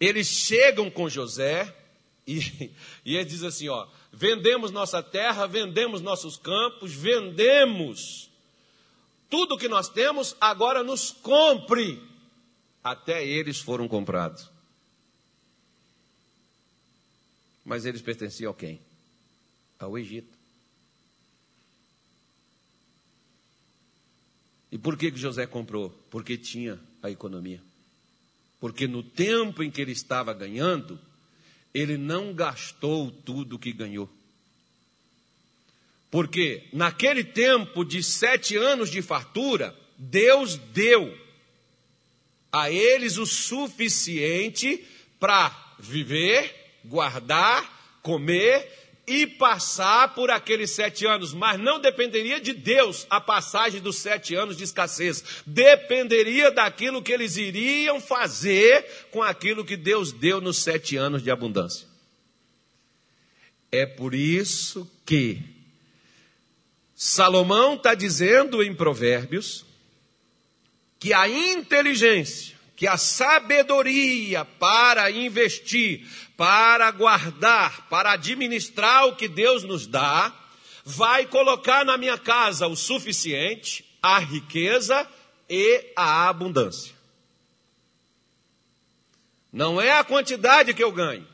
eles 0.00 0.26
chegam 0.26 0.90
com 0.90 1.08
José 1.08 1.72
e, 2.26 2.72
e 3.04 3.14
ele 3.14 3.24
diz 3.26 3.44
assim: 3.44 3.68
ó, 3.68 3.86
vendemos 4.12 4.72
nossa 4.72 5.00
terra, 5.02 5.46
vendemos 5.46 6.00
nossos 6.00 6.36
campos, 6.36 6.92
vendemos 6.92 8.28
tudo 9.30 9.56
que 9.56 9.68
nós 9.68 9.88
temos, 9.88 10.34
agora 10.40 10.82
nos 10.82 11.12
compre. 11.12 12.02
Até 12.82 13.24
eles 13.24 13.60
foram 13.60 13.86
comprados. 13.86 14.48
Mas 17.64 17.84
eles 17.84 18.02
pertenciam 18.02 18.50
a 18.50 18.54
quem? 18.54 18.80
Ao 19.78 19.96
Egito. 19.96 20.39
E 24.70 24.78
por 24.78 24.96
que, 24.96 25.10
que 25.10 25.18
José 25.18 25.46
comprou? 25.46 25.90
Porque 26.10 26.36
tinha 26.36 26.78
a 27.02 27.10
economia. 27.10 27.60
Porque 28.60 28.86
no 28.86 29.02
tempo 29.02 29.62
em 29.62 29.70
que 29.70 29.80
ele 29.80 29.92
estava 29.92 30.32
ganhando, 30.32 30.98
ele 31.74 31.96
não 31.96 32.32
gastou 32.34 33.10
tudo 33.10 33.58
que 33.58 33.72
ganhou. 33.72 34.08
Porque 36.10 36.64
naquele 36.72 37.24
tempo 37.24 37.84
de 37.84 38.02
sete 38.02 38.56
anos 38.56 38.90
de 38.90 39.00
fartura, 39.00 39.76
Deus 39.96 40.56
deu 40.56 41.16
a 42.52 42.70
eles 42.70 43.16
o 43.16 43.24
suficiente 43.24 44.84
para 45.18 45.74
viver, 45.78 46.80
guardar, 46.84 48.00
comer 48.02 48.89
e 49.10 49.26
passar 49.26 50.14
por 50.14 50.30
aqueles 50.30 50.70
sete 50.70 51.04
anos, 51.04 51.34
mas 51.34 51.58
não 51.58 51.80
dependeria 51.80 52.40
de 52.40 52.52
Deus 52.52 53.08
a 53.10 53.20
passagem 53.20 53.80
dos 53.80 53.96
sete 53.96 54.36
anos 54.36 54.56
de 54.56 54.62
escassez, 54.62 55.42
dependeria 55.44 56.52
daquilo 56.52 57.02
que 57.02 57.10
eles 57.10 57.36
iriam 57.36 58.00
fazer 58.00 59.08
com 59.10 59.20
aquilo 59.20 59.64
que 59.64 59.76
Deus 59.76 60.12
deu 60.12 60.40
nos 60.40 60.58
sete 60.58 60.96
anos 60.96 61.24
de 61.24 61.30
abundância. 61.30 61.88
É 63.72 63.84
por 63.84 64.14
isso 64.14 64.88
que 65.04 65.42
Salomão 66.94 67.74
está 67.74 67.96
dizendo 67.96 68.62
em 68.62 68.72
Provérbios 68.72 69.66
que 71.00 71.12
a 71.12 71.28
inteligência, 71.28 72.56
que 72.80 72.86
a 72.86 72.96
sabedoria 72.96 74.42
para 74.42 75.10
investir, 75.10 76.08
para 76.34 76.90
guardar, 76.90 77.86
para 77.90 78.12
administrar 78.12 79.06
o 79.06 79.16
que 79.16 79.28
Deus 79.28 79.64
nos 79.64 79.86
dá, 79.86 80.34
vai 80.82 81.26
colocar 81.26 81.84
na 81.84 81.98
minha 81.98 82.16
casa 82.16 82.66
o 82.66 82.74
suficiente, 82.74 83.84
a 84.00 84.18
riqueza 84.18 85.06
e 85.46 85.92
a 85.94 86.26
abundância. 86.30 86.94
Não 89.52 89.78
é 89.78 89.92
a 89.92 90.02
quantidade 90.02 90.72
que 90.72 90.82
eu 90.82 90.90
ganho, 90.90 91.28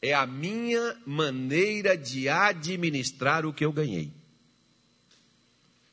é 0.00 0.14
a 0.14 0.24
minha 0.24 0.96
maneira 1.04 1.96
de 1.96 2.28
administrar 2.28 3.44
o 3.44 3.52
que 3.52 3.64
eu 3.64 3.72
ganhei. 3.72 4.12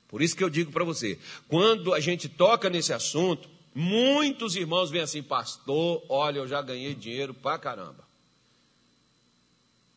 Por 0.07 0.21
isso 0.21 0.35
que 0.35 0.43
eu 0.43 0.51
digo 0.51 0.71
para 0.71 0.83
você, 0.83 1.17
quando 1.47 1.95
a 1.95 1.99
gente 1.99 2.29
toca 2.29 2.69
nesse 2.69 2.93
assunto, 2.93 3.57
muitos 3.79 4.55
irmãos 4.55 4.91
vêm 4.91 5.01
assim, 5.01 5.23
pastor, 5.23 6.03
olha, 6.09 6.39
eu 6.39 6.47
já 6.47 6.61
ganhei 6.61 6.93
dinheiro 6.93 7.33
pra 7.33 7.57
caramba. 7.57 8.07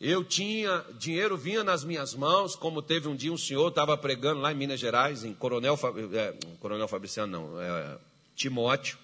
Eu 0.00 0.24
tinha, 0.24 0.84
dinheiro 0.98 1.36
vinha 1.36 1.62
nas 1.62 1.84
minhas 1.84 2.14
mãos, 2.14 2.56
como 2.56 2.80
teve 2.80 3.08
um 3.08 3.14
dia 3.14 3.32
um 3.32 3.38
senhor, 3.38 3.68
estava 3.68 3.96
pregando 3.96 4.40
lá 4.40 4.52
em 4.52 4.56
Minas 4.56 4.80
Gerais, 4.80 5.24
em 5.24 5.34
Coronel, 5.34 5.78
é, 6.12 6.34
Coronel 6.58 6.88
Fabriciano, 6.88 7.32
não, 7.32 7.60
é, 7.60 7.98
Timóteo, 8.34 8.98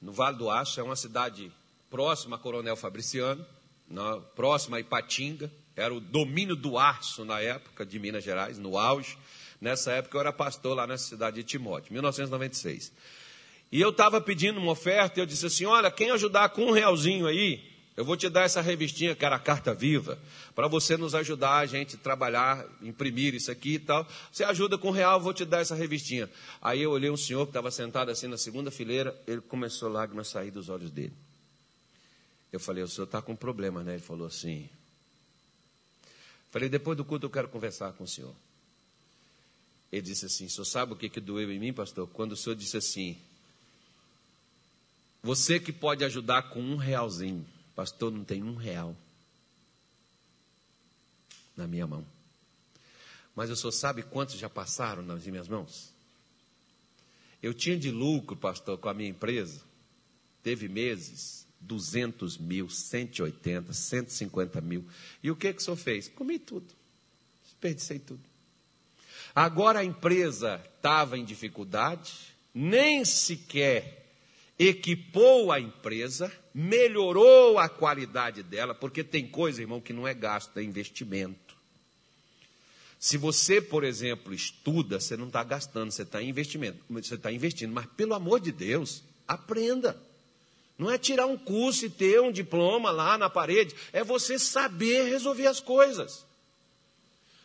no 0.00 0.12
Vale 0.12 0.36
do 0.36 0.50
Aço, 0.50 0.80
é 0.80 0.82
uma 0.82 0.96
cidade 0.96 1.52
próxima 1.90 2.36
a 2.36 2.38
Coronel 2.38 2.76
Fabriciano, 2.76 3.44
na, 3.88 4.16
próxima 4.16 4.76
a 4.76 4.80
Ipatinga, 4.80 5.50
era 5.76 5.92
o 5.92 6.00
domínio 6.00 6.56
do 6.56 6.78
Aço 6.78 7.24
na 7.24 7.40
época 7.40 7.84
de 7.84 7.98
Minas 7.98 8.24
Gerais, 8.24 8.58
no 8.58 8.78
auge. 8.78 9.16
Nessa 9.62 9.92
época 9.92 10.16
eu 10.16 10.20
era 10.20 10.32
pastor 10.32 10.74
lá 10.74 10.88
nessa 10.88 11.06
cidade 11.06 11.36
de 11.36 11.44
Timóteo, 11.44 11.92
1996. 11.92 12.92
E 13.70 13.80
eu 13.80 13.90
estava 13.90 14.20
pedindo 14.20 14.58
uma 14.58 14.72
oferta 14.72 15.20
e 15.20 15.22
eu 15.22 15.24
disse 15.24 15.46
assim: 15.46 15.64
Olha, 15.66 15.88
quem 15.88 16.10
ajudar 16.10 16.48
com 16.48 16.64
um 16.66 16.72
realzinho 16.72 17.28
aí, 17.28 17.62
eu 17.96 18.04
vou 18.04 18.16
te 18.16 18.28
dar 18.28 18.42
essa 18.42 18.60
revistinha 18.60 19.14
que 19.14 19.24
era 19.24 19.36
a 19.36 19.38
Carta 19.38 19.72
Viva, 19.72 20.18
para 20.52 20.66
você 20.66 20.96
nos 20.96 21.14
ajudar 21.14 21.58
a 21.58 21.66
gente 21.66 21.96
trabalhar, 21.96 22.66
imprimir 22.82 23.36
isso 23.36 23.52
aqui 23.52 23.74
e 23.74 23.78
tal. 23.78 24.04
Você 24.32 24.42
ajuda 24.42 24.76
com 24.76 24.88
um 24.88 24.90
real, 24.90 25.18
eu 25.18 25.22
vou 25.22 25.32
te 25.32 25.44
dar 25.44 25.60
essa 25.60 25.76
revistinha. 25.76 26.28
Aí 26.60 26.82
eu 26.82 26.90
olhei 26.90 27.08
um 27.08 27.16
senhor 27.16 27.46
que 27.46 27.50
estava 27.50 27.70
sentado 27.70 28.10
assim 28.10 28.26
na 28.26 28.36
segunda 28.36 28.68
fileira, 28.68 29.16
ele 29.28 29.42
começou 29.42 29.88
lágrimas 29.88 30.26
a 30.26 30.30
sair 30.32 30.50
dos 30.50 30.68
olhos 30.70 30.90
dele. 30.90 31.12
Eu 32.52 32.58
falei, 32.58 32.82
o 32.82 32.88
senhor 32.88 33.04
está 33.04 33.22
com 33.22 33.36
problema, 33.36 33.84
né? 33.84 33.92
Ele 33.92 34.02
falou 34.02 34.26
assim. 34.26 34.68
Falei, 36.50 36.68
depois 36.68 36.96
do 36.96 37.04
culto 37.04 37.26
eu 37.26 37.30
quero 37.30 37.46
conversar 37.46 37.92
com 37.92 38.02
o 38.02 38.08
senhor. 38.08 38.34
Ele 39.92 40.00
disse 40.02 40.24
assim: 40.24 40.46
o 40.46 40.50
senhor 40.50 40.64
sabe 40.64 40.94
o 40.94 40.96
que, 40.96 41.10
que 41.10 41.20
doeu 41.20 41.52
em 41.52 41.58
mim, 41.58 41.72
pastor? 41.72 42.08
Quando 42.08 42.32
o 42.32 42.36
senhor 42.36 42.56
disse 42.56 42.78
assim: 42.78 43.18
Você 45.22 45.60
que 45.60 45.70
pode 45.70 46.02
ajudar 46.02 46.48
com 46.50 46.60
um 46.60 46.76
realzinho, 46.76 47.46
pastor, 47.76 48.10
não 48.10 48.24
tem 48.24 48.42
um 48.42 48.54
real 48.54 48.96
na 51.54 51.68
minha 51.68 51.86
mão. 51.86 52.06
Mas 53.36 53.50
o 53.50 53.56
senhor 53.56 53.72
sabe 53.72 54.02
quantos 54.02 54.36
já 54.38 54.48
passaram 54.48 55.02
nas 55.02 55.26
minhas 55.26 55.46
mãos? 55.46 55.92
Eu 57.42 57.52
tinha 57.52 57.76
de 57.76 57.90
lucro, 57.90 58.36
pastor, 58.36 58.78
com 58.78 58.88
a 58.88 58.94
minha 58.94 59.10
empresa. 59.10 59.60
Teve 60.42 60.68
meses 60.68 61.46
200 61.60 62.38
mil, 62.38 62.68
180, 62.68 63.72
150 63.72 64.60
mil. 64.60 64.86
E 65.22 65.30
o 65.30 65.36
que, 65.36 65.52
que 65.52 65.60
o 65.60 65.64
senhor 65.64 65.76
fez? 65.76 66.08
Comi 66.08 66.38
tudo. 66.38 66.66
Desperdicei 67.44 67.98
tudo. 67.98 68.31
Agora 69.34 69.80
a 69.80 69.84
empresa 69.84 70.60
estava 70.76 71.16
em 71.16 71.24
dificuldade, 71.24 72.12
nem 72.54 73.04
sequer 73.04 74.02
equipou 74.58 75.50
a 75.50 75.58
empresa, 75.58 76.32
melhorou 76.54 77.58
a 77.58 77.68
qualidade 77.68 78.42
dela, 78.42 78.74
porque 78.74 79.02
tem 79.02 79.26
coisa, 79.26 79.60
irmão, 79.60 79.80
que 79.80 79.92
não 79.92 80.06
é 80.06 80.14
gasto, 80.14 80.56
é 80.58 80.62
investimento. 80.62 81.56
Se 82.98 83.16
você, 83.16 83.60
por 83.60 83.82
exemplo, 83.82 84.32
estuda, 84.32 85.00
você 85.00 85.16
não 85.16 85.26
está 85.26 85.42
gastando, 85.42 85.90
você 85.90 86.02
está 86.02 86.22
investimento, 86.22 86.78
você 86.88 87.14
está 87.14 87.32
investindo, 87.32 87.72
mas 87.72 87.86
pelo 87.96 88.14
amor 88.14 88.38
de 88.38 88.52
Deus, 88.52 89.02
aprenda. 89.26 90.00
Não 90.78 90.90
é 90.90 90.96
tirar 90.96 91.26
um 91.26 91.36
curso 91.36 91.86
e 91.86 91.90
ter 91.90 92.20
um 92.20 92.30
diploma 92.30 92.90
lá 92.90 93.18
na 93.18 93.28
parede, 93.28 93.74
é 93.92 94.04
você 94.04 94.38
saber 94.38 95.08
resolver 95.08 95.46
as 95.46 95.58
coisas. 95.58 96.24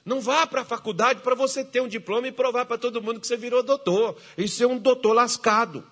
Não 0.08 0.22
vá 0.22 0.48
para 0.48 0.62
a 0.62 0.66
faculdade 0.66 1.20
para 1.20 1.36
você 1.36 1.66
ter 1.66 1.82
um 1.82 1.88
diploma 1.88 2.30
e 2.30 2.32
provar 2.32 2.66
para 2.66 2.78
todo 2.78 3.02
mundo 3.02 3.20
que 3.20 3.28
você 3.28 3.36
virou 3.36 3.62
doutor. 3.62 4.16
E 4.38 4.48
ser 4.48 4.66
um 4.66 4.78
doutor 4.80 5.12
lascado. 5.12 5.86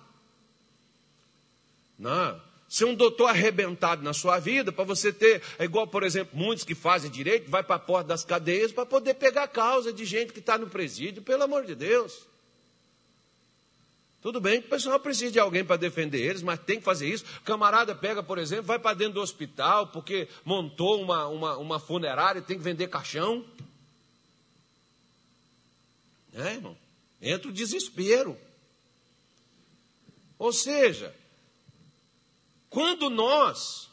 Não. 1.98 2.40
Ser 2.66 2.86
um 2.86 2.94
doutor 2.94 3.26
arrebentado 3.26 4.02
na 4.02 4.14
sua 4.14 4.38
vida, 4.38 4.72
para 4.72 4.84
você 4.84 5.12
ter, 5.12 5.42
é 5.58 5.64
igual, 5.64 5.86
por 5.86 6.02
exemplo, 6.02 6.34
muitos 6.34 6.64
que 6.64 6.74
fazem 6.74 7.10
direito, 7.10 7.50
vai 7.50 7.62
para 7.62 7.76
a 7.76 7.78
porta 7.78 8.08
das 8.08 8.24
cadeias 8.24 8.72
para 8.72 8.86
poder 8.86 9.12
pegar 9.16 9.48
causa 9.48 9.92
de 9.92 10.06
gente 10.06 10.32
que 10.32 10.40
está 10.40 10.56
no 10.56 10.66
presídio, 10.66 11.20
pelo 11.20 11.42
amor 11.42 11.66
de 11.66 11.74
Deus. 11.74 12.26
Tudo 14.22 14.40
bem 14.40 14.62
que 14.62 14.66
o 14.66 14.70
pessoal 14.70 14.98
precisa 14.98 15.30
de 15.30 15.38
alguém 15.38 15.62
para 15.62 15.76
defender 15.76 16.22
eles, 16.22 16.42
mas 16.42 16.58
tem 16.60 16.78
que 16.78 16.84
fazer 16.84 17.06
isso. 17.06 17.26
Camarada 17.44 17.94
pega, 17.94 18.22
por 18.22 18.38
exemplo, 18.38 18.64
vai 18.64 18.78
para 18.78 18.96
dentro 18.96 19.12
do 19.12 19.20
hospital 19.20 19.88
porque 19.88 20.26
montou 20.42 21.02
uma, 21.02 21.26
uma, 21.26 21.58
uma 21.58 21.78
funerária 21.78 22.38
e 22.38 22.42
tem 22.42 22.56
que 22.56 22.64
vender 22.64 22.88
caixão. 22.88 23.44
É, 26.36 26.52
irmão? 26.52 26.76
Entra 27.20 27.48
o 27.48 27.52
desespero. 27.52 28.38
Ou 30.38 30.52
seja, 30.52 31.14
quando 32.68 33.08
nós 33.08 33.88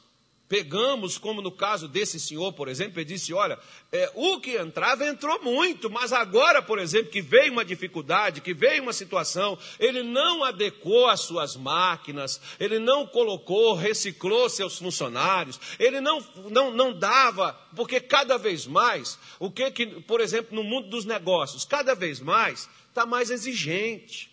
Pegamos, 0.54 1.18
como 1.18 1.42
no 1.42 1.52
caso 1.52 1.88
desse 1.88 2.20
senhor, 2.20 2.54
por 2.54 2.68
exemplo, 2.68 3.00
ele 3.00 3.06
disse: 3.06 3.34
Olha, 3.34 3.58
é, 3.92 4.12
o 4.14 4.40
que 4.40 4.56
entrava 4.56 5.04
entrou 5.04 5.42
muito, 5.42 5.90
mas 5.90 6.14
agora, 6.14 6.62
por 6.62 6.78
exemplo, 6.78 7.10
que 7.10 7.24
veio 7.24 7.52
uma 7.52 7.66
dificuldade, 7.66 8.40
que 8.40 8.54
veio 8.54 8.84
uma 8.84 8.94
situação, 8.94 9.58
ele 9.80 10.04
não 10.04 10.44
adequou 10.44 11.08
as 11.08 11.22
suas 11.22 11.56
máquinas, 11.56 12.40
ele 12.60 12.78
não 12.78 13.08
colocou, 13.08 13.74
reciclou 13.74 14.48
seus 14.48 14.78
funcionários, 14.78 15.60
ele 15.80 16.00
não, 16.00 16.24
não, 16.52 16.70
não 16.70 16.94
dava, 16.94 17.60
porque 17.76 18.00
cada 18.00 18.38
vez 18.38 18.68
mais, 18.68 19.18
o 19.40 19.50
que, 19.50 19.72
que, 19.72 19.88
por 20.02 20.22
exemplo, 20.22 20.56
no 20.56 20.64
mundo 20.64 20.88
dos 20.88 21.04
negócios, 21.04 21.66
cada 21.66 21.96
vez 21.96 22.20
mais 22.20 22.70
está 22.90 23.08
mais 23.08 23.32
exigente, 23.32 24.30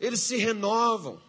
eles 0.00 0.20
se 0.20 0.38
renovam. 0.38 1.20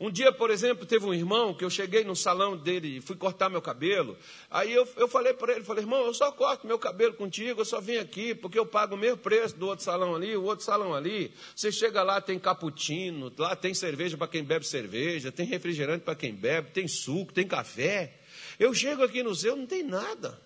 Um 0.00 0.10
dia, 0.10 0.32
por 0.32 0.50
exemplo, 0.50 0.86
teve 0.86 1.04
um 1.04 1.12
irmão 1.12 1.52
que 1.52 1.62
eu 1.62 1.68
cheguei 1.68 2.04
no 2.04 2.16
salão 2.16 2.56
dele 2.56 2.96
e 2.96 3.00
fui 3.02 3.14
cortar 3.14 3.50
meu 3.50 3.60
cabelo. 3.60 4.16
Aí 4.50 4.72
eu, 4.72 4.88
eu 4.96 5.06
falei 5.06 5.34
para 5.34 5.52
ele, 5.52 5.62
falei, 5.62 5.84
irmão, 5.84 6.06
eu 6.06 6.14
só 6.14 6.32
corto 6.32 6.66
meu 6.66 6.78
cabelo 6.78 7.12
contigo, 7.12 7.60
eu 7.60 7.64
só 7.66 7.82
vim 7.82 7.98
aqui 7.98 8.34
porque 8.34 8.58
eu 8.58 8.64
pago 8.64 8.94
o 8.94 8.98
mesmo 8.98 9.18
preço 9.18 9.56
do 9.56 9.66
outro 9.66 9.84
salão 9.84 10.16
ali, 10.16 10.34
o 10.34 10.44
outro 10.44 10.64
salão 10.64 10.94
ali. 10.94 11.30
Você 11.54 11.70
chega 11.70 12.02
lá, 12.02 12.18
tem 12.18 12.38
cappuccino, 12.38 13.30
lá 13.36 13.54
tem 13.54 13.74
cerveja 13.74 14.16
para 14.16 14.26
quem 14.26 14.42
bebe 14.42 14.66
cerveja, 14.66 15.30
tem 15.30 15.44
refrigerante 15.44 16.02
para 16.02 16.14
quem 16.14 16.32
bebe, 16.32 16.70
tem 16.70 16.88
suco, 16.88 17.34
tem 17.34 17.46
café. 17.46 18.14
Eu 18.58 18.72
chego 18.72 19.04
aqui 19.04 19.22
no 19.22 19.34
seu, 19.34 19.54
não 19.54 19.66
tem 19.66 19.82
nada. 19.82 20.40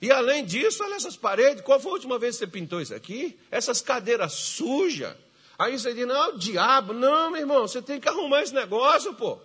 E 0.00 0.12
além 0.12 0.44
disso, 0.44 0.84
olha 0.84 0.94
essas 0.94 1.16
paredes, 1.16 1.62
qual 1.62 1.80
foi 1.80 1.90
a 1.90 1.94
última 1.94 2.16
vez 2.16 2.36
que 2.36 2.44
você 2.44 2.46
pintou 2.46 2.80
isso 2.80 2.94
aqui? 2.94 3.36
Essas 3.50 3.80
cadeiras 3.80 4.34
sujas. 4.34 5.16
Aí 5.58 5.78
você 5.78 5.94
diz, 5.94 6.06
não, 6.06 6.36
diabo, 6.36 6.92
não, 6.92 7.30
meu 7.30 7.40
irmão, 7.40 7.66
você 7.66 7.80
tem 7.80 8.00
que 8.00 8.08
arrumar 8.08 8.42
esse 8.42 8.54
negócio, 8.54 9.14
pô. 9.14 9.32
O 9.32 9.40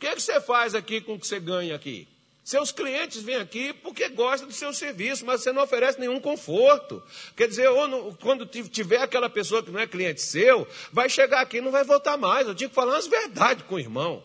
que, 0.00 0.06
é 0.06 0.14
que 0.14 0.22
você 0.22 0.40
faz 0.40 0.74
aqui 0.74 1.00
com 1.00 1.14
o 1.14 1.18
que 1.18 1.26
você 1.26 1.38
ganha 1.38 1.74
aqui? 1.74 2.08
Seus 2.44 2.70
clientes 2.70 3.22
vêm 3.22 3.36
aqui 3.36 3.72
porque 3.72 4.06
gostam 4.10 4.46
do 4.46 4.52
seu 4.52 4.70
serviço, 4.74 5.24
mas 5.24 5.42
você 5.42 5.50
não 5.50 5.62
oferece 5.62 5.98
nenhum 5.98 6.20
conforto. 6.20 7.02
Quer 7.34 7.48
dizer, 7.48 7.68
ou 7.68 8.14
quando 8.16 8.44
tiver 8.44 8.98
aquela 8.98 9.30
pessoa 9.30 9.62
que 9.62 9.70
não 9.70 9.80
é 9.80 9.86
cliente 9.86 10.20
seu, 10.20 10.68
vai 10.92 11.08
chegar 11.08 11.40
aqui 11.40 11.56
e 11.56 11.60
não 11.62 11.70
vai 11.70 11.84
voltar 11.84 12.18
mais. 12.18 12.46
Eu 12.46 12.54
tinha 12.54 12.68
que 12.68 12.74
falar 12.74 12.98
as 12.98 13.06
verdades 13.06 13.64
com 13.66 13.76
o 13.76 13.80
irmão. 13.80 14.22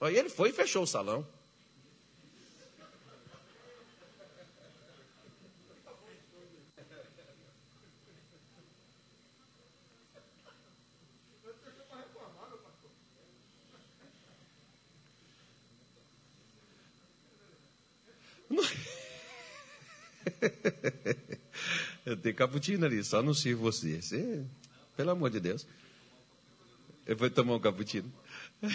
Aí 0.00 0.16
ele 0.16 0.30
foi 0.30 0.48
e 0.48 0.52
fechou 0.52 0.84
o 0.84 0.86
salão. 0.86 1.26
Eu 22.04 22.16
tenho 22.16 22.34
cappuccino 22.34 22.86
ali, 22.86 23.04
só 23.04 23.22
não 23.22 23.34
sirvo 23.34 23.62
você. 23.62 24.00
você. 24.00 24.44
Pelo 24.96 25.10
amor 25.10 25.30
de 25.30 25.40
Deus. 25.40 25.66
Eu 27.06 27.16
vou 27.16 27.30
tomar 27.30 27.54
um 27.54 27.60
cappuccino. 27.60 28.12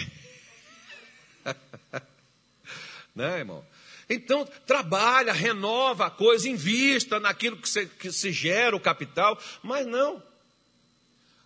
né, 3.16 3.40
irmão? 3.40 3.66
Então, 4.10 4.46
trabalha, 4.66 5.32
renova 5.32 6.08
a 6.08 6.12
coisa, 6.12 6.50
invista 6.50 7.20
naquilo 7.20 7.58
que 7.58 7.70
se, 7.70 7.86
que 7.86 8.12
se 8.12 8.32
gera 8.32 8.76
o 8.76 8.80
capital, 8.80 9.40
mas 9.62 9.86
não. 9.86 10.22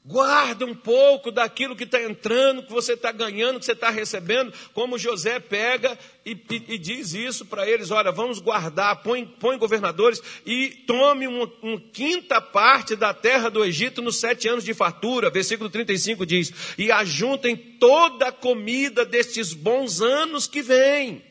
Guarda 0.08 0.66
um 0.66 0.74
pouco 0.74 1.34
daquilo 1.34 1.76
que 1.76 1.84
está 1.84 2.02
entrando, 2.02 2.64
que 2.64 2.72
você 2.72 2.94
está 2.94 3.12
ganhando, 3.12 3.60
que 3.60 3.66
você 3.66 3.74
está 3.74 3.90
recebendo, 3.90 4.54
como 4.74 4.98
José 4.98 5.38
pega 5.38 6.00
e, 6.26 6.32
e, 6.32 6.64
e 6.76 6.78
diz 6.78 7.14
isso 7.14 7.46
para 7.46 7.70
eles: 7.70 7.92
olha, 7.92 8.10
vamos 8.10 8.40
guardar, 8.40 9.04
põe, 9.04 9.26
põe 9.26 9.58
governadores 9.58 10.24
e 10.46 10.70
tome 10.88 11.28
uma, 11.28 11.52
quinta 11.92 12.40
parte 12.40 12.96
da 12.96 13.14
terra 13.14 13.50
do 13.50 13.66
Egito 13.66 14.02
nos 14.02 14.18
sete 14.18 14.48
anos 14.48 14.64
de 14.64 14.74
fartura. 14.74 15.30
Versículo 15.30 15.70
35 15.70 16.26
diz: 16.26 16.54
e 16.78 16.90
ajuntem 16.90 17.58
toda 17.58 18.30
a 18.30 18.32
comida 18.32 19.04
destes 19.04 19.52
bons 19.52 20.02
anos 20.02 20.48
que 20.48 20.62
vêm. 20.62 21.22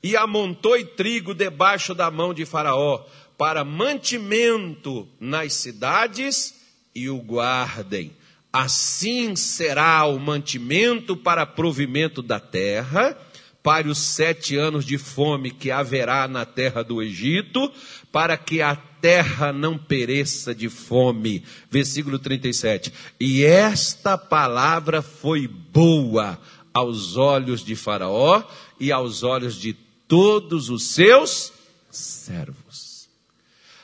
E 0.00 0.16
amontoe 0.16 0.84
trigo 0.84 1.34
debaixo 1.34 1.92
da 1.92 2.08
mão 2.08 2.32
de 2.32 2.46
Faraó, 2.46 3.04
para 3.36 3.64
mantimento 3.64 5.08
nas 5.18 5.54
cidades 5.54 6.62
e 6.94 7.08
o 7.08 7.18
guardem. 7.18 8.12
Assim 8.52 9.34
será 9.34 10.04
o 10.06 10.18
mantimento 10.18 11.16
para 11.16 11.44
provimento 11.44 12.22
da 12.22 12.38
terra, 12.38 13.18
para 13.62 13.88
os 13.88 13.98
sete 13.98 14.56
anos 14.56 14.84
de 14.84 14.98
fome 14.98 15.50
que 15.50 15.70
haverá 15.70 16.28
na 16.28 16.44
terra 16.44 16.84
do 16.84 17.02
Egito, 17.02 17.72
para 18.12 18.36
que 18.36 18.62
a 18.62 18.76
terra 18.76 19.52
não 19.52 19.76
pereça 19.76 20.54
de 20.54 20.68
fome. 20.68 21.42
Versículo 21.70 22.18
37. 22.18 22.92
E 23.18 23.42
esta 23.42 24.16
palavra 24.16 25.02
foi 25.02 25.48
boa 25.48 26.38
aos 26.72 27.16
olhos 27.16 27.64
de 27.64 27.74
Faraó 27.74 28.42
e 28.78 28.92
aos 28.92 29.22
olhos 29.22 29.56
de 29.56 29.72
todos 30.06 30.68
os 30.70 30.84
seus 30.88 31.52
servos. 31.90 33.08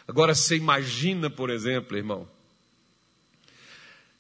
Agora 0.07 0.35
você 0.35 0.57
imagina, 0.57 1.31
por 1.31 1.51
exemplo, 1.51 1.97
irmão, 1.97 2.29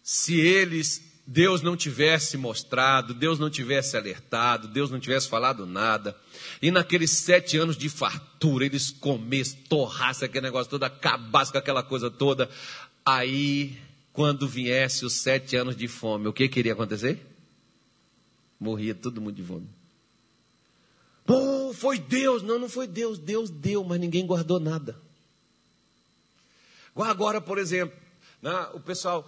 se 0.03 0.39
eles, 0.39 1.03
Deus 1.27 1.63
não 1.63 1.77
tivesse 1.77 2.37
mostrado, 2.37 3.15
Deus 3.15 3.39
não 3.39 3.51
tivesse 3.51 3.97
alertado, 3.97 4.69
Deus 4.69 4.91
não 4.91 5.01
tivesse 5.01 5.29
falado 5.29 5.67
nada, 5.67 6.17
e 6.61 6.71
naqueles 6.71 7.11
sete 7.11 7.57
anos 7.57 7.77
de 7.77 7.89
fartura, 7.89 8.65
eles 8.65 8.91
comessem, 8.91 9.59
torrassem 9.69 10.27
aquele 10.27 10.47
negócio 10.47 10.71
todo, 10.71 10.85
acabassem 10.85 11.53
com 11.53 11.59
aquela 11.59 11.83
coisa 11.83 12.11
toda, 12.11 12.49
aí, 13.05 13.79
quando 14.13 14.49
viesse 14.49 15.05
os 15.05 15.15
sete 15.15 15.57
anos 15.57 15.77
de 15.77 15.89
fome, 15.89 16.27
o 16.27 16.33
que 16.33 16.49
queria 16.49 16.73
acontecer? 16.73 17.27
Morria 18.59 18.95
todo 18.95 19.21
mundo 19.21 19.37
de 19.37 19.43
fome. 19.43 19.67
Pô, 21.25 21.73
foi 21.73 21.99
Deus. 21.99 22.43
Não, 22.43 22.59
não 22.59 22.69
foi 22.69 22.87
Deus. 22.87 23.19
Deus 23.19 23.49
deu, 23.49 23.85
mas 23.85 24.01
ninguém 24.01 24.27
guardou 24.27 24.59
nada. 24.59 25.01
Agora, 26.95 27.41
por 27.41 27.57
exemplo, 27.57 27.97
né, 28.43 28.69
o 28.75 28.81
pessoal 28.81 29.27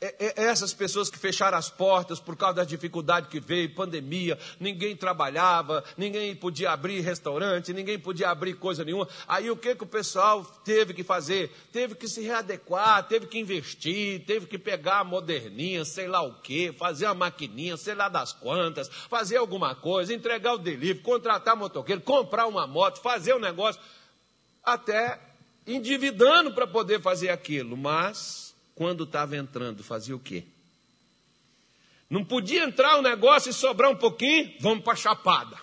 é, 0.00 0.14
é, 0.26 0.44
é, 0.44 0.44
essas 0.44 0.72
pessoas 0.72 1.10
que 1.10 1.18
fecharam 1.18 1.58
as 1.58 1.68
portas 1.68 2.20
por 2.20 2.36
causa 2.36 2.56
da 2.56 2.64
dificuldade 2.64 3.26
que 3.26 3.40
veio, 3.40 3.74
pandemia, 3.74 4.38
ninguém 4.60 4.96
trabalhava, 4.96 5.82
ninguém 5.96 6.36
podia 6.36 6.70
abrir 6.70 7.00
restaurante, 7.00 7.72
ninguém 7.72 7.98
podia 7.98 8.30
abrir 8.30 8.54
coisa 8.54 8.84
nenhuma. 8.84 9.08
Aí 9.26 9.50
o 9.50 9.56
que, 9.56 9.74
que 9.74 9.82
o 9.82 9.88
pessoal 9.88 10.44
teve 10.64 10.94
que 10.94 11.02
fazer? 11.02 11.50
Teve 11.72 11.96
que 11.96 12.06
se 12.06 12.20
readequar, 12.22 13.08
teve 13.08 13.26
que 13.26 13.40
investir, 13.40 14.24
teve 14.24 14.46
que 14.46 14.56
pegar 14.56 15.00
a 15.00 15.04
moderninha, 15.04 15.84
sei 15.84 16.06
lá 16.06 16.22
o 16.22 16.34
que, 16.34 16.72
fazer 16.74 17.06
a 17.06 17.14
maquininha, 17.14 17.76
sei 17.76 17.96
lá 17.96 18.08
das 18.08 18.32
quantas, 18.32 18.88
fazer 18.88 19.38
alguma 19.38 19.74
coisa, 19.74 20.14
entregar 20.14 20.54
o 20.54 20.58
delivery, 20.58 21.00
contratar 21.00 21.56
motoqueiro, 21.56 22.02
comprar 22.02 22.46
uma 22.46 22.68
moto, 22.68 23.00
fazer 23.02 23.34
um 23.34 23.40
negócio, 23.40 23.80
até 24.62 25.27
endividando 25.68 26.52
para 26.52 26.66
poder 26.66 27.00
fazer 27.00 27.28
aquilo, 27.28 27.76
mas 27.76 28.54
quando 28.74 29.04
estava 29.04 29.36
entrando, 29.36 29.84
fazia 29.84 30.16
o 30.16 30.20
quê? 30.20 30.44
Não 32.08 32.24
podia 32.24 32.64
entrar 32.64 32.96
o 32.96 33.02
negócio 33.02 33.50
e 33.50 33.52
sobrar 33.52 33.90
um 33.90 33.96
pouquinho, 33.96 34.54
vamos 34.60 34.82
para 34.82 34.94
a 34.94 34.96
chapada. 34.96 35.60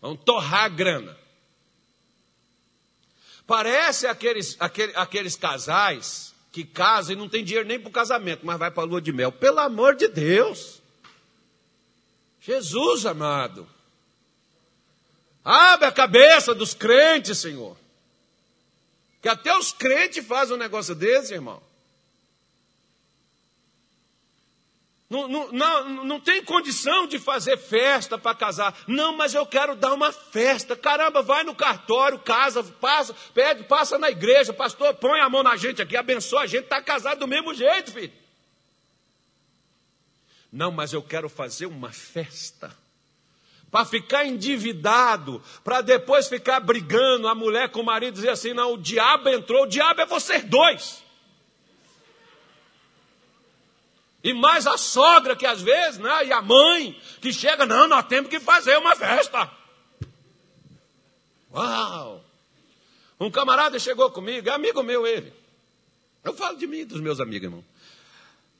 Vamos 0.00 0.22
torrar 0.24 0.64
a 0.64 0.68
grana. 0.68 1.16
Parece 3.46 4.06
aqueles, 4.06 4.56
aqueles, 4.58 4.96
aqueles 4.96 5.36
casais 5.36 6.34
que 6.50 6.64
casam 6.64 7.14
e 7.14 7.18
não 7.18 7.28
tem 7.28 7.44
dinheiro 7.44 7.66
nem 7.66 7.78
para 7.78 7.88
o 7.88 7.92
casamento, 7.92 8.44
mas 8.44 8.58
vai 8.58 8.70
para 8.70 8.82
a 8.82 8.86
lua 8.86 9.00
de 9.00 9.12
mel. 9.12 9.30
Pelo 9.30 9.60
amor 9.60 9.94
de 9.94 10.08
Deus! 10.08 10.82
Jesus 12.40 13.06
amado. 13.06 13.73
Abre 15.44 15.86
a 15.86 15.92
cabeça 15.92 16.54
dos 16.54 16.72
crentes, 16.72 17.38
Senhor. 17.38 17.76
Que 19.20 19.28
até 19.28 19.56
os 19.56 19.72
crentes 19.72 20.26
fazem 20.26 20.56
um 20.56 20.58
negócio 20.58 20.94
desse, 20.94 21.34
irmão. 21.34 21.62
Não, 25.10 25.28
não, 25.28 25.52
não, 25.52 26.04
não 26.04 26.20
tem 26.20 26.42
condição 26.42 27.06
de 27.06 27.18
fazer 27.18 27.58
festa 27.58 28.16
para 28.16 28.34
casar. 28.34 28.74
Não, 28.88 29.14
mas 29.14 29.34
eu 29.34 29.44
quero 29.44 29.76
dar 29.76 29.92
uma 29.92 30.10
festa. 30.10 30.74
Caramba, 30.74 31.22
vai 31.22 31.44
no 31.44 31.54
cartório, 31.54 32.18
casa, 32.18 32.64
passa, 32.64 33.14
pede, 33.34 33.64
passa 33.64 33.98
na 33.98 34.10
igreja, 34.10 34.52
pastor, 34.52 34.94
põe 34.94 35.20
a 35.20 35.28
mão 35.28 35.42
na 35.42 35.56
gente 35.56 35.82
aqui, 35.82 35.96
abençoa 35.96 36.42
a 36.42 36.46
gente, 36.46 36.64
está 36.64 36.80
casado 36.82 37.20
do 37.20 37.28
mesmo 37.28 37.54
jeito, 37.54 37.92
filho. 37.92 38.12
Não, 40.50 40.72
mas 40.72 40.92
eu 40.92 41.02
quero 41.02 41.28
fazer 41.28 41.66
uma 41.66 41.92
festa 41.92 42.83
para 43.74 43.84
ficar 43.84 44.24
endividado, 44.24 45.42
para 45.64 45.80
depois 45.80 46.28
ficar 46.28 46.60
brigando, 46.60 47.26
a 47.26 47.34
mulher 47.34 47.70
com 47.70 47.80
o 47.80 47.84
marido 47.84 48.14
dizer 48.14 48.28
assim: 48.28 48.52
não, 48.52 48.74
o 48.74 48.78
diabo 48.78 49.28
entrou, 49.28 49.64
o 49.64 49.66
diabo 49.66 50.00
é 50.00 50.06
vocês 50.06 50.44
dois. 50.44 51.02
E 54.22 54.32
mais 54.32 54.68
a 54.68 54.78
sogra 54.78 55.34
que 55.34 55.44
às 55.44 55.60
vezes, 55.60 55.98
né, 55.98 56.24
e 56.24 56.32
a 56.32 56.40
mãe 56.40 56.96
que 57.20 57.32
chega, 57.32 57.66
não, 57.66 57.88
nós 57.88 58.06
temos 58.06 58.30
que 58.30 58.38
fazer 58.38 58.78
uma 58.78 58.94
festa. 58.94 59.50
Uau! 61.52 62.24
Um 63.18 63.28
camarada 63.28 63.76
chegou 63.80 64.08
comigo, 64.08 64.48
é 64.48 64.52
amigo 64.52 64.84
meu 64.84 65.04
ele. 65.04 65.32
Eu 66.22 66.32
falo 66.32 66.56
de 66.56 66.68
mim, 66.68 66.86
dos 66.86 67.00
meus 67.00 67.18
amigos, 67.18 67.46
irmão. 67.46 67.64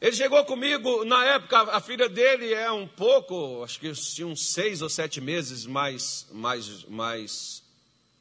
Ele 0.04 0.14
chegou 0.14 0.44
comigo, 0.44 1.02
na 1.06 1.24
época, 1.24 1.62
a 1.62 1.80
filha 1.80 2.10
dele 2.10 2.52
é 2.52 2.70
um 2.70 2.86
pouco, 2.86 3.64
acho 3.64 3.80
que 3.80 3.90
tinha 3.90 4.26
uns 4.26 4.52
seis 4.52 4.82
ou 4.82 4.88
sete 4.90 5.18
meses 5.18 5.64
mais, 5.64 6.26
mais, 6.30 6.84
mais, 6.84 7.62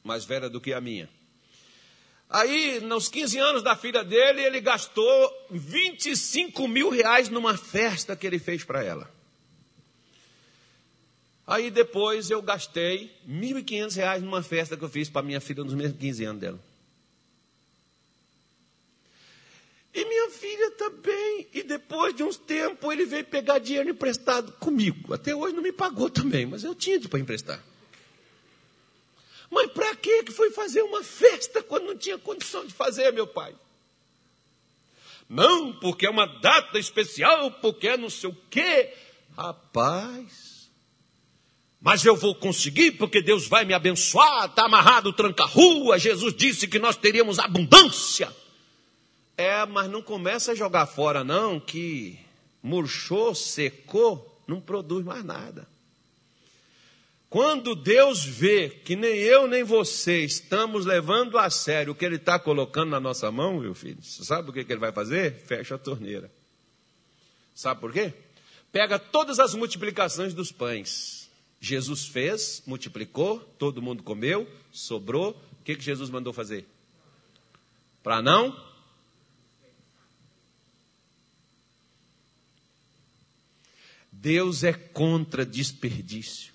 mais 0.02 0.24
velha 0.24 0.48
do 0.48 0.62
que 0.62 0.72
a 0.72 0.80
minha. 0.80 1.10
Aí, 2.30 2.80
nos 2.80 3.08
15 3.08 3.38
anos 3.38 3.62
da 3.62 3.76
filha 3.76 4.02
dele, 4.02 4.40
ele 4.40 4.62
gastou 4.62 5.30
25 5.50 6.66
mil 6.66 6.88
reais 6.88 7.28
numa 7.28 7.54
festa 7.54 8.16
que 8.16 8.26
ele 8.26 8.38
fez 8.38 8.64
para 8.64 8.82
ela. 8.82 9.10
Aí 11.46 11.70
depois 11.70 12.30
eu 12.30 12.40
gastei 12.40 13.14
1.500 13.28 13.94
reais 13.94 14.22
numa 14.22 14.42
festa 14.42 14.74
que 14.74 14.82
eu 14.82 14.88
fiz 14.88 15.10
para 15.10 15.20
minha 15.20 15.38
filha 15.38 15.62
nos 15.62 15.74
mesmos 15.74 16.00
15 16.00 16.24
anos 16.24 16.40
dela. 16.40 16.73
E 19.94 20.04
minha 20.04 20.30
filha 20.30 20.70
também. 20.72 21.46
E 21.52 21.62
depois 21.62 22.14
de 22.14 22.22
uns 22.22 22.36
tempos 22.36 22.92
ele 22.92 23.04
veio 23.04 23.24
pegar 23.24 23.58
dinheiro 23.58 23.88
emprestado 23.88 24.52
comigo. 24.52 25.14
Até 25.14 25.34
hoje 25.34 25.54
não 25.54 25.62
me 25.62 25.72
pagou 25.72 26.10
também, 26.10 26.44
mas 26.44 26.64
eu 26.64 26.74
tinha 26.74 27.00
para 27.00 27.20
emprestar. 27.20 27.62
Mas 29.50 29.70
para 29.70 29.94
que 29.94 30.24
foi 30.32 30.50
fazer 30.50 30.82
uma 30.82 31.04
festa 31.04 31.62
quando 31.62 31.84
não 31.84 31.96
tinha 31.96 32.18
condição 32.18 32.66
de 32.66 32.74
fazer, 32.74 33.12
meu 33.12 33.26
pai? 33.26 33.54
Não, 35.28 35.72
porque 35.74 36.06
é 36.06 36.10
uma 36.10 36.26
data 36.26 36.78
especial, 36.78 37.52
porque 37.52 37.88
é 37.88 37.96
não 37.96 38.10
sei 38.10 38.30
o 38.30 38.36
quê. 38.50 38.92
Rapaz, 39.36 40.54
mas 41.80 42.04
eu 42.04 42.16
vou 42.16 42.34
conseguir 42.34 42.92
porque 42.92 43.20
Deus 43.20 43.46
vai 43.46 43.64
me 43.64 43.74
abençoar, 43.74 44.46
está 44.46 44.64
amarrado 44.64 45.12
tranca-rua. 45.12 45.98
Jesus 45.98 46.34
disse 46.34 46.66
que 46.66 46.78
nós 46.78 46.96
teríamos 46.96 47.38
abundância. 47.38 48.34
É, 49.36 49.66
mas 49.66 49.90
não 49.90 50.00
começa 50.00 50.52
a 50.52 50.54
jogar 50.54 50.86
fora, 50.86 51.24
não, 51.24 51.58
que 51.58 52.18
murchou, 52.62 53.34
secou, 53.34 54.42
não 54.46 54.60
produz 54.60 55.04
mais 55.04 55.24
nada. 55.24 55.66
Quando 57.28 57.74
Deus 57.74 58.24
vê 58.24 58.70
que 58.70 58.94
nem 58.94 59.18
eu 59.18 59.48
nem 59.48 59.64
você 59.64 60.24
estamos 60.24 60.86
levando 60.86 61.36
a 61.36 61.50
sério 61.50 61.92
o 61.92 61.94
que 61.96 62.04
Ele 62.04 62.14
está 62.14 62.38
colocando 62.38 62.90
na 62.90 63.00
nossa 63.00 63.28
mão, 63.32 63.58
meu 63.58 63.74
filho, 63.74 63.98
sabe 64.02 64.50
o 64.50 64.52
que, 64.52 64.64
que 64.64 64.72
Ele 64.72 64.78
vai 64.78 64.92
fazer? 64.92 65.34
Fecha 65.44 65.74
a 65.74 65.78
torneira. 65.78 66.30
Sabe 67.52 67.80
por 67.80 67.92
quê? 67.92 68.14
Pega 68.70 69.00
todas 69.00 69.40
as 69.40 69.52
multiplicações 69.52 70.32
dos 70.32 70.52
pães. 70.52 71.28
Jesus 71.60 72.06
fez, 72.06 72.62
multiplicou, 72.66 73.40
todo 73.58 73.82
mundo 73.82 74.04
comeu, 74.04 74.48
sobrou. 74.70 75.30
O 75.60 75.64
que, 75.64 75.74
que 75.74 75.82
Jesus 75.82 76.10
mandou 76.10 76.32
fazer? 76.32 76.64
Para 78.00 78.22
não 78.22 78.56
Deus 84.24 84.64
é 84.64 84.72
contra 84.72 85.44
desperdício. 85.44 86.50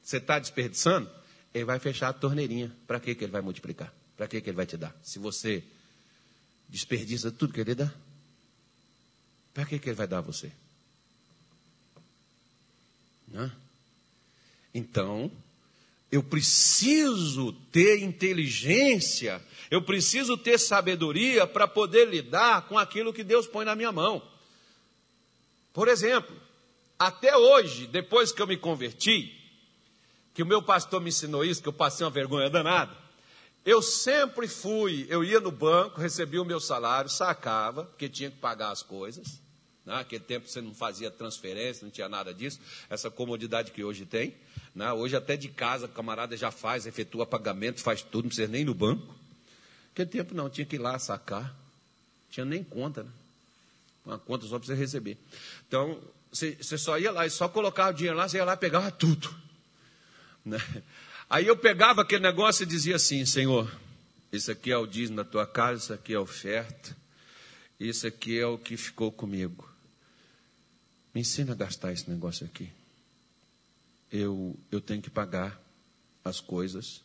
Você 0.00 0.18
está 0.18 0.38
desperdiçando? 0.38 1.10
Ele 1.52 1.64
vai 1.64 1.80
fechar 1.80 2.10
a 2.10 2.12
torneirinha. 2.12 2.70
Para 2.86 3.00
que 3.00 3.10
ele 3.10 3.26
vai 3.26 3.40
multiplicar? 3.40 3.92
Para 4.16 4.28
que, 4.28 4.36
ele 4.36 4.52
vai 4.52 4.64
te 4.64 4.76
dar? 4.76 4.94
Se 5.02 5.18
você 5.18 5.64
desperdiça 6.68 7.32
tudo 7.32 7.52
que 7.52 7.60
ele 7.60 7.74
dá, 7.74 7.92
para 9.52 9.66
que, 9.66 9.80
que 9.80 9.88
ele 9.88 9.96
vai 9.96 10.06
dar 10.06 10.18
a 10.18 10.20
você? 10.20 10.52
Não? 13.26 13.50
Então, 14.72 15.32
eu 16.12 16.22
preciso 16.22 17.52
ter 17.72 18.04
inteligência, 18.04 19.44
eu 19.68 19.82
preciso 19.82 20.38
ter 20.38 20.58
sabedoria 20.58 21.44
para 21.44 21.66
poder 21.66 22.08
lidar 22.08 22.68
com 22.68 22.78
aquilo 22.78 23.12
que 23.12 23.24
Deus 23.24 23.48
põe 23.48 23.64
na 23.64 23.74
minha 23.74 23.90
mão. 23.90 24.22
Por 25.72 25.88
exemplo, 25.88 26.43
até 26.98 27.36
hoje, 27.36 27.86
depois 27.86 28.32
que 28.32 28.40
eu 28.40 28.46
me 28.46 28.56
converti, 28.56 29.40
que 30.32 30.42
o 30.42 30.46
meu 30.46 30.62
pastor 30.62 31.00
me 31.00 31.08
ensinou 31.08 31.44
isso, 31.44 31.62
que 31.62 31.68
eu 31.68 31.72
passei 31.72 32.04
uma 32.04 32.10
vergonha 32.10 32.50
danada, 32.50 32.96
eu 33.64 33.80
sempre 33.80 34.46
fui, 34.46 35.06
eu 35.08 35.24
ia 35.24 35.40
no 35.40 35.50
banco, 35.50 36.00
recebia 36.00 36.42
o 36.42 36.44
meu 36.44 36.60
salário, 36.60 37.08
sacava, 37.08 37.84
porque 37.84 38.08
tinha 38.08 38.30
que 38.30 38.36
pagar 38.36 38.70
as 38.70 38.82
coisas. 38.82 39.40
Naquele 39.86 40.20
né? 40.20 40.26
tempo 40.26 40.48
você 40.48 40.60
não 40.60 40.74
fazia 40.74 41.10
transferência, 41.10 41.84
não 41.84 41.90
tinha 41.90 42.08
nada 42.08 42.32
disso, 42.32 42.58
essa 42.88 43.10
comodidade 43.10 43.70
que 43.70 43.84
hoje 43.84 44.04
tem. 44.04 44.34
Né? 44.74 44.90
Hoje 44.92 45.16
até 45.16 45.36
de 45.36 45.48
casa 45.48 45.86
o 45.86 45.88
camarada 45.88 46.36
já 46.36 46.50
faz, 46.50 46.86
efetua 46.86 47.26
pagamento, 47.26 47.80
faz 47.80 48.02
tudo, 48.02 48.24
não 48.24 48.28
precisa 48.28 48.48
nem 48.48 48.62
ir 48.62 48.66
no 48.66 48.74
banco. 48.74 49.14
Naquele 49.88 50.10
tempo 50.10 50.34
não, 50.34 50.50
tinha 50.50 50.66
que 50.66 50.76
ir 50.76 50.80
lá 50.80 50.98
sacar. 50.98 51.54
Tinha 52.30 52.44
nem 52.44 52.64
conta, 52.64 53.02
né? 53.02 53.10
Uma 54.04 54.18
conta 54.18 54.46
só 54.46 54.58
para 54.58 54.66
você 54.66 54.74
receber. 54.74 55.16
Então, 55.66 55.98
você, 56.34 56.56
você 56.60 56.76
só 56.76 56.98
ia 56.98 57.12
lá 57.12 57.24
e 57.24 57.30
só 57.30 57.48
colocava 57.48 57.90
o 57.90 57.94
dinheiro 57.94 58.16
lá, 58.18 58.28
você 58.28 58.38
ia 58.38 58.44
lá 58.44 58.54
e 58.54 58.58
pegava 58.58 58.90
tudo. 58.90 59.34
Né? 60.44 60.58
Aí 61.30 61.46
eu 61.46 61.56
pegava 61.56 62.02
aquele 62.02 62.22
negócio 62.22 62.64
e 62.64 62.66
dizia 62.66 62.96
assim, 62.96 63.24
Senhor, 63.24 63.74
isso 64.30 64.50
aqui 64.50 64.70
é 64.70 64.76
o 64.76 64.86
dízimo 64.86 65.16
da 65.16 65.24
tua 65.24 65.46
casa, 65.46 65.82
isso 65.82 65.92
aqui 65.94 66.12
é 66.12 66.16
a 66.16 66.20
oferta, 66.20 66.94
isso 67.80 68.06
aqui 68.06 68.38
é 68.38 68.46
o 68.46 68.58
que 68.58 68.76
ficou 68.76 69.10
comigo. 69.10 69.66
Me 71.14 71.22
ensina 71.22 71.52
a 71.52 71.54
gastar 71.54 71.94
esse 71.94 72.10
negócio 72.10 72.44
aqui. 72.44 72.70
Eu, 74.12 74.54
eu 74.70 74.82
tenho 74.82 75.00
que 75.00 75.08
pagar 75.08 75.58
as 76.22 76.40
coisas 76.40 77.00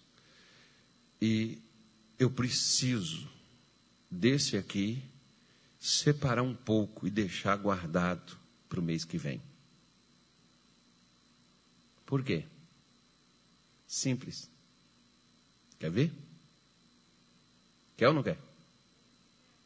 e 1.22 1.58
eu 2.20 2.30
preciso 2.30 3.26
desse 4.12 4.58
aqui 4.58 5.02
separar 5.80 6.44
um 6.44 6.54
pouco 6.54 7.08
e 7.08 7.10
deixar 7.10 7.56
guardado 7.56 8.39
para 8.70 8.80
o 8.80 8.84
mês 8.84 9.04
que 9.04 9.18
vem. 9.18 9.42
Por 12.06 12.24
quê? 12.24 12.46
Simples. 13.88 14.50
Quer 15.80 15.90
ver? 15.90 16.12
Quer 17.98 18.08
ou 18.08 18.14
não 18.14 18.24
quer? 18.24 18.38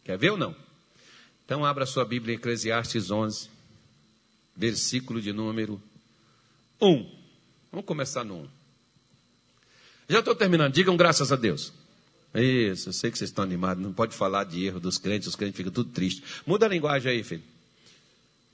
Quer 0.03 0.17
ver 0.17 0.31
ou 0.31 0.37
não? 0.37 0.55
Então 1.45 1.65
abra 1.65 1.85
sua 1.85 2.05
Bíblia 2.05 2.33
em 2.33 2.37
Eclesiastes 2.37 3.11
11, 3.11 3.49
versículo 4.55 5.21
de 5.21 5.33
número 5.33 5.81
1. 6.81 7.23
Vamos 7.71 7.85
começar 7.85 8.23
no 8.23 8.43
1. 8.43 8.49
Já 10.09 10.19
estou 10.19 10.35
terminando, 10.35 10.73
digam 10.73 10.97
graças 10.97 11.31
a 11.31 11.35
Deus. 11.35 11.73
Isso, 12.33 12.89
eu 12.89 12.93
sei 12.93 13.11
que 13.11 13.17
vocês 13.17 13.29
estão 13.29 13.43
animados, 13.43 13.83
não 13.83 13.93
pode 13.93 14.15
falar 14.15 14.43
de 14.45 14.65
erro 14.65 14.79
dos 14.79 14.97
crentes, 14.97 15.27
os 15.27 15.35
crentes 15.35 15.57
ficam 15.57 15.71
tudo 15.71 15.91
tristes. 15.91 16.41
Muda 16.45 16.65
a 16.65 16.69
linguagem 16.69 17.11
aí, 17.11 17.23
filho. 17.23 17.43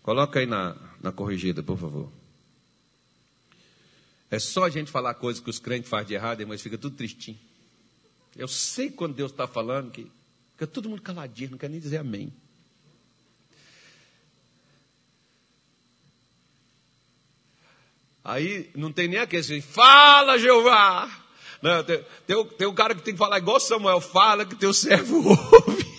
Coloca 0.02 0.40
aí 0.40 0.46
na, 0.46 0.76
na 1.02 1.12
corrigida, 1.12 1.62
por 1.62 1.78
favor. 1.78 2.12
É 4.32 4.38
só 4.38 4.66
a 4.66 4.70
gente 4.70 4.92
falar 4.92 5.16
coisas 5.16 5.42
que 5.42 5.50
os 5.50 5.60
crentes 5.60 5.90
fazem 5.90 6.08
de 6.08 6.14
errado, 6.14 6.46
mas 6.48 6.62
fica 6.62 6.78
tudo 6.78 6.96
tristinho. 6.96 7.40
Eu 8.36 8.48
sei 8.48 8.92
quando 8.92 9.16
Deus 9.16 9.32
está 9.32 9.48
falando 9.48 9.92
que 9.92 10.10
fica 10.52 10.68
todo 10.68 10.88
mundo 10.90 11.02
caladinho, 11.02 11.52
não 11.52 11.58
quer 11.58 11.70
nem 11.70 11.80
dizer 11.80 11.98
amém. 11.98 12.32
Aí 18.24 18.70
não 18.76 18.92
tem 18.92 19.08
nem 19.08 19.20
aquele 19.20 19.42
assim, 19.42 19.62
fala 19.62 20.38
Jeová. 20.38 21.10
Não, 21.62 21.84
tem, 21.84 22.06
tem, 22.28 22.46
tem 22.46 22.68
um 22.68 22.76
cara 22.76 22.94
que 22.94 23.02
tem 23.02 23.14
que 23.14 23.18
falar 23.18 23.40
igual 23.40 23.60
Samuel, 23.60 24.00
fala 24.00 24.46
que 24.46 24.56
teu 24.56 24.74
servo 24.74 25.28
ouve. 25.28 25.90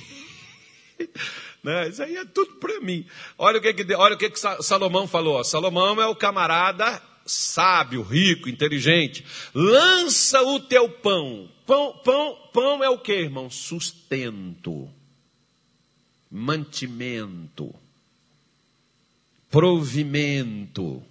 Né? 1.62 1.88
Isso 1.88 2.02
aí 2.02 2.16
é 2.16 2.24
tudo 2.24 2.54
para 2.54 2.80
mim. 2.80 3.06
Olha 3.36 3.58
o 3.58 3.60
que, 3.62 3.74
que, 3.74 3.94
olha 3.94 4.14
o 4.14 4.18
que, 4.18 4.30
que 4.30 4.38
Salomão 4.62 5.06
falou. 5.06 5.42
Salomão 5.44 6.00
é 6.00 6.06
o 6.06 6.16
camarada 6.16 7.02
sábio, 7.30 8.02
rico, 8.02 8.48
inteligente. 8.48 9.24
Lança 9.54 10.42
o 10.42 10.60
teu 10.60 10.88
pão. 10.88 11.48
Pão, 11.66 11.92
pão, 12.04 12.36
pão 12.52 12.84
é 12.84 12.88
o 12.88 12.98
que, 12.98 13.12
irmão? 13.12 13.48
Sustento, 13.48 14.90
mantimento, 16.30 17.72
provimento. 19.48 21.02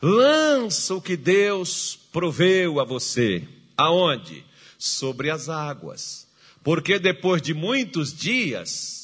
Lança 0.00 0.94
o 0.94 1.02
que 1.02 1.16
Deus 1.16 1.98
proveu 2.12 2.80
a 2.80 2.84
você. 2.84 3.46
Aonde? 3.76 4.44
Sobre 4.78 5.30
as 5.30 5.48
águas. 5.48 6.26
Porque 6.62 6.98
depois 6.98 7.42
de 7.42 7.52
muitos 7.52 8.14
dias 8.14 8.97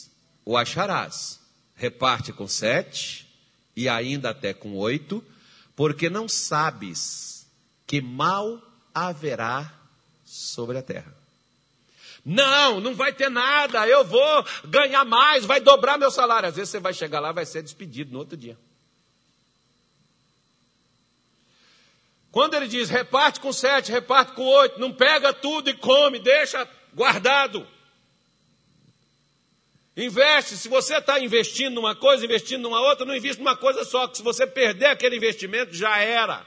o 0.44 0.56
acharás. 0.56 1.40
Reparte 1.74 2.32
com 2.32 2.46
sete 2.46 3.26
e 3.74 3.88
ainda 3.88 4.30
até 4.30 4.54
com 4.54 4.76
oito, 4.76 5.24
porque 5.74 6.08
não 6.08 6.28
sabes 6.28 7.46
que 7.86 8.00
mal 8.00 8.62
haverá 8.94 9.72
sobre 10.24 10.78
a 10.78 10.82
terra. 10.82 11.14
Não, 12.24 12.80
não 12.80 12.94
vai 12.94 13.12
ter 13.12 13.28
nada, 13.28 13.86
eu 13.86 14.04
vou 14.04 14.46
ganhar 14.64 15.04
mais, 15.04 15.44
vai 15.44 15.60
dobrar 15.60 15.98
meu 15.98 16.10
salário. 16.10 16.48
Às 16.48 16.56
vezes 16.56 16.70
você 16.70 16.80
vai 16.80 16.94
chegar 16.94 17.20
lá 17.20 17.32
vai 17.32 17.44
ser 17.44 17.62
despedido 17.62 18.12
no 18.12 18.20
outro 18.20 18.36
dia. 18.36 18.56
Quando 22.30 22.54
ele 22.54 22.66
diz 22.66 22.88
reparte 22.88 23.38
com 23.38 23.52
sete, 23.52 23.92
reparte 23.92 24.32
com 24.32 24.42
oito, 24.42 24.80
não 24.80 24.92
pega 24.92 25.32
tudo 25.32 25.70
e 25.70 25.74
come, 25.74 26.18
deixa 26.18 26.66
guardado. 26.94 27.66
Investe, 29.96 30.56
se 30.56 30.68
você 30.68 30.96
está 30.96 31.20
investindo 31.20 31.74
numa 31.74 31.94
coisa, 31.94 32.24
investindo 32.24 32.62
numa 32.62 32.80
outra, 32.80 33.06
não 33.06 33.14
investe 33.14 33.40
numa 33.40 33.56
coisa 33.56 33.84
só, 33.84 34.08
que 34.08 34.16
se 34.16 34.22
você 34.24 34.44
perder 34.46 34.86
aquele 34.86 35.16
investimento, 35.16 35.72
já 35.72 35.98
era. 35.98 36.44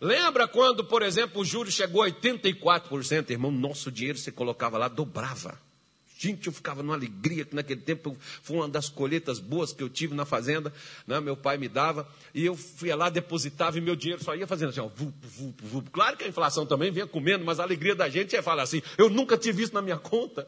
Lembra 0.00 0.46
quando, 0.46 0.84
por 0.84 1.02
exemplo, 1.02 1.40
o 1.40 1.44
juro 1.44 1.70
chegou 1.70 2.02
a 2.02 2.10
84%, 2.10 3.30
irmão, 3.30 3.50
nosso 3.50 3.90
dinheiro 3.90 4.18
você 4.18 4.30
colocava 4.30 4.76
lá, 4.76 4.88
dobrava. 4.88 5.58
Gente, 6.18 6.48
eu 6.48 6.52
ficava 6.52 6.82
numa 6.82 6.94
alegria 6.94 7.44
que 7.44 7.54
naquele 7.54 7.80
tempo 7.80 8.16
foi 8.42 8.56
uma 8.56 8.68
das 8.68 8.88
colheitas 8.88 9.38
boas 9.38 9.72
que 9.72 9.82
eu 9.82 9.88
tive 9.88 10.14
na 10.14 10.24
fazenda, 10.24 10.72
né? 11.06 11.20
meu 11.20 11.36
pai 11.36 11.56
me 11.56 11.68
dava, 11.68 12.08
e 12.34 12.44
eu 12.44 12.56
fui 12.56 12.92
lá, 12.92 13.08
depositava 13.08 13.78
e 13.78 13.80
meu 13.80 13.94
dinheiro 13.96 14.22
só 14.22 14.34
ia 14.34 14.46
fazendo 14.46 14.70
assim, 14.70 14.80
ó, 14.80 14.88
vup, 14.88 15.14
vup, 15.22 15.62
vup. 15.62 15.90
Claro 15.90 16.16
que 16.16 16.24
a 16.24 16.28
inflação 16.28 16.66
também 16.66 16.90
vinha 16.90 17.06
comendo, 17.06 17.44
mas 17.44 17.58
a 17.58 17.62
alegria 17.62 17.94
da 17.94 18.08
gente 18.08 18.36
é 18.36 18.42
falar 18.42 18.64
assim, 18.64 18.82
eu 18.98 19.08
nunca 19.08 19.38
tive 19.38 19.62
isso 19.62 19.72
na 19.72 19.80
minha 19.80 19.96
conta. 19.96 20.46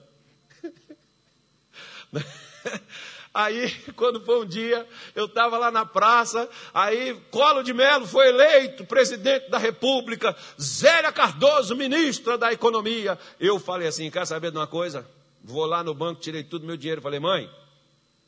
Aí, 3.32 3.70
quando 3.94 4.20
foi 4.20 4.40
um 4.40 4.44
dia, 4.44 4.84
eu 5.14 5.26
estava 5.26 5.56
lá 5.56 5.70
na 5.70 5.86
praça, 5.86 6.48
aí 6.74 7.14
Colo 7.30 7.62
de 7.62 7.72
Melo 7.72 8.04
foi 8.04 8.28
eleito 8.28 8.84
presidente 8.84 9.48
da 9.48 9.56
República, 9.56 10.36
Zélia 10.60 11.12
Cardoso, 11.12 11.76
ministra 11.76 12.36
da 12.36 12.52
Economia. 12.52 13.16
Eu 13.38 13.60
falei 13.60 13.86
assim: 13.86 14.10
quer 14.10 14.26
saber 14.26 14.50
de 14.50 14.58
uma 14.58 14.66
coisa? 14.66 15.08
Vou 15.44 15.64
lá 15.64 15.84
no 15.84 15.94
banco, 15.94 16.20
tirei 16.20 16.42
tudo 16.42 16.66
meu 16.66 16.76
dinheiro. 16.76 17.00
Falei, 17.00 17.20
mãe, 17.20 17.48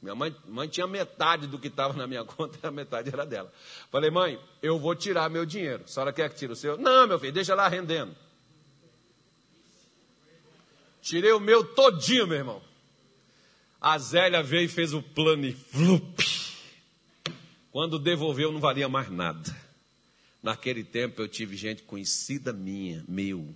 minha 0.00 0.14
mãe, 0.14 0.34
mãe 0.46 0.68
tinha 0.68 0.86
metade 0.86 1.48
do 1.48 1.58
que 1.58 1.66
estava 1.66 1.94
na 1.94 2.06
minha 2.06 2.22
conta, 2.26 2.68
a 2.68 2.70
metade 2.70 3.10
era 3.12 3.26
dela. 3.26 3.52
Falei, 3.90 4.10
mãe, 4.10 4.38
eu 4.62 4.78
vou 4.78 4.94
tirar 4.94 5.28
meu 5.28 5.44
dinheiro. 5.44 5.82
A 5.84 5.88
senhora 5.88 6.12
quer 6.12 6.30
que 6.30 6.36
tire 6.36 6.52
o 6.52 6.56
seu? 6.56 6.78
Não, 6.78 7.08
meu 7.08 7.18
filho, 7.18 7.32
deixa 7.32 7.56
lá 7.56 7.66
rendendo. 7.66 8.14
Tirei 11.00 11.32
o 11.32 11.40
meu 11.40 11.64
todinho, 11.64 12.28
meu 12.28 12.38
irmão. 12.38 12.62
A 13.84 13.98
Zélia 13.98 14.44
veio 14.44 14.66
e 14.66 14.68
fez 14.68 14.94
o 14.94 15.02
plano 15.02 15.44
e 15.44 15.52
flup. 15.52 16.22
Quando 17.72 17.98
devolveu, 17.98 18.52
não 18.52 18.60
valia 18.60 18.88
mais 18.88 19.10
nada. 19.10 19.56
Naquele 20.40 20.84
tempo 20.84 21.20
eu 21.20 21.26
tive 21.26 21.56
gente 21.56 21.82
conhecida 21.82 22.52
minha, 22.52 23.04
meu, 23.08 23.52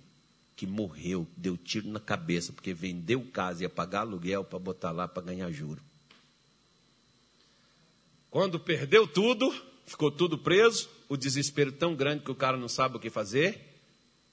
que 0.53 0.67
morreu, 0.67 1.25
deu 1.37 1.55
tiro 1.55 1.87
na 1.87 2.01
cabeça, 2.01 2.51
porque 2.51 2.73
vendeu 2.73 3.25
casa, 3.31 3.63
ia 3.63 3.69
pagar 3.69 4.01
aluguel 4.01 4.43
para 4.43 4.59
botar 4.59 4.91
lá 4.91 5.07
para 5.07 5.23
ganhar 5.23 5.49
juro. 5.49 5.79
Quando 8.29 8.59
perdeu 8.59 9.07
tudo, 9.07 9.49
ficou 9.85 10.11
tudo 10.11 10.37
preso, 10.37 10.89
o 11.07 11.15
desespero 11.15 11.71
tão 11.71 11.95
grande 11.95 12.25
que 12.25 12.31
o 12.31 12.35
cara 12.35 12.57
não 12.57 12.67
sabe 12.67 12.97
o 12.97 12.99
que 12.99 13.09
fazer, 13.09 13.61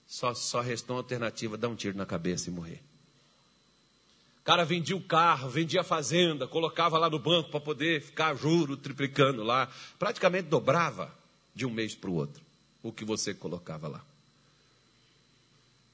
só, 0.08 0.34
só 0.34 0.60
restou 0.60 0.96
uma 0.96 1.02
alternativa, 1.02 1.56
dar 1.56 1.68
um 1.68 1.76
tiro 1.76 1.96
na 1.96 2.04
cabeça 2.04 2.50
e 2.50 2.52
morrer. 2.52 2.82
Cara 4.44 4.64
vendia 4.64 4.94
o 4.94 5.00
carro, 5.00 5.48
vendia 5.48 5.80
a 5.80 5.84
fazenda, 5.84 6.46
colocava 6.46 6.98
lá 6.98 7.08
no 7.08 7.18
banco 7.18 7.50
para 7.50 7.60
poder 7.60 8.02
ficar 8.02 8.34
juro, 8.34 8.76
triplicando 8.76 9.42
lá. 9.42 9.72
Praticamente 9.98 10.48
dobrava 10.48 11.12
de 11.54 11.64
um 11.64 11.70
mês 11.70 11.94
para 11.94 12.10
o 12.10 12.14
outro 12.14 12.44
o 12.84 12.92
que 12.92 13.04
você 13.04 13.32
colocava 13.32 13.88
lá. 13.88 14.04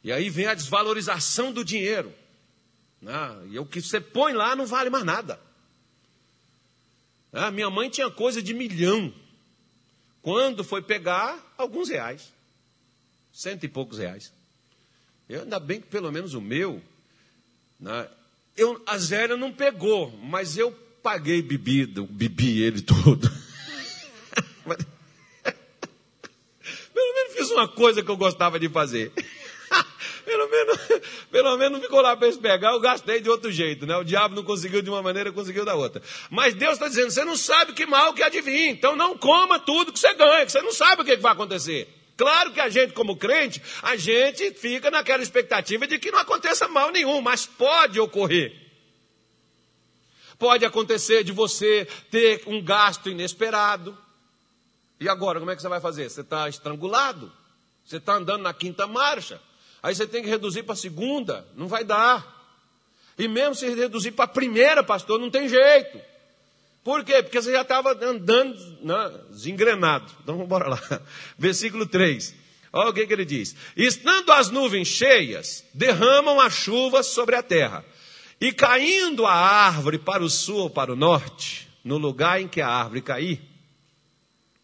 E 0.02 0.10
aí 0.10 0.28
vem 0.28 0.46
a 0.46 0.54
desvalorização 0.54 1.52
do 1.52 1.64
dinheiro. 1.64 2.12
Né? 3.00 3.48
E 3.50 3.58
o 3.60 3.64
que 3.64 3.80
você 3.80 4.00
põe 4.00 4.32
lá 4.32 4.56
não 4.56 4.66
vale 4.66 4.90
mais 4.90 5.04
nada. 5.04 5.40
Né? 7.32 7.48
Minha 7.52 7.70
mãe 7.70 7.88
tinha 7.88 8.10
coisa 8.10 8.42
de 8.42 8.52
milhão. 8.52 9.14
Quando 10.20 10.64
foi 10.64 10.82
pegar, 10.82 11.54
alguns 11.56 11.88
reais. 11.88 12.32
Cento 13.32 13.64
e 13.64 13.68
poucos 13.68 13.98
reais. 13.98 14.32
Eu, 15.28 15.42
ainda 15.42 15.60
bem 15.60 15.80
que 15.80 15.86
pelo 15.86 16.10
menos 16.10 16.34
o 16.34 16.40
meu, 16.40 16.82
né? 17.78 18.10
Eu, 18.56 18.80
a 18.86 18.98
Zélia 18.98 19.36
não 19.36 19.52
pegou, 19.52 20.10
mas 20.22 20.56
eu 20.56 20.72
paguei 21.02 21.42
bebida, 21.42 22.06
bebi 22.08 22.62
ele 22.62 22.82
todo. 22.82 23.30
pelo 26.92 27.14
menos 27.14 27.32
fiz 27.34 27.50
uma 27.50 27.68
coisa 27.68 28.02
que 28.02 28.10
eu 28.10 28.16
gostava 28.16 28.58
de 28.58 28.68
fazer. 28.68 29.12
pelo 30.24 30.48
menos, 30.48 30.78
pelo 31.30 31.56
menos 31.56 31.72
não 31.72 31.80
ficou 31.80 32.00
lá 32.00 32.16
para 32.16 32.26
eles 32.26 32.38
pegar, 32.38 32.72
eu 32.72 32.80
gastei 32.80 33.20
de 33.20 33.30
outro 33.30 33.50
jeito, 33.50 33.86
né? 33.86 33.96
O 33.96 34.04
diabo 34.04 34.34
não 34.34 34.44
conseguiu 34.44 34.82
de 34.82 34.90
uma 34.90 35.02
maneira, 35.02 35.32
conseguiu 35.32 35.64
da 35.64 35.74
outra. 35.74 36.02
Mas 36.28 36.54
Deus 36.54 36.74
está 36.74 36.88
dizendo, 36.88 37.10
você 37.10 37.24
não 37.24 37.36
sabe 37.36 37.72
que 37.72 37.86
mal 37.86 38.12
que 38.12 38.22
adivinha, 38.22 38.70
então 38.70 38.94
não 38.94 39.16
coma 39.16 39.58
tudo 39.58 39.92
que 39.92 39.98
você 39.98 40.12
ganha, 40.14 40.44
que 40.44 40.52
você 40.52 40.62
não 40.62 40.72
sabe 40.72 41.02
o 41.02 41.04
que 41.04 41.16
vai 41.16 41.32
acontecer. 41.32 41.99
Claro 42.20 42.52
que 42.52 42.60
a 42.60 42.68
gente, 42.68 42.92
como 42.92 43.16
crente, 43.16 43.62
a 43.80 43.96
gente 43.96 44.52
fica 44.52 44.90
naquela 44.90 45.22
expectativa 45.22 45.86
de 45.86 45.98
que 45.98 46.10
não 46.10 46.18
aconteça 46.18 46.68
mal 46.68 46.90
nenhum, 46.90 47.22
mas 47.22 47.46
pode 47.46 47.98
ocorrer. 47.98 48.54
Pode 50.38 50.66
acontecer 50.66 51.24
de 51.24 51.32
você 51.32 51.88
ter 52.10 52.42
um 52.46 52.62
gasto 52.62 53.08
inesperado. 53.08 53.96
E 55.00 55.08
agora, 55.08 55.38
como 55.38 55.50
é 55.50 55.56
que 55.56 55.62
você 55.62 55.68
vai 55.70 55.80
fazer? 55.80 56.10
Você 56.10 56.20
está 56.20 56.46
estrangulado? 56.46 57.32
Você 57.86 57.96
está 57.96 58.16
andando 58.16 58.42
na 58.42 58.52
quinta 58.52 58.86
marcha? 58.86 59.40
Aí 59.82 59.94
você 59.94 60.06
tem 60.06 60.22
que 60.22 60.28
reduzir 60.28 60.64
para 60.64 60.74
a 60.74 60.76
segunda, 60.76 61.48
não 61.56 61.68
vai 61.68 61.84
dar. 61.84 62.54
E 63.16 63.28
mesmo 63.28 63.54
se 63.54 63.66
reduzir 63.74 64.10
para 64.10 64.26
a 64.26 64.28
primeira, 64.28 64.84
pastor, 64.84 65.18
não 65.18 65.30
tem 65.30 65.48
jeito. 65.48 65.98
Por 66.82 67.04
quê? 67.04 67.22
Porque 67.22 67.40
você 67.40 67.52
já 67.52 67.62
estava 67.62 67.92
andando 67.92 68.58
né, 68.82 69.20
desengrenado. 69.30 70.10
Então 70.22 70.34
vamos 70.34 70.46
embora 70.46 70.68
lá. 70.68 70.80
Versículo 71.38 71.86
3. 71.86 72.34
Olha 72.72 72.90
o 72.90 72.92
que, 72.92 73.06
que 73.06 73.12
ele 73.12 73.24
diz: 73.24 73.54
Estando 73.76 74.32
as 74.32 74.50
nuvens 74.50 74.88
cheias, 74.88 75.64
derramam 75.74 76.40
a 76.40 76.48
chuva 76.48 77.02
sobre 77.02 77.36
a 77.36 77.42
terra, 77.42 77.84
e 78.40 78.52
caindo 78.52 79.26
a 79.26 79.34
árvore 79.34 79.98
para 79.98 80.22
o 80.22 80.30
sul 80.30 80.56
ou 80.56 80.70
para 80.70 80.92
o 80.92 80.96
norte, 80.96 81.68
no 81.84 81.98
lugar 81.98 82.40
em 82.40 82.48
que 82.48 82.60
a 82.60 82.68
árvore 82.68 83.02
cair, 83.02 83.40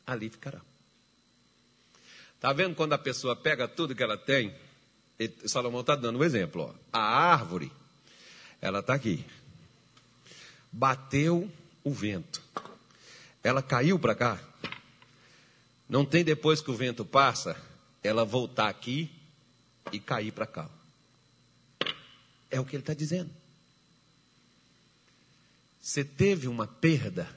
ali 0.06 0.30
ficará. 0.30 0.60
Está 2.36 2.52
vendo 2.52 2.74
quando 2.74 2.92
a 2.92 2.98
pessoa 2.98 3.34
pega 3.34 3.66
tudo 3.66 3.94
que 3.94 4.02
ela 4.02 4.16
tem? 4.16 4.54
Salomão 5.46 5.80
está 5.80 5.96
dando 5.96 6.18
um 6.18 6.24
exemplo. 6.24 6.62
Ó. 6.62 6.74
A 6.92 7.00
árvore, 7.00 7.72
ela 8.60 8.80
está 8.80 8.94
aqui. 8.94 9.24
Bateu 10.70 11.50
o 11.86 11.92
vento. 11.92 12.42
Ela 13.44 13.62
caiu 13.62 13.96
para 13.96 14.12
cá. 14.12 14.40
Não 15.88 16.04
tem 16.04 16.24
depois 16.24 16.60
que 16.60 16.68
o 16.68 16.76
vento 16.76 17.04
passa, 17.04 17.56
ela 18.02 18.24
voltar 18.24 18.68
aqui 18.68 19.08
e 19.92 20.00
cair 20.00 20.32
para 20.32 20.48
cá. 20.48 20.68
É 22.50 22.58
o 22.58 22.64
que 22.64 22.74
ele 22.74 22.82
está 22.82 22.92
dizendo. 22.92 23.30
Você 25.80 26.04
teve 26.04 26.48
uma 26.48 26.66
perda, 26.66 27.28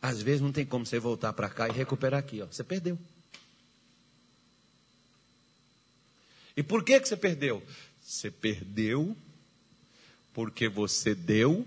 às 0.00 0.22
vezes 0.22 0.40
não 0.40 0.52
tem 0.52 0.64
como 0.64 0.86
você 0.86 1.00
voltar 1.00 1.32
para 1.32 1.50
cá 1.50 1.68
e 1.68 1.72
recuperar 1.72 2.20
aqui. 2.20 2.40
Ó. 2.40 2.46
Você 2.46 2.62
perdeu. 2.62 2.96
E 6.56 6.62
por 6.62 6.84
que, 6.84 7.00
que 7.00 7.08
você 7.08 7.16
perdeu? 7.16 7.60
Você 8.04 8.30
perdeu 8.30 9.16
porque 10.32 10.68
você 10.68 11.12
deu 11.12 11.66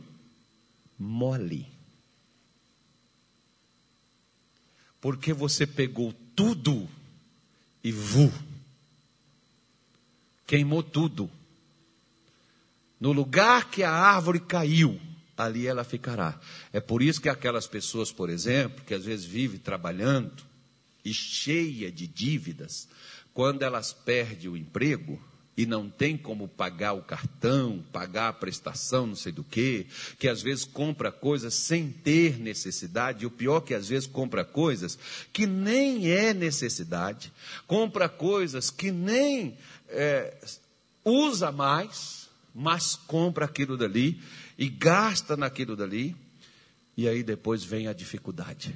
mole. 0.97 1.72
Porque 5.03 5.33
você 5.33 5.67
pegou 5.67 6.13
tudo 6.33 6.87
e 7.83 7.91
vu. 7.91 8.31
Queimou 10.47 10.81
tudo. 10.81 11.29
No 13.01 13.11
lugar 13.11 13.69
que 13.69 13.83
a 13.83 13.91
árvore 13.91 14.39
caiu, 14.39 14.97
ali 15.35 15.67
ela 15.67 15.83
ficará. 15.83 16.39
É 16.71 16.79
por 16.79 17.01
isso 17.01 17.19
que 17.19 17.27
aquelas 17.27 17.67
pessoas, 17.67 18.13
por 18.13 18.29
exemplo, 18.29 18.81
que 18.85 18.93
às 18.93 19.03
vezes 19.03 19.25
vivem 19.25 19.59
trabalhando 19.59 20.41
e 21.03 21.13
cheia 21.13 21.91
de 21.91 22.07
dívidas, 22.07 22.87
quando 23.33 23.63
elas 23.63 23.91
perdem 23.91 24.49
o 24.49 24.55
emprego, 24.55 25.21
e 25.55 25.65
não 25.65 25.89
tem 25.89 26.17
como 26.17 26.47
pagar 26.47 26.93
o 26.93 27.03
cartão, 27.03 27.83
pagar 27.91 28.29
a 28.29 28.33
prestação, 28.33 29.05
não 29.07 29.15
sei 29.15 29.31
do 29.31 29.43
que, 29.43 29.85
que 30.17 30.27
às 30.27 30.41
vezes 30.41 30.65
compra 30.65 31.11
coisas 31.11 31.53
sem 31.53 31.89
ter 31.89 32.39
necessidade, 32.39 33.23
e 33.23 33.27
o 33.27 33.31
pior 33.31 33.61
que 33.61 33.73
às 33.73 33.87
vezes 33.87 34.07
compra 34.07 34.43
coisas 34.43 34.97
que 35.31 35.45
nem 35.45 36.09
é 36.09 36.33
necessidade, 36.33 37.31
compra 37.67 38.09
coisas 38.09 38.69
que 38.71 38.91
nem 38.91 39.55
é, 39.89 40.35
usa 41.05 41.51
mais, 41.51 42.29
mas 42.53 42.95
compra 42.95 43.45
aquilo 43.45 43.77
dali 43.77 44.19
e 44.57 44.69
gasta 44.69 45.37
naquilo 45.37 45.75
dali, 45.75 46.15
e 46.97 47.07
aí 47.07 47.23
depois 47.23 47.63
vem 47.63 47.87
a 47.87 47.93
dificuldade. 47.93 48.75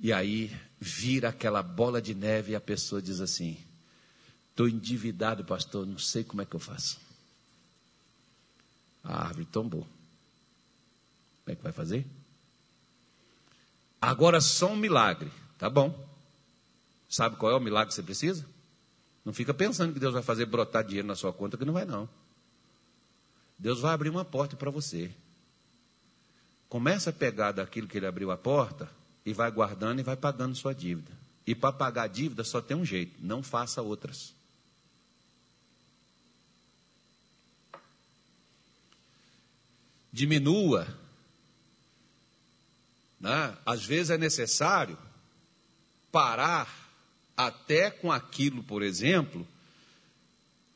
E 0.00 0.12
aí 0.12 0.50
vira 0.80 1.28
aquela 1.28 1.62
bola 1.62 2.02
de 2.02 2.14
neve 2.14 2.52
e 2.52 2.56
a 2.56 2.60
pessoa 2.60 3.00
diz 3.00 3.20
assim: 3.20 3.56
Estou 4.52 4.68
endividado, 4.68 5.44
pastor, 5.44 5.86
não 5.86 5.98
sei 5.98 6.22
como 6.22 6.42
é 6.42 6.46
que 6.46 6.54
eu 6.54 6.60
faço. 6.60 7.00
A 9.02 9.24
árvore 9.24 9.46
tombou. 9.46 9.80
Como 9.80 11.52
é 11.52 11.56
que 11.56 11.62
vai 11.62 11.72
fazer? 11.72 12.06
Agora 14.00 14.42
só 14.42 14.68
um 14.68 14.76
milagre, 14.76 15.32
tá 15.58 15.70
bom? 15.70 15.92
Sabe 17.08 17.36
qual 17.36 17.50
é 17.50 17.56
o 17.56 17.60
milagre 17.60 17.88
que 17.88 17.94
você 17.94 18.02
precisa? 18.02 18.44
Não 19.24 19.32
fica 19.32 19.54
pensando 19.54 19.94
que 19.94 20.00
Deus 20.00 20.12
vai 20.12 20.22
fazer 20.22 20.44
brotar 20.44 20.84
dinheiro 20.84 21.08
na 21.08 21.16
sua 21.16 21.32
conta, 21.32 21.56
que 21.56 21.64
não 21.64 21.72
vai 21.72 21.86
não. 21.86 22.08
Deus 23.58 23.80
vai 23.80 23.94
abrir 23.94 24.10
uma 24.10 24.24
porta 24.24 24.54
para 24.54 24.70
você. 24.70 25.10
Começa 26.68 27.10
a 27.10 27.12
pegar 27.12 27.52
daquilo 27.52 27.88
que 27.88 27.96
ele 27.96 28.06
abriu 28.06 28.30
a 28.30 28.36
porta 28.36 28.90
e 29.24 29.32
vai 29.32 29.50
guardando 29.50 30.00
e 30.00 30.02
vai 30.02 30.16
pagando 30.16 30.54
sua 30.54 30.74
dívida. 30.74 31.12
E 31.46 31.54
para 31.54 31.72
pagar 31.72 32.02
a 32.02 32.06
dívida 32.08 32.44
só 32.44 32.60
tem 32.60 32.76
um 32.76 32.84
jeito, 32.84 33.16
não 33.20 33.42
faça 33.42 33.80
outras. 33.80 34.34
Diminua. 40.12 40.86
Né? 43.18 43.56
Às 43.64 43.84
vezes 43.84 44.10
é 44.10 44.18
necessário 44.18 44.98
parar 46.10 46.68
até 47.36 47.90
com 47.90 48.12
aquilo, 48.12 48.62
por 48.62 48.82
exemplo, 48.82 49.46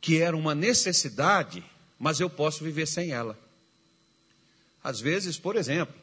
que 0.00 0.18
era 0.18 0.36
uma 0.36 0.54
necessidade, 0.54 1.64
mas 1.98 2.20
eu 2.20 2.30
posso 2.30 2.64
viver 2.64 2.86
sem 2.86 3.10
ela. 3.10 3.38
Às 4.82 5.00
vezes, 5.00 5.36
por 5.36 5.56
exemplo, 5.56 5.94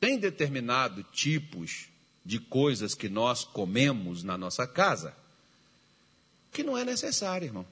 tem 0.00 0.18
determinado 0.18 1.02
tipos 1.04 1.86
de 2.24 2.38
coisas 2.38 2.94
que 2.94 3.08
nós 3.08 3.44
comemos 3.44 4.22
na 4.22 4.36
nossa 4.36 4.66
casa 4.66 5.14
que 6.52 6.62
não 6.62 6.76
é 6.76 6.84
necessário, 6.84 7.46
irmão. 7.46 7.66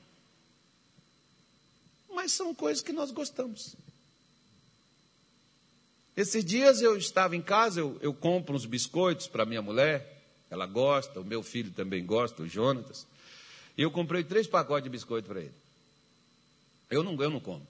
Mas 2.11 2.33
são 2.33 2.55
coisas 2.55 2.83
que 2.83 2.93
nós 2.93 3.11
gostamos. 3.11 3.75
Esses 6.17 6.45
dias 6.45 6.81
eu 6.81 6.97
estava 6.97 7.37
em 7.37 7.43
casa, 7.43 7.81
eu, 7.81 7.99
eu 8.01 8.15
compro 8.15 8.57
uns 8.57 8.65
biscoitos 8.65 9.27
para 9.27 9.45
minha 9.45 9.61
mulher, 9.61 10.25
ela 10.49 10.65
gosta, 10.65 11.21
o 11.21 11.25
meu 11.25 11.43
filho 11.43 11.71
também 11.73 12.05
gosta, 12.07 12.43
o 12.43 12.49
Jonatas. 12.49 13.07
E 13.77 13.83
eu 13.83 13.91
comprei 13.91 14.25
três 14.25 14.47
pacotes 14.47 14.85
de 14.85 14.89
biscoito 14.89 15.29
para 15.29 15.41
ele. 15.41 15.55
Eu 16.91 17.03
não, 17.03 17.21
eu 17.23 17.29
não 17.29 17.41
como. 17.41 17.67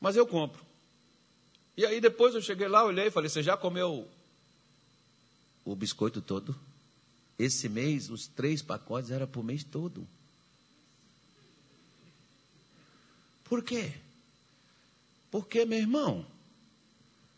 Mas 0.00 0.16
eu 0.16 0.26
compro. 0.26 0.64
E 1.76 1.84
aí 1.84 2.00
depois 2.00 2.34
eu 2.34 2.40
cheguei 2.40 2.68
lá, 2.68 2.84
olhei 2.84 3.08
e 3.08 3.10
falei: 3.10 3.28
Você 3.28 3.42
já 3.42 3.56
comeu 3.56 4.08
o 5.64 5.74
biscoito 5.74 6.22
todo? 6.22 6.58
Esse 7.38 7.68
mês, 7.68 8.08
os 8.08 8.26
três 8.26 8.62
pacotes 8.62 9.10
era 9.10 9.26
para 9.26 9.40
o 9.40 9.44
mês 9.44 9.64
todo. 9.64 10.06
Por 13.44 13.62
quê? 13.62 13.92
Porque, 15.30 15.64
meu 15.64 15.78
irmão, 15.78 16.26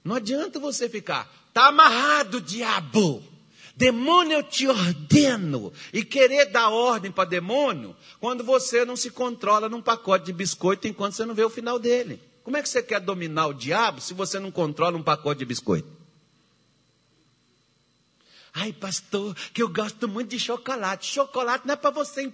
não 0.05 0.17
adianta 0.17 0.59
você 0.59 0.89
ficar, 0.89 1.33
tá 1.53 1.69
amarrado, 1.69 2.41
diabo. 2.41 3.23
Demônio, 3.75 4.39
eu 4.39 4.43
te 4.43 4.69
ordeno. 4.69 5.73
E 5.93 6.05
querer 6.05 6.47
dar 6.47 6.69
ordem 6.69 7.11
para 7.11 7.29
demônio 7.29 7.97
quando 8.21 8.45
você 8.45 8.85
não 8.85 8.97
se 8.97 9.11
controla 9.11 9.69
num 9.69 9.81
pacote 9.81 10.27
de 10.27 10.33
biscoito 10.33 10.87
enquanto 10.87 11.15
você 11.15 11.25
não 11.25 11.35
vê 11.35 11.45
o 11.45 11.51
final 11.51 11.79
dele. 11.79 12.21
Como 12.45 12.57
é 12.57 12.63
que 12.63 12.69
você 12.69 12.83
quer 12.83 13.01
dominar 13.01 13.47
o 13.47 13.55
diabo 13.55 14.01
se 14.01 14.15
você 14.15 14.39
não 14.39 14.51
controla 14.51 14.97
um 14.97 15.03
pacote 15.03 15.39
de 15.39 15.45
biscoito? 15.45 15.89
Ai, 18.55 18.73
pastor, 18.73 19.35
que 19.55 19.63
eu 19.63 19.69
gosto 19.69 20.07
muito 20.07 20.31
de 20.31 20.39
chocolate. 20.39 21.07
Chocolate 21.07 21.67
não 21.67 21.73
é 21.73 21.77
para 21.77 21.91
você 21.91 22.31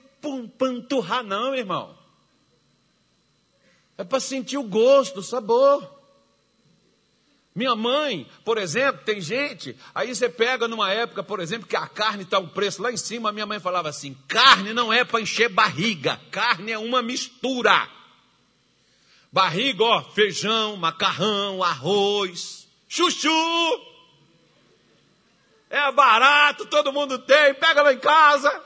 panturrar, 0.58 1.22
não, 1.22 1.54
irmão. 1.54 1.96
É 3.96 4.02
para 4.02 4.18
sentir 4.18 4.56
o 4.56 4.64
gosto, 4.64 5.20
o 5.20 5.22
sabor. 5.22 5.97
Minha 7.58 7.74
mãe, 7.74 8.24
por 8.44 8.56
exemplo, 8.56 9.02
tem 9.04 9.20
gente, 9.20 9.76
aí 9.92 10.14
você 10.14 10.28
pega 10.28 10.68
numa 10.68 10.92
época, 10.92 11.24
por 11.24 11.40
exemplo, 11.40 11.66
que 11.66 11.74
a 11.74 11.88
carne 11.88 12.22
está 12.22 12.38
um 12.38 12.46
preço 12.46 12.80
lá 12.80 12.92
em 12.92 12.96
cima, 12.96 13.30
a 13.30 13.32
minha 13.32 13.46
mãe 13.46 13.58
falava 13.58 13.88
assim: 13.88 14.16
carne 14.28 14.72
não 14.72 14.92
é 14.92 15.02
para 15.02 15.20
encher 15.20 15.48
barriga, 15.48 16.20
carne 16.30 16.70
é 16.70 16.78
uma 16.78 17.02
mistura. 17.02 17.88
Barriga, 19.32 19.82
ó, 19.82 20.04
feijão, 20.04 20.76
macarrão, 20.76 21.60
arroz, 21.60 22.68
chuchu. 22.88 23.28
É 25.68 25.90
barato, 25.90 26.64
todo 26.66 26.92
mundo 26.92 27.18
tem, 27.18 27.54
pega 27.54 27.82
lá 27.82 27.92
em 27.92 27.98
casa. 27.98 28.62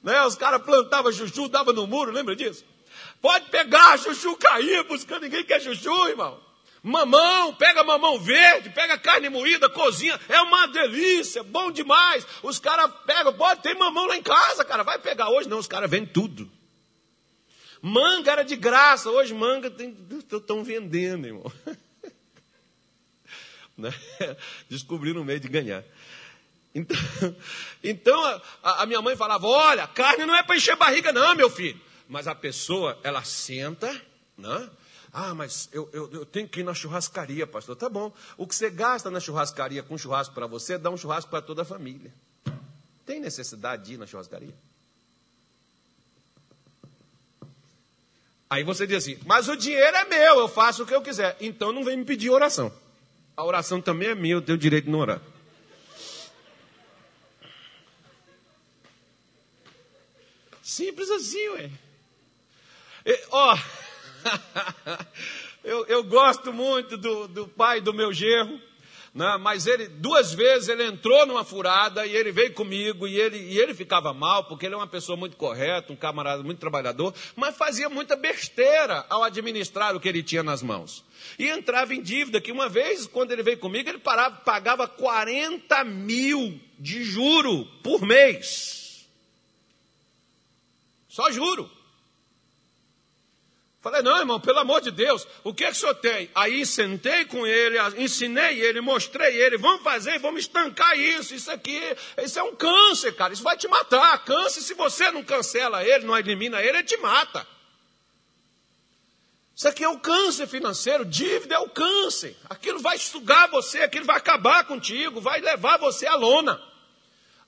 Né? 0.00 0.22
Os 0.22 0.36
caras 0.36 0.62
plantavam 0.62 1.10
chuchu, 1.10 1.48
dava 1.48 1.72
no 1.72 1.88
muro, 1.88 2.12
lembra 2.12 2.36
disso? 2.36 2.64
Pode 3.20 3.50
pegar, 3.50 3.98
chuchu 3.98 4.36
cair, 4.36 4.84
buscando 4.84 5.22
ninguém 5.22 5.42
quer 5.42 5.60
chuchu, 5.60 6.06
irmão. 6.06 6.49
Mamão, 6.82 7.54
pega 7.54 7.84
mamão 7.84 8.18
verde, 8.18 8.70
pega 8.70 8.96
carne 8.96 9.28
moída, 9.28 9.68
cozinha, 9.68 10.18
é 10.28 10.40
uma 10.40 10.66
delícia, 10.66 11.42
bom 11.42 11.70
demais. 11.70 12.26
Os 12.42 12.58
caras 12.58 12.90
pegam, 13.04 13.34
pode 13.34 13.62
ter 13.62 13.74
mamão 13.74 14.06
lá 14.06 14.16
em 14.16 14.22
casa, 14.22 14.64
cara, 14.64 14.82
vai 14.82 14.98
pegar 14.98 15.28
hoje. 15.28 15.48
Não, 15.48 15.58
os 15.58 15.66
caras 15.66 15.90
vendem 15.90 16.10
tudo. 16.10 16.50
Manga 17.82 18.32
era 18.32 18.42
de 18.42 18.56
graça, 18.56 19.10
hoje 19.10 19.34
manga 19.34 19.72
estão 20.34 20.64
vendendo, 20.64 21.26
irmão. 21.26 21.52
Né? 23.78 23.94
Descobriram 24.68 25.22
um 25.22 25.24
meio 25.24 25.40
de 25.40 25.48
ganhar. 25.48 25.82
Então, 26.74 26.96
então 27.82 28.42
a, 28.62 28.82
a 28.82 28.86
minha 28.86 29.00
mãe 29.00 29.16
falava: 29.16 29.46
olha, 29.46 29.86
carne 29.86 30.26
não 30.26 30.36
é 30.36 30.42
para 30.42 30.54
encher 30.54 30.76
barriga, 30.76 31.14
não, 31.14 31.34
meu 31.34 31.48
filho. 31.48 31.80
Mas 32.06 32.28
a 32.28 32.34
pessoa, 32.34 32.98
ela 33.02 33.24
senta, 33.24 33.90
né? 34.36 34.70
Ah, 35.12 35.34
mas 35.34 35.68
eu, 35.72 35.88
eu, 35.92 36.10
eu, 36.12 36.26
tenho 36.26 36.48
que 36.48 36.60
ir 36.60 36.62
na 36.62 36.72
churrascaria, 36.72 37.46
pastor. 37.46 37.74
Tá 37.74 37.88
bom. 37.88 38.12
O 38.36 38.46
que 38.46 38.54
você 38.54 38.70
gasta 38.70 39.10
na 39.10 39.18
churrascaria 39.18 39.82
com 39.82 39.98
churrasco 39.98 40.34
para 40.34 40.46
você, 40.46 40.78
dá 40.78 40.88
um 40.88 40.96
churrasco 40.96 41.30
para 41.30 41.42
toda 41.42 41.62
a 41.62 41.64
família. 41.64 42.12
Tem 43.04 43.18
necessidade 43.18 43.84
de 43.84 43.94
ir 43.94 43.98
na 43.98 44.06
churrascaria? 44.06 44.54
Aí 48.48 48.62
você 48.62 48.86
diz 48.86 48.98
assim, 48.98 49.18
mas 49.26 49.48
o 49.48 49.56
dinheiro 49.56 49.96
é 49.96 50.04
meu, 50.04 50.40
eu 50.40 50.48
faço 50.48 50.82
o 50.82 50.86
que 50.86 50.94
eu 50.94 51.02
quiser. 51.02 51.36
Então 51.40 51.72
não 51.72 51.84
vem 51.84 51.96
me 51.96 52.04
pedir 52.04 52.30
oração. 52.30 52.72
A 53.36 53.44
oração 53.44 53.80
também 53.80 54.08
é 54.08 54.14
minha, 54.14 54.34
eu 54.34 54.42
tenho 54.42 54.58
direito 54.58 54.84
de 54.84 54.90
não 54.90 55.00
orar. 55.00 55.20
Simples 60.62 61.10
assim, 61.10 61.48
ué. 61.48 61.70
Ó. 63.30 63.58
eu, 65.64 65.86
eu 65.86 66.04
gosto 66.04 66.52
muito 66.52 66.96
do, 66.96 67.28
do 67.28 67.48
pai 67.48 67.80
do 67.80 67.92
meu 67.92 68.12
gerro. 68.12 68.60
Né? 69.12 69.36
mas 69.40 69.66
ele 69.66 69.88
duas 69.88 70.32
vezes 70.32 70.68
ele 70.68 70.84
entrou 70.84 71.26
numa 71.26 71.44
furada 71.44 72.06
e 72.06 72.14
ele 72.14 72.30
veio 72.30 72.52
comigo 72.52 73.08
e 73.08 73.20
ele, 73.20 73.38
e 73.38 73.58
ele 73.58 73.74
ficava 73.74 74.14
mal, 74.14 74.44
porque 74.44 74.66
ele 74.66 74.74
é 74.74 74.78
uma 74.78 74.86
pessoa 74.86 75.16
muito 75.16 75.36
correta, 75.36 75.92
um 75.92 75.96
camarada 75.96 76.44
muito 76.44 76.60
trabalhador, 76.60 77.12
mas 77.34 77.56
fazia 77.56 77.88
muita 77.88 78.14
besteira 78.14 79.04
ao 79.10 79.24
administrar 79.24 79.96
o 79.96 80.00
que 80.00 80.08
ele 80.08 80.22
tinha 80.22 80.44
nas 80.44 80.62
mãos. 80.62 81.04
E 81.36 81.48
entrava 81.48 81.92
em 81.92 82.00
dívida, 82.00 82.40
que 82.40 82.52
uma 82.52 82.68
vez, 82.68 83.08
quando 83.08 83.32
ele 83.32 83.42
veio 83.42 83.58
comigo, 83.58 83.88
ele 83.88 83.98
parava, 83.98 84.36
pagava 84.36 84.86
40 84.86 85.82
mil 85.82 86.60
de 86.78 87.02
juro 87.02 87.66
por 87.82 88.02
mês. 88.02 89.08
Só 91.08 91.32
juro. 91.32 91.68
Falei, 93.80 94.02
não, 94.02 94.18
irmão, 94.18 94.38
pelo 94.38 94.58
amor 94.58 94.82
de 94.82 94.90
Deus, 94.90 95.26
o 95.42 95.54
que, 95.54 95.64
é 95.64 95.68
que 95.68 95.72
o 95.72 95.80
senhor 95.80 95.94
tem? 95.94 96.30
Aí 96.34 96.66
sentei 96.66 97.24
com 97.24 97.46
ele, 97.46 97.78
ensinei 97.96 98.60
ele, 98.60 98.82
mostrei 98.82 99.34
ele, 99.40 99.56
vamos 99.56 99.82
fazer, 99.82 100.18
vamos 100.18 100.40
estancar 100.40 100.98
isso, 100.98 101.34
isso 101.34 101.50
aqui, 101.50 101.80
isso 102.22 102.38
é 102.38 102.42
um 102.42 102.54
câncer, 102.54 103.16
cara, 103.16 103.32
isso 103.32 103.42
vai 103.42 103.56
te 103.56 103.66
matar. 103.68 104.22
Câncer, 104.22 104.60
se 104.60 104.74
você 104.74 105.10
não 105.10 105.24
cancela 105.24 105.82
ele, 105.82 106.04
não 106.04 106.18
elimina 106.18 106.60
ele, 106.60 106.76
ele 106.76 106.82
te 106.82 106.98
mata. 106.98 107.46
Isso 109.56 109.68
aqui 109.68 109.82
é 109.82 109.88
o 109.88 109.98
câncer 109.98 110.46
financeiro, 110.46 111.04
dívida 111.04 111.54
é 111.54 111.58
o 111.58 111.68
câncer. 111.68 112.36
Aquilo 112.50 112.80
vai 112.80 112.98
sugar 112.98 113.48
você, 113.50 113.78
aquilo 113.78 114.04
vai 114.04 114.16
acabar 114.16 114.64
contigo, 114.64 115.22
vai 115.22 115.40
levar 115.40 115.78
você 115.78 116.06
à 116.06 116.16
lona. 116.16 116.60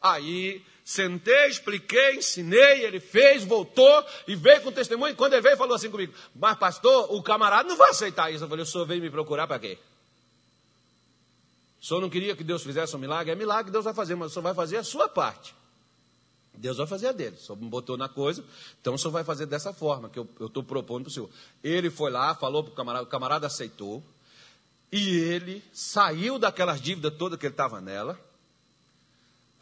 Aí 0.01 0.65
Sentei, 0.85 1.47
expliquei, 1.47 2.17
ensinei, 2.17 2.85
ele 2.85 2.99
fez, 2.99 3.45
voltou 3.45 4.05
e 4.27 4.35
veio 4.35 4.63
com 4.63 4.73
testemunho. 4.73 5.15
Quando 5.15 5.35
ele 5.35 5.43
veio, 5.43 5.57
falou 5.57 5.77
assim 5.77 5.91
comigo: 5.91 6.13
Mas, 6.35 6.59
pastor, 6.59 7.07
o 7.15 7.23
camarada 7.23 7.69
não 7.69 7.77
vai 7.77 7.91
aceitar 7.91 8.33
isso. 8.33 8.45
Eu 8.45 8.49
falei: 8.49 8.65
O 8.65 8.67
senhor 8.67 8.85
veio 8.85 9.01
me 9.01 9.11
procurar 9.11 9.47
para 9.47 9.61
quê? 9.61 9.79
O 11.81 11.85
senhor 11.85 12.01
não 12.01 12.11
queria 12.11 12.35
que 12.35 12.43
Deus 12.43 12.65
fizesse 12.65 12.95
um 12.97 12.99
milagre? 12.99 13.33
É 13.33 13.37
milagre 13.37 13.67
que 13.67 13.71
Deus 13.71 13.85
vai 13.85 13.95
fazer, 13.95 14.17
mas 14.17 14.31
o 14.31 14.35
senhor 14.35 14.43
vai 14.43 14.55
fazer 14.55 14.77
a 14.77 14.85
sua 14.85 15.09
parte. 15.09 15.55
Deus 16.55 16.77
vai 16.77 16.87
fazer 16.87 17.09
a 17.09 17.13
dele. 17.13 17.37
O 17.37 17.41
senhor 17.41 17.57
me 17.57 17.69
botou 17.69 17.97
na 17.97 18.09
coisa, 18.09 18.45
então 18.81 18.95
o 18.95 18.99
senhor 18.99 19.13
vai 19.13 19.25
fazer 19.25 19.47
dessa 19.47 19.73
forma 19.73 20.09
que 20.09 20.19
eu 20.19 20.29
estou 20.41 20.65
propondo 20.65 21.05
para 21.05 21.11
o 21.11 21.13
senhor. 21.13 21.31
Ele 21.63 21.91
foi 21.91 22.11
lá, 22.11 22.35
falou 22.35 22.63
para 22.63 22.73
o 22.73 22.75
camarada, 22.75 23.05
o 23.05 23.09
camarada 23.09 23.47
aceitou, 23.47 24.03
e 24.91 25.17
ele 25.17 25.63
saiu 25.73 26.39
daquelas 26.39 26.81
dívidas 26.81 27.15
todas 27.17 27.39
que 27.39 27.47
ele 27.47 27.55
estava 27.55 27.81
nela 27.81 28.19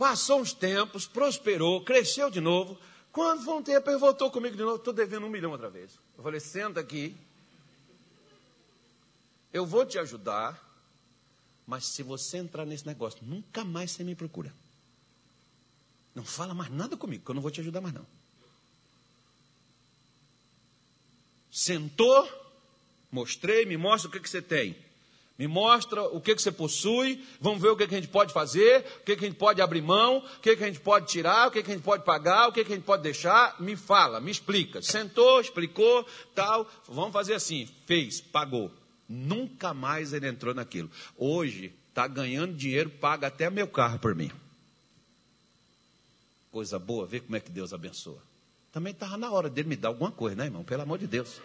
Passou 0.01 0.41
uns 0.41 0.55
tempos, 0.55 1.07
prosperou, 1.07 1.85
cresceu 1.85 2.31
de 2.31 2.41
novo. 2.41 2.79
Quando 3.13 3.45
foi 3.45 3.53
um 3.53 3.63
tempo, 3.63 3.91
ele 3.91 3.99
voltou 3.99 4.31
comigo 4.31 4.57
de 4.57 4.63
novo. 4.63 4.77
Estou 4.77 4.95
devendo 4.95 5.27
um 5.27 5.29
milhão 5.29 5.51
outra 5.51 5.69
vez. 5.69 5.93
Eu 6.17 6.23
falei: 6.25 6.41
senta 6.41 6.81
aqui. 6.81 7.15
Eu 9.53 9.67
vou 9.67 9.85
te 9.85 9.99
ajudar. 9.99 10.59
Mas 11.67 11.85
se 11.85 12.03
você 12.03 12.39
entrar 12.39 12.65
nesse 12.65 12.87
negócio, 12.87 13.19
nunca 13.23 13.63
mais 13.63 13.91
você 13.91 14.03
me 14.03 14.15
procura. 14.15 14.51
Não 16.15 16.25
fala 16.25 16.55
mais 16.55 16.71
nada 16.71 16.97
comigo, 16.97 17.23
que 17.23 17.31
eu 17.31 17.35
não 17.35 17.43
vou 17.43 17.51
te 17.51 17.61
ajudar 17.61 17.83
mais 17.83 17.93
não. 17.93 18.07
Sentou, 21.53 22.27
mostrei, 23.13 23.67
me 23.67 23.77
mostra 23.77 24.09
o 24.09 24.11
que, 24.11 24.19
que 24.19 24.31
você 24.31 24.41
tem. 24.41 24.75
Me 25.41 25.49
mostra 25.49 26.03
o 26.03 26.21
que, 26.21 26.35
que 26.35 26.43
você 26.43 26.53
possui, 26.53 27.25
vamos 27.41 27.63
ver 27.63 27.71
o 27.71 27.77
que, 27.77 27.87
que 27.87 27.95
a 27.95 27.99
gente 27.99 28.11
pode 28.11 28.31
fazer, 28.31 28.85
o 29.01 29.05
que, 29.05 29.17
que 29.17 29.25
a 29.25 29.27
gente 29.27 29.39
pode 29.39 29.63
abrir 29.63 29.81
mão, 29.81 30.19
o 30.19 30.41
que, 30.43 30.55
que 30.55 30.63
a 30.63 30.67
gente 30.67 30.81
pode 30.81 31.07
tirar, 31.07 31.49
o 31.49 31.51
que, 31.51 31.63
que 31.63 31.71
a 31.71 31.75
gente 31.75 31.83
pode 31.83 32.05
pagar, 32.05 32.49
o 32.49 32.53
que, 32.53 32.63
que 32.63 32.71
a 32.71 32.77
gente 32.77 32.85
pode 32.85 33.03
deixar. 33.03 33.59
Me 33.59 33.75
fala, 33.75 34.21
me 34.21 34.31
explica. 34.31 34.83
Sentou, 34.83 35.41
explicou, 35.41 36.07
tal. 36.35 36.71
Vamos 36.87 37.15
fazer 37.15 37.33
assim. 37.33 37.67
Fez, 37.87 38.21
pagou. 38.21 38.71
Nunca 39.09 39.73
mais 39.73 40.13
ele 40.13 40.29
entrou 40.29 40.53
naquilo. 40.53 40.91
Hoje, 41.17 41.73
está 41.89 42.07
ganhando 42.07 42.53
dinheiro, 42.53 42.91
paga 42.91 43.29
até 43.29 43.49
meu 43.49 43.67
carro 43.67 43.99
por 43.99 44.15
mim. 44.15 44.31
Coisa 46.53 46.79
boa, 46.79 47.07
vê 47.07 47.19
como 47.19 47.37
é 47.37 47.41
que 47.41 47.51
Deus 47.51 47.73
abençoa. 47.73 48.23
Também 48.71 48.93
estava 48.93 49.17
na 49.17 49.31
hora 49.31 49.49
dele 49.49 49.71
me 49.71 49.77
dar 49.77 49.89
alguma 49.89 50.13
coisa, 50.13 50.37
né, 50.37 50.45
irmão? 50.45 50.65
Pelo 50.65 50.83
amor 50.83 50.99
de 50.99 51.07
Deus. 51.07 51.41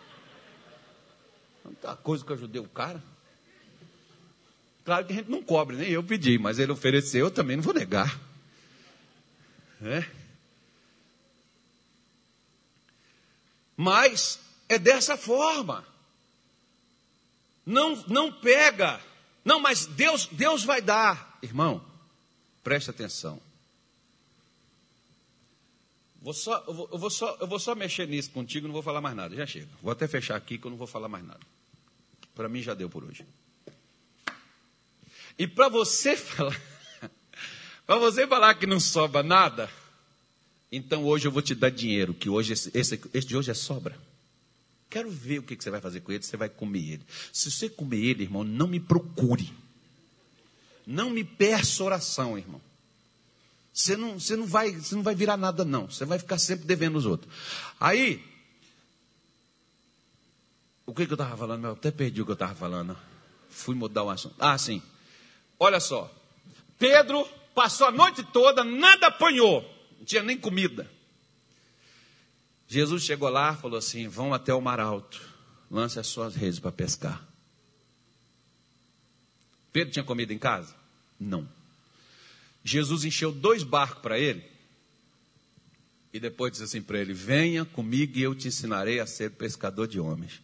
Tanta 1.63 1.95
coisa 1.95 2.25
que 2.25 2.31
eu 2.33 2.35
ajudei 2.35 2.61
o 2.61 2.67
cara. 2.67 3.01
Claro 4.85 5.03
que 5.05 5.13
a 5.13 5.15
gente 5.15 5.31
não 5.31 5.41
cobre, 5.41 5.75
nem 5.75 5.89
eu 5.89 6.03
pedi, 6.03 6.37
mas 6.37 6.59
ele 6.59 6.71
ofereceu, 6.71 7.25
eu 7.25 7.31
também 7.31 7.55
não 7.55 7.63
vou 7.63 7.73
negar. 7.73 8.21
É? 9.81 10.05
Mas 13.75 14.39
é 14.69 14.77
dessa 14.77 15.17
forma. 15.17 15.83
Não, 17.65 17.95
não 18.07 18.31
pega. 18.31 19.01
Não, 19.43 19.59
mas 19.59 19.87
Deus, 19.87 20.27
Deus 20.27 20.63
vai 20.63 20.83
dar. 20.83 21.39
Irmão, 21.41 21.83
preste 22.63 22.91
atenção. 22.91 23.41
Vou 26.21 26.33
só, 26.33 26.63
eu, 26.67 26.73
vou, 26.73 26.89
eu, 26.91 26.97
vou 26.97 27.09
só, 27.09 27.37
eu 27.41 27.47
vou 27.47 27.59
só 27.59 27.75
mexer 27.75 28.07
nisso 28.07 28.29
contigo, 28.31 28.67
não 28.67 28.73
vou 28.73 28.83
falar 28.83 29.01
mais 29.01 29.15
nada. 29.15 29.35
Já 29.35 29.47
chega. 29.47 29.67
Vou 29.81 29.91
até 29.91 30.07
fechar 30.07 30.35
aqui 30.35 30.59
que 30.59 30.65
eu 30.65 30.71
não 30.71 30.77
vou 30.77 30.87
falar 30.87 31.07
mais 31.07 31.25
nada. 31.25 31.41
Para 32.35 32.47
mim 32.47 32.61
já 32.61 32.75
deu 32.75 32.89
por 32.89 33.03
hoje. 33.03 33.25
E 35.37 35.47
para 35.47 35.69
você 35.69 36.15
falar, 36.17 36.61
para 37.85 37.97
você 37.97 38.27
falar 38.27 38.55
que 38.55 38.65
não 38.65 38.79
sobra 38.79 39.21
nada, 39.21 39.69
então 40.71 41.05
hoje 41.05 41.27
eu 41.27 41.31
vou 41.31 41.41
te 41.41 41.55
dar 41.55 41.69
dinheiro, 41.69 42.13
que 42.13 42.29
hoje 42.29 42.53
esse, 42.53 42.71
esse, 42.73 42.97
de 42.97 43.37
hoje 43.37 43.51
é 43.51 43.53
sobra. 43.53 43.97
Quero 44.89 45.09
ver 45.09 45.39
o 45.39 45.43
que, 45.43 45.55
que 45.55 45.63
você 45.63 45.69
vai 45.69 45.81
fazer 45.81 46.01
com 46.01 46.11
ele, 46.11 46.23
você 46.23 46.37
vai 46.37 46.49
comer 46.49 46.93
ele. 46.93 47.05
Se 47.33 47.51
você 47.51 47.69
comer 47.69 47.97
ele, 47.97 48.23
irmão, 48.23 48.43
não 48.43 48.67
me 48.67 48.79
procure. 48.79 49.51
Não 50.85 51.09
me 51.09 51.23
peça 51.23 51.83
oração, 51.83 52.37
irmão. 52.37 52.61
Você 53.73 53.97
não, 53.97 54.17
você 54.17 54.37
não, 54.37 54.45
vai, 54.45 54.71
você 54.71 54.95
não 54.95 55.03
vai 55.03 55.13
virar 55.13 55.35
nada, 55.35 55.65
não. 55.65 55.89
Você 55.89 56.05
vai 56.05 56.17
ficar 56.17 56.37
sempre 56.37 56.65
devendo 56.65 56.95
os 56.97 57.05
outros. 57.05 57.29
Aí, 57.77 58.23
o 60.85 60.93
que, 60.93 61.05
que 61.05 61.11
eu 61.11 61.15
estava 61.15 61.35
falando? 61.35 61.65
Eu 61.65 61.73
até 61.73 61.91
perdi 61.91 62.21
o 62.21 62.25
que 62.25 62.31
eu 62.31 62.35
estava 62.35 62.55
falando. 62.55 62.95
Fui 63.49 63.75
mudar 63.75 64.03
o 64.03 64.09
assunto. 64.09 64.35
Ah, 64.39 64.57
sim. 64.57 64.81
Olha 65.59 65.79
só. 65.79 66.13
Pedro 66.77 67.27
passou 67.53 67.87
a 67.87 67.91
noite 67.91 68.23
toda, 68.23 68.63
nada 68.63 69.07
apanhou, 69.07 69.61
não 69.97 70.05
tinha 70.05 70.21
nem 70.21 70.37
comida. 70.37 70.89
Jesus 72.67 73.03
chegou 73.03 73.29
lá 73.29 73.53
e 73.53 73.61
falou 73.61 73.77
assim: 73.77 74.07
vão 74.07 74.33
até 74.33 74.53
o 74.53 74.61
mar 74.61 74.79
alto, 74.79 75.21
lance 75.71 75.99
as 75.99 76.07
suas 76.07 76.35
redes 76.35 76.59
para 76.59 76.71
pescar. 76.71 77.25
Pedro 79.71 79.93
tinha 79.93 80.05
comida 80.05 80.33
em 80.33 80.39
casa? 80.39 80.75
Não. 81.19 81.47
Jesus 82.63 83.05
encheu 83.05 83.31
dois 83.31 83.63
barcos 83.63 84.01
para 84.01 84.17
ele 84.17 84.43
e 86.11 86.19
depois 86.19 86.51
disse 86.51 86.63
assim 86.63 86.81
para 86.81 86.99
ele: 86.99 87.13
Venha 87.13 87.63
comigo 87.65 88.17
e 88.17 88.21
eu 88.21 88.33
te 88.33 88.47
ensinarei 88.47 88.99
a 88.99 89.05
ser 89.05 89.31
pescador 89.31 89.87
de 89.87 89.99
homens. 89.99 90.41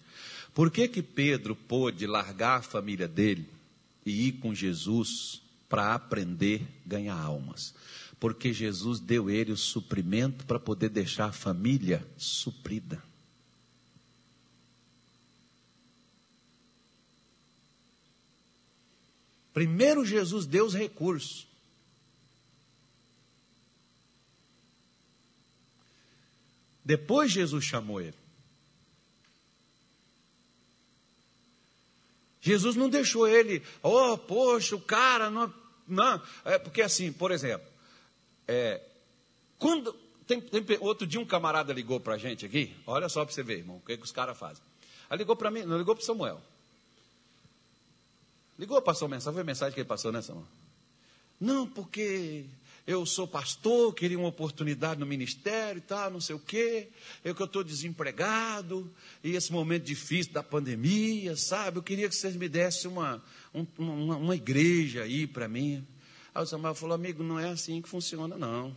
Por 0.53 0.69
que, 0.69 0.87
que 0.87 1.01
Pedro 1.01 1.55
pôde 1.55 2.05
largar 2.05 2.59
a 2.59 2.61
família 2.61 3.07
dele 3.07 3.49
e 4.05 4.27
ir 4.27 4.31
com 4.33 4.53
Jesus 4.53 5.41
para 5.69 5.93
aprender 5.93 6.61
a 6.85 6.89
ganhar 6.89 7.19
almas? 7.19 7.73
Porque 8.19 8.53
Jesus 8.53 8.99
deu 8.99 9.29
ele 9.29 9.51
o 9.51 9.57
suprimento 9.57 10.45
para 10.45 10.59
poder 10.59 10.89
deixar 10.89 11.25
a 11.25 11.31
família 11.31 12.05
suprida. 12.17 13.01
Primeiro 19.53 20.05
Jesus 20.05 20.45
deu 20.45 20.65
os 20.65 20.73
recursos. 20.73 21.47
Depois 26.83 27.31
Jesus 27.31 27.63
chamou 27.63 28.01
ele. 28.01 28.15
Jesus 32.41 32.75
não 32.75 32.89
deixou 32.89 33.27
ele, 33.27 33.63
oh, 33.83 34.17
poxa, 34.17 34.75
o 34.75 34.81
cara 34.81 35.29
não. 35.29 35.53
não. 35.87 36.21
É 36.43 36.57
porque 36.57 36.81
assim, 36.81 37.11
por 37.13 37.31
exemplo, 37.31 37.67
é, 38.47 38.81
quando. 39.59 39.95
Tem, 40.25 40.39
tem, 40.39 40.77
outro 40.79 41.05
dia 41.05 41.19
um 41.19 41.25
camarada 41.25 41.73
ligou 41.73 41.99
para 41.99 42.13
a 42.13 42.17
gente 42.17 42.45
aqui, 42.45 42.73
olha 42.87 43.09
só 43.09 43.25
para 43.25 43.33
você 43.33 43.43
ver, 43.43 43.57
irmão, 43.59 43.77
o 43.77 43.81
que, 43.81 43.97
que 43.97 44.03
os 44.03 44.11
caras 44.11 44.37
fazem. 44.37 44.63
Aí 45.09 45.17
ligou 45.17 45.35
para 45.35 45.51
mim, 45.51 45.63
não 45.63 45.77
ligou 45.77 45.93
para 45.93 46.05
Samuel. 46.05 46.41
Ligou, 48.57 48.81
passou 48.81 49.09
mensagem, 49.09 49.33
foi 49.33 49.41
a 49.41 49.45
mensagem 49.45 49.73
que 49.73 49.81
ele 49.81 49.87
passou, 49.87 50.11
né, 50.11 50.21
Samuel? 50.21 50.47
Não, 51.39 51.67
porque 51.67 52.45
eu 52.85 53.05
sou 53.05 53.27
pastor, 53.27 53.93
queria 53.93 54.17
uma 54.17 54.27
oportunidade 54.27 54.99
no 54.99 55.05
ministério 55.05 55.77
e 55.77 55.81
tal, 55.81 56.09
não 56.09 56.19
sei 56.19 56.35
o 56.35 56.39
quê. 56.39 56.89
Eu 57.23 57.35
que 57.35 57.41
eu 57.41 57.45
estou 57.45 57.63
desempregado, 57.63 58.91
e 59.23 59.35
esse 59.35 59.51
momento 59.51 59.83
difícil 59.83 60.33
da 60.33 60.41
pandemia, 60.41 61.35
sabe? 61.37 61.77
Eu 61.77 61.83
queria 61.83 62.09
que 62.09 62.15
vocês 62.15 62.35
me 62.35 62.49
dessem 62.49 62.89
uma, 62.89 63.23
um, 63.53 63.65
uma, 63.77 64.17
uma 64.17 64.35
igreja 64.35 65.03
aí 65.03 65.27
para 65.27 65.47
mim. 65.47 65.85
Aí 66.33 66.43
o 66.43 66.45
Samuel 66.45 66.73
falou, 66.73 66.95
amigo, 66.95 67.23
não 67.23 67.39
é 67.39 67.49
assim 67.49 67.81
que 67.81 67.89
funciona, 67.89 68.35
não. 68.37 68.75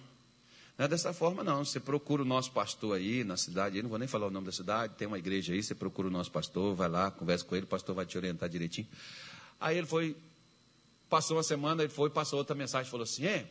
Não 0.76 0.84
é 0.84 0.88
dessa 0.88 1.12
forma, 1.12 1.44
não. 1.44 1.64
Você 1.64 1.78
procura 1.78 2.22
o 2.22 2.24
nosso 2.24 2.50
pastor 2.50 2.96
aí 2.96 3.24
na 3.24 3.36
cidade, 3.36 3.76
eu 3.76 3.82
não 3.82 3.90
vou 3.90 3.98
nem 3.98 4.08
falar 4.08 4.26
o 4.26 4.30
nome 4.30 4.46
da 4.46 4.52
cidade, 4.52 4.94
tem 4.96 5.06
uma 5.06 5.18
igreja 5.18 5.52
aí, 5.52 5.62
você 5.62 5.74
procura 5.74 6.08
o 6.08 6.10
nosso 6.10 6.30
pastor, 6.30 6.74
vai 6.74 6.88
lá, 6.88 7.10
conversa 7.10 7.44
com 7.44 7.54
ele, 7.54 7.64
o 7.64 7.68
pastor 7.68 7.94
vai 7.94 8.04
te 8.04 8.18
orientar 8.18 8.48
direitinho. 8.48 8.88
Aí 9.60 9.78
ele 9.78 9.86
foi, 9.86 10.16
passou 11.08 11.36
uma 11.36 11.42
semana, 11.42 11.82
ele 11.82 11.92
foi, 11.92 12.10
passou 12.10 12.38
outra 12.38 12.56
mensagem, 12.56 12.90
falou 12.90 13.04
assim, 13.04 13.24
é, 13.24 13.46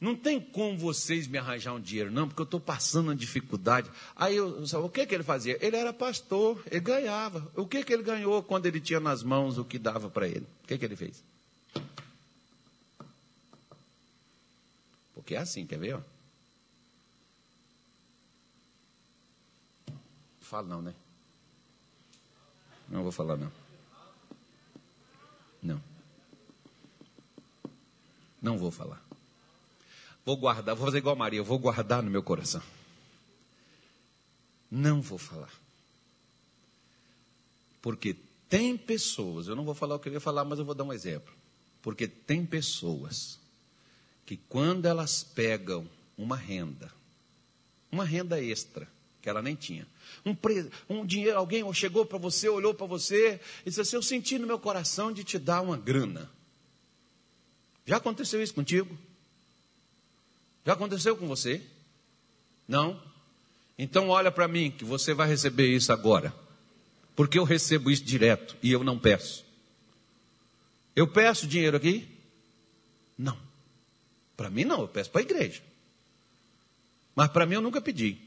não 0.00 0.14
tem 0.14 0.38
como 0.38 0.76
vocês 0.76 1.26
me 1.26 1.38
arranjar 1.38 1.72
um 1.72 1.80
dinheiro, 1.80 2.10
não, 2.10 2.28
porque 2.28 2.42
eu 2.42 2.44
estou 2.44 2.60
passando 2.60 3.06
uma 3.06 3.16
dificuldade. 3.16 3.90
Aí 4.14 4.36
eu, 4.36 4.62
o 4.62 4.88
que, 4.90 5.06
que 5.06 5.14
ele 5.14 5.24
fazia? 5.24 5.58
Ele 5.64 5.76
era 5.76 5.92
pastor, 5.92 6.62
ele 6.70 6.80
ganhava. 6.80 7.50
O 7.56 7.66
que, 7.66 7.82
que 7.82 7.92
ele 7.92 8.02
ganhou 8.02 8.42
quando 8.42 8.66
ele 8.66 8.80
tinha 8.80 9.00
nas 9.00 9.22
mãos 9.22 9.56
o 9.56 9.64
que 9.64 9.78
dava 9.78 10.10
para 10.10 10.28
ele? 10.28 10.46
O 10.64 10.66
que, 10.66 10.76
que 10.76 10.84
ele 10.84 10.96
fez? 10.96 11.22
Porque 15.14 15.34
é 15.34 15.38
assim, 15.38 15.66
quer 15.66 15.78
ver? 15.78 15.94
Ó? 15.94 16.00
Fala 20.42 20.68
não, 20.68 20.82
né? 20.82 20.94
Não 22.88 23.02
vou 23.02 23.10
falar 23.10 23.36
não. 23.36 23.50
Não. 25.62 25.80
Não 28.40 28.58
vou 28.58 28.70
falar. 28.70 29.05
Vou 30.26 30.36
guardar, 30.36 30.74
vou 30.74 30.84
fazer 30.84 30.98
igual 30.98 31.14
a 31.14 31.18
Maria, 31.18 31.40
vou 31.40 31.56
guardar 31.56 32.02
no 32.02 32.10
meu 32.10 32.20
coração. 32.20 32.60
Não 34.68 35.00
vou 35.00 35.18
falar. 35.18 35.52
Porque 37.80 38.16
tem 38.48 38.76
pessoas, 38.76 39.46
eu 39.46 39.54
não 39.54 39.64
vou 39.64 39.72
falar 39.72 39.94
o 39.94 40.00
que 40.00 40.08
eu 40.08 40.12
ia 40.12 40.20
falar, 40.20 40.44
mas 40.44 40.58
eu 40.58 40.64
vou 40.64 40.74
dar 40.74 40.82
um 40.82 40.92
exemplo. 40.92 41.32
Porque 41.80 42.08
tem 42.08 42.44
pessoas 42.44 43.38
que 44.26 44.36
quando 44.36 44.86
elas 44.86 45.22
pegam 45.22 45.88
uma 46.18 46.36
renda, 46.36 46.92
uma 47.92 48.04
renda 48.04 48.42
extra, 48.42 48.88
que 49.22 49.28
ela 49.28 49.40
nem 49.40 49.54
tinha, 49.54 49.86
um, 50.24 50.34
pre, 50.34 50.68
um 50.88 51.06
dinheiro, 51.06 51.38
alguém 51.38 51.72
chegou 51.72 52.04
para 52.04 52.18
você, 52.18 52.48
olhou 52.48 52.74
para 52.74 52.86
você 52.86 53.40
e 53.60 53.68
disse 53.68 53.80
assim: 53.80 53.94
Eu 53.94 54.02
senti 54.02 54.40
no 54.40 54.46
meu 54.48 54.58
coração 54.58 55.12
de 55.12 55.22
te 55.22 55.38
dar 55.38 55.60
uma 55.60 55.76
grana. 55.76 56.28
Já 57.84 57.98
aconteceu 57.98 58.42
isso 58.42 58.54
contigo? 58.54 58.98
Já 60.66 60.72
aconteceu 60.72 61.16
com 61.16 61.28
você? 61.28 61.62
Não? 62.66 63.00
Então 63.78 64.08
olha 64.08 64.32
para 64.32 64.48
mim 64.48 64.68
que 64.68 64.84
você 64.84 65.14
vai 65.14 65.28
receber 65.28 65.68
isso 65.68 65.92
agora. 65.92 66.34
Porque 67.14 67.38
eu 67.38 67.44
recebo 67.44 67.88
isso 67.88 68.02
direto 68.02 68.56
e 68.60 68.72
eu 68.72 68.82
não 68.82 68.98
peço. 68.98 69.44
Eu 70.96 71.06
peço 71.06 71.46
dinheiro 71.46 71.76
aqui? 71.76 72.08
Não. 73.16 73.38
Para 74.36 74.50
mim 74.50 74.64
não, 74.64 74.80
eu 74.80 74.88
peço 74.88 75.08
para 75.10 75.20
a 75.20 75.24
igreja. 75.24 75.62
Mas 77.14 77.28
para 77.28 77.46
mim 77.46 77.54
eu 77.54 77.62
nunca 77.62 77.80
pedi. 77.80 78.18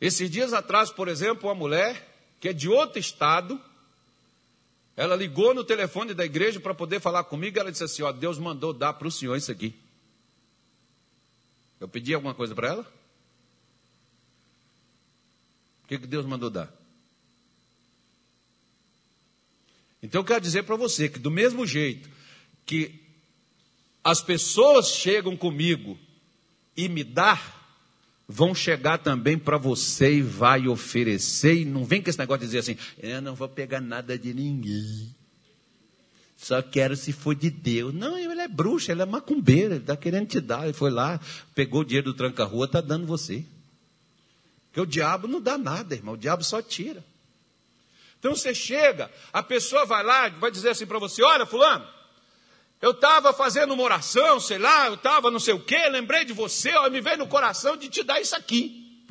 Esses 0.00 0.30
dias 0.30 0.54
atrás, 0.54 0.90
por 0.90 1.06
exemplo, 1.06 1.48
uma 1.48 1.54
mulher 1.54 2.08
que 2.40 2.48
é 2.48 2.52
de 2.52 2.68
outro 2.68 2.98
estado, 2.98 3.60
ela 4.96 5.16
ligou 5.16 5.54
no 5.54 5.64
telefone 5.64 6.12
da 6.12 6.24
igreja 6.24 6.60
para 6.60 6.74
poder 6.74 7.00
falar 7.00 7.24
comigo. 7.24 7.58
Ela 7.58 7.72
disse 7.72 7.84
assim: 7.84 8.02
Ó, 8.02 8.12
Deus 8.12 8.38
mandou 8.38 8.72
dar 8.72 8.92
para 8.92 9.08
o 9.08 9.10
senhor 9.10 9.36
isso 9.36 9.50
aqui. 9.50 9.74
Eu 11.80 11.88
pedi 11.88 12.14
alguma 12.14 12.34
coisa 12.34 12.54
para 12.54 12.68
ela? 12.68 12.82
O 15.84 15.88
que, 15.88 15.98
que 15.98 16.06
Deus 16.06 16.24
mandou 16.24 16.50
dar? 16.50 16.72
Então 20.02 20.20
eu 20.20 20.24
quero 20.24 20.40
dizer 20.40 20.64
para 20.64 20.76
você 20.76 21.08
que, 21.08 21.18
do 21.18 21.30
mesmo 21.30 21.66
jeito 21.66 22.10
que 22.66 23.00
as 24.04 24.20
pessoas 24.20 24.88
chegam 24.88 25.36
comigo 25.36 25.98
e 26.76 26.88
me 26.88 27.04
dão, 27.04 27.38
vão 28.28 28.54
chegar 28.54 28.98
também 28.98 29.38
para 29.38 29.58
você 29.58 30.14
e 30.14 30.22
vai 30.22 30.68
oferecer. 30.68 31.54
E 31.54 31.64
não 31.64 31.84
vem 31.84 32.02
com 32.02 32.10
esse 32.10 32.18
negócio 32.18 32.40
de 32.40 32.46
dizer 32.46 32.58
assim: 32.58 32.76
eu 32.98 33.20
não 33.20 33.34
vou 33.34 33.48
pegar 33.48 33.80
nada 33.80 34.18
de 34.18 34.32
ninguém. 34.32 35.14
Só 36.36 36.60
quero 36.60 36.96
se 36.96 37.12
for 37.12 37.36
de 37.36 37.50
Deus. 37.50 37.94
Não, 37.94 38.18
ele 38.18 38.40
é 38.40 38.48
bruxo, 38.48 38.90
ele 38.90 39.02
é 39.02 39.06
macumbeiro, 39.06 39.74
ele 39.74 39.80
está 39.80 39.96
querendo 39.96 40.26
te 40.26 40.40
dar. 40.40 40.64
Ele 40.64 40.72
foi 40.72 40.90
lá, 40.90 41.20
pegou 41.54 41.82
o 41.82 41.84
dinheiro 41.84 42.10
do 42.10 42.16
tranca-rua, 42.16 42.64
está 42.64 42.80
dando 42.80 43.06
você. 43.06 43.44
Porque 44.66 44.80
o 44.80 44.86
diabo 44.86 45.28
não 45.28 45.40
dá 45.40 45.56
nada, 45.56 45.94
irmão, 45.94 46.14
o 46.14 46.18
diabo 46.18 46.42
só 46.42 46.60
tira. 46.60 47.04
Então 48.18 48.34
você 48.34 48.54
chega, 48.54 49.10
a 49.32 49.42
pessoa 49.42 49.84
vai 49.84 50.02
lá, 50.02 50.28
vai 50.30 50.50
dizer 50.50 50.70
assim 50.70 50.86
para 50.86 50.98
você: 50.98 51.22
olha, 51.22 51.46
Fulano, 51.46 51.86
eu 52.82 52.90
estava 52.90 53.32
fazendo 53.32 53.74
uma 53.74 53.82
oração, 53.84 54.40
sei 54.40 54.58
lá, 54.58 54.88
eu 54.88 54.94
estava 54.94 55.30
não 55.30 55.38
sei 55.38 55.54
o 55.54 55.64
quê, 55.64 55.88
lembrei 55.88 56.24
de 56.24 56.32
você, 56.32 56.74
ó, 56.74 56.90
me 56.90 57.00
veio 57.00 57.18
no 57.18 57.28
coração 57.28 57.76
de 57.76 57.88
te 57.88 58.02
dar 58.02 58.20
isso 58.20 58.34
aqui. 58.34 59.06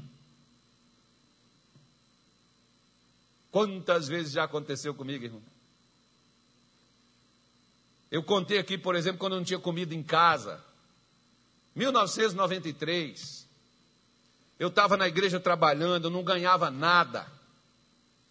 Quantas 3.49 4.09
vezes 4.09 4.33
já 4.33 4.43
aconteceu 4.43 4.93
comigo, 4.93 5.23
irmão? 5.23 5.41
Eu 8.11 8.21
contei 8.21 8.57
aqui, 8.57 8.77
por 8.77 8.93
exemplo, 8.93 9.19
quando 9.19 9.33
eu 9.33 9.37
não 9.39 9.45
tinha 9.45 9.59
comida 9.59 9.95
em 9.95 10.03
casa. 10.03 10.61
1993. 11.73 13.47
Eu 14.59 14.67
estava 14.67 14.97
na 14.97 15.07
igreja 15.07 15.39
trabalhando, 15.39 16.05
eu 16.05 16.11
não 16.11 16.23
ganhava 16.23 16.69
nada. 16.69 17.25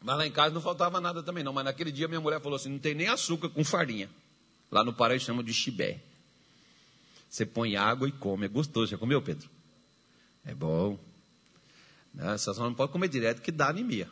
Mas 0.02 0.18
lá 0.18 0.26
em 0.26 0.30
casa 0.30 0.54
não 0.54 0.60
faltava 0.60 1.00
nada 1.00 1.22
também, 1.22 1.42
não. 1.42 1.52
Mas 1.52 1.64
naquele 1.64 1.90
dia 1.90 2.08
minha 2.08 2.20
mulher 2.20 2.42
falou 2.42 2.56
assim: 2.56 2.68
não 2.68 2.78
tem 2.78 2.94
nem 2.94 3.08
açúcar 3.08 3.48
com 3.48 3.64
farinha. 3.64 4.10
Lá 4.70 4.84
no 4.84 4.92
Pará 4.92 5.18
chama 5.18 5.42
de 5.42 5.52
chibé. 5.52 6.00
Você 7.28 7.46
põe 7.46 7.76
água 7.76 8.08
e 8.08 8.12
come. 8.12 8.46
É 8.46 8.48
gostoso. 8.48 8.90
Já 8.90 8.98
comeu, 8.98 9.20
Pedro? 9.22 9.48
É 10.44 10.54
bom. 10.54 10.98
Né? 12.14 12.36
Só 12.38 12.52
não 12.54 12.74
pode 12.74 12.92
comer 12.92 13.08
direto 13.08 13.42
que 13.42 13.52
dá 13.52 13.68
anemia. 13.68 14.08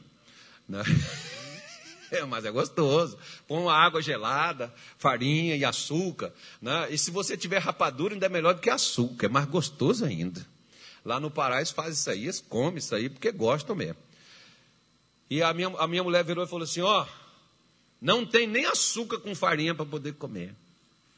É, 2.11 2.25
mas 2.27 2.45
é 2.45 2.51
gostoso. 2.51 3.19
Põe 3.47 3.69
água 3.69 4.01
gelada, 4.01 4.73
farinha 4.99 5.57
e 5.57 5.65
açúcar. 5.65 6.33
Né? 6.61 6.93
E 6.93 6.99
se 6.99 7.11
você 7.11 7.37
tiver 7.37 7.59
rapadura, 7.59 8.15
ainda 8.15 8.27
é 8.27 8.29
melhor 8.29 8.55
do 8.55 8.61
que 8.61 8.71
açúcar. 8.71 9.27
É 9.27 9.29
mais 9.29 9.47
gostoso 9.47 10.05
ainda. 10.05 10.47
Lá 11.05 11.19
no 11.19 11.31
Pará 11.31 11.57
eles 11.57 11.71
fazem 11.71 11.93
isso 11.93 12.11
aí, 12.11 12.25
eles 12.25 12.41
comem 12.41 12.79
isso 12.79 12.95
aí 12.95 13.09
porque 13.09 13.33
gostam 13.33 13.75
mesmo. 13.75 13.97
E 15.31 15.43
a 15.43 15.53
minha, 15.53 15.69
a 15.69 15.87
minha 15.87 16.03
mulher 16.03 16.25
virou 16.25 16.45
e 16.45 16.49
falou 16.49 16.65
assim: 16.65 16.81
Ó, 16.81 17.03
oh, 17.03 17.28
não 18.01 18.25
tem 18.25 18.47
nem 18.47 18.67
açúcar 18.67 19.19
com 19.19 19.35
farinha 19.35 19.75
para 19.75 19.87
poder 19.87 20.13
comer. 20.15 20.55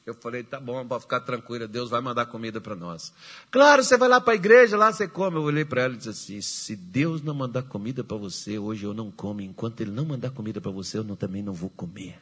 Eu 0.06 0.14
falei, 0.14 0.42
tá 0.42 0.58
bom, 0.58 0.84
pode 0.86 1.02
ficar 1.02 1.20
tranquila, 1.20 1.68
Deus 1.68 1.90
vai 1.90 2.00
mandar 2.00 2.26
comida 2.26 2.60
para 2.60 2.74
nós. 2.74 3.12
Claro, 3.50 3.84
você 3.84 3.96
vai 3.96 4.08
lá 4.08 4.20
para 4.20 4.32
a 4.32 4.36
igreja, 4.36 4.76
lá 4.76 4.92
você 4.92 5.06
come. 5.06 5.36
Eu 5.36 5.42
olhei 5.42 5.64
para 5.64 5.82
ela 5.82 5.94
e 5.94 5.96
disse 5.96 6.08
assim: 6.08 6.40
se 6.40 6.74
Deus 6.74 7.22
não 7.22 7.34
mandar 7.34 7.62
comida 7.62 8.02
para 8.02 8.16
você, 8.16 8.58
hoje 8.58 8.84
eu 8.84 8.94
não 8.94 9.10
como. 9.10 9.40
Enquanto 9.40 9.82
Ele 9.82 9.90
não 9.90 10.04
mandar 10.04 10.30
comida 10.30 10.60
para 10.60 10.70
você, 10.70 10.98
eu 10.98 11.04
não, 11.04 11.14
também 11.14 11.42
não 11.42 11.52
vou 11.52 11.70
comer. 11.70 12.18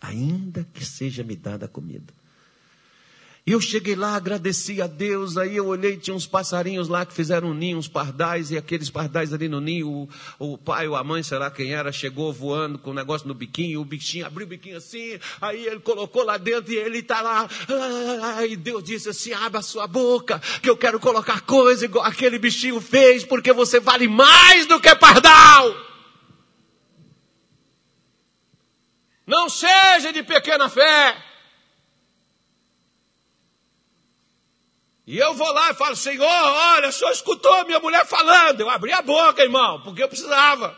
Ainda 0.00 0.64
que 0.74 0.84
seja 0.84 1.24
me 1.24 1.34
dada 1.34 1.64
a 1.64 1.68
comida. 1.68 2.12
E 3.46 3.52
eu 3.52 3.60
cheguei 3.60 3.94
lá, 3.94 4.16
agradeci 4.16 4.82
a 4.82 4.88
Deus, 4.88 5.36
aí 5.36 5.54
eu 5.54 5.66
olhei, 5.66 5.96
tinha 5.96 6.16
uns 6.16 6.26
passarinhos 6.26 6.88
lá 6.88 7.06
que 7.06 7.14
fizeram 7.14 7.50
um 7.50 7.54
ninho, 7.54 7.78
uns 7.78 7.86
pardais, 7.86 8.50
e 8.50 8.56
aqueles 8.56 8.90
pardais 8.90 9.32
ali 9.32 9.48
no 9.48 9.60
ninho, 9.60 9.88
o, 9.88 10.08
o 10.40 10.58
pai 10.58 10.88
ou 10.88 10.96
a 10.96 11.04
mãe, 11.04 11.22
sei 11.22 11.38
lá 11.38 11.48
quem 11.48 11.72
era, 11.72 11.92
chegou 11.92 12.32
voando 12.32 12.76
com 12.76 12.90
o 12.90 12.92
um 12.92 12.96
negócio 12.96 13.28
no 13.28 13.34
biquinho, 13.34 13.80
o 13.80 13.84
bichinho 13.84 14.26
abriu 14.26 14.46
o 14.46 14.50
biquinho 14.50 14.76
assim, 14.76 15.16
aí 15.40 15.64
ele 15.64 15.78
colocou 15.78 16.24
lá 16.24 16.36
dentro 16.38 16.72
e 16.72 16.76
ele 16.76 16.98
está 16.98 17.20
lá, 17.20 17.48
e 18.50 18.56
Deus 18.56 18.82
disse 18.82 19.10
assim, 19.10 19.32
abra 19.32 19.60
a 19.60 19.62
sua 19.62 19.86
boca, 19.86 20.40
que 20.60 20.68
eu 20.68 20.76
quero 20.76 20.98
colocar 20.98 21.42
coisa 21.42 21.84
igual 21.84 22.04
aquele 22.04 22.40
bichinho 22.40 22.80
fez, 22.80 23.22
porque 23.22 23.52
você 23.52 23.78
vale 23.78 24.08
mais 24.08 24.66
do 24.66 24.80
que 24.80 24.92
pardal. 24.96 25.72
Não 29.24 29.48
seja 29.48 30.12
de 30.12 30.24
pequena 30.24 30.68
fé. 30.68 31.25
E 35.06 35.18
eu 35.18 35.34
vou 35.34 35.52
lá 35.52 35.70
e 35.70 35.74
falo, 35.74 35.94
Senhor, 35.94 36.26
olha, 36.26 36.88
o 36.88 36.92
senhor 36.92 37.12
escutou 37.12 37.64
minha 37.64 37.78
mulher 37.78 38.04
falando. 38.06 38.60
Eu 38.60 38.68
abri 38.68 38.92
a 38.92 39.02
boca, 39.02 39.42
irmão, 39.42 39.80
porque 39.82 40.02
eu 40.02 40.08
precisava. 40.08 40.76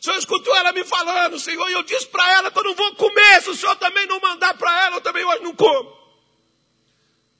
O 0.00 0.04
senhor 0.04 0.16
escutou 0.18 0.56
ela 0.56 0.72
me 0.72 0.84
falando, 0.84 1.38
Senhor, 1.38 1.68
e 1.68 1.72
eu 1.72 1.82
disse 1.82 2.06
para 2.06 2.28
ela 2.32 2.50
que 2.50 2.58
eu 2.58 2.64
não 2.64 2.74
vou 2.74 2.94
comer. 2.94 3.40
Se 3.40 3.50
o 3.50 3.54
senhor 3.54 3.76
também 3.76 4.06
não 4.06 4.20
mandar 4.20 4.54
para 4.54 4.86
ela, 4.86 4.96
eu 4.96 5.00
também 5.00 5.24
hoje 5.24 5.42
não 5.42 5.54
como. 5.54 5.96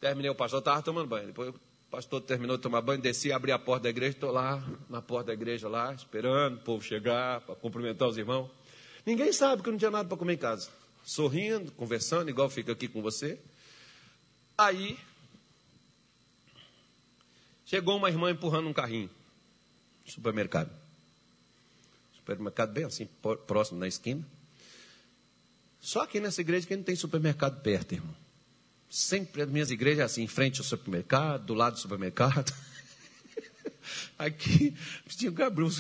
Terminei, 0.01 0.31
o 0.31 0.35
pastor 0.35 0.59
estava 0.59 0.83
tomando 0.83 1.07
banho. 1.07 1.27
Depois 1.27 1.49
o 1.51 1.55
pastor 1.91 2.21
terminou 2.21 2.57
de 2.57 2.63
tomar 2.63 2.81
banho, 2.81 3.01
desci, 3.01 3.31
abri 3.31 3.53
a 3.53 3.59
porta 3.59 3.85
da 3.85 3.91
igreja, 3.91 4.13
estou 4.13 4.33
lá, 4.33 4.63
na 4.89 5.01
porta 5.01 5.27
da 5.27 5.33
igreja 5.33 5.69
lá, 5.69 5.93
esperando 5.93 6.57
o 6.57 6.61
povo 6.61 6.83
chegar 6.85 7.41
para 7.41 7.55
cumprimentar 7.55 8.09
os 8.09 8.17
irmãos. 8.17 8.51
Ninguém 9.07 9.33
sabe 9.33 9.63
que 9.63 9.69
eu 9.69 9.73
não 9.73 9.79
tinha 9.79 9.91
nada 9.91 10.09
para 10.09 10.17
comer 10.17 10.35
em 10.35 10.39
casa. 10.39 10.71
Sorrindo, 11.05 11.71
conversando, 11.73 12.29
igual 12.31 12.49
fica 12.49 12.73
aqui 12.73 12.89
com 12.89 13.03
você. 13.03 13.41
Aí 14.57 14.99
Chegou 17.73 17.97
uma 17.97 18.11
irmã 18.11 18.31
empurrando 18.31 18.69
um 18.69 18.73
carrinho. 18.75 19.09
Supermercado. 20.05 20.71
Supermercado 22.17 22.71
bem 22.71 22.85
assim, 22.85 23.09
próximo 23.47 23.81
na 23.81 23.89
esquina. 23.89 24.23
Só 25.81 26.03
aqui 26.03 26.21
nessa 26.21 26.43
igreja 26.43 26.67
que 26.67 26.77
não 26.77 26.83
tem 26.83 26.95
supermercado 26.95 27.63
perto, 27.63 27.93
irmão. 27.95 28.15
Sempre 28.91 29.41
as 29.41 29.49
minhas 29.49 29.71
igrejas 29.71 30.05
assim, 30.05 30.23
em 30.23 30.29
frente 30.29 30.61
ao 30.61 30.67
supermercado, 30.67 31.47
do 31.47 31.55
lado 31.55 31.73
do 31.73 31.81
supermercado. 31.81 32.53
Aqui, 34.19 34.77
tinha 35.09 35.33
que 35.33 35.43
abrir, 35.43 35.65
um, 35.65 35.71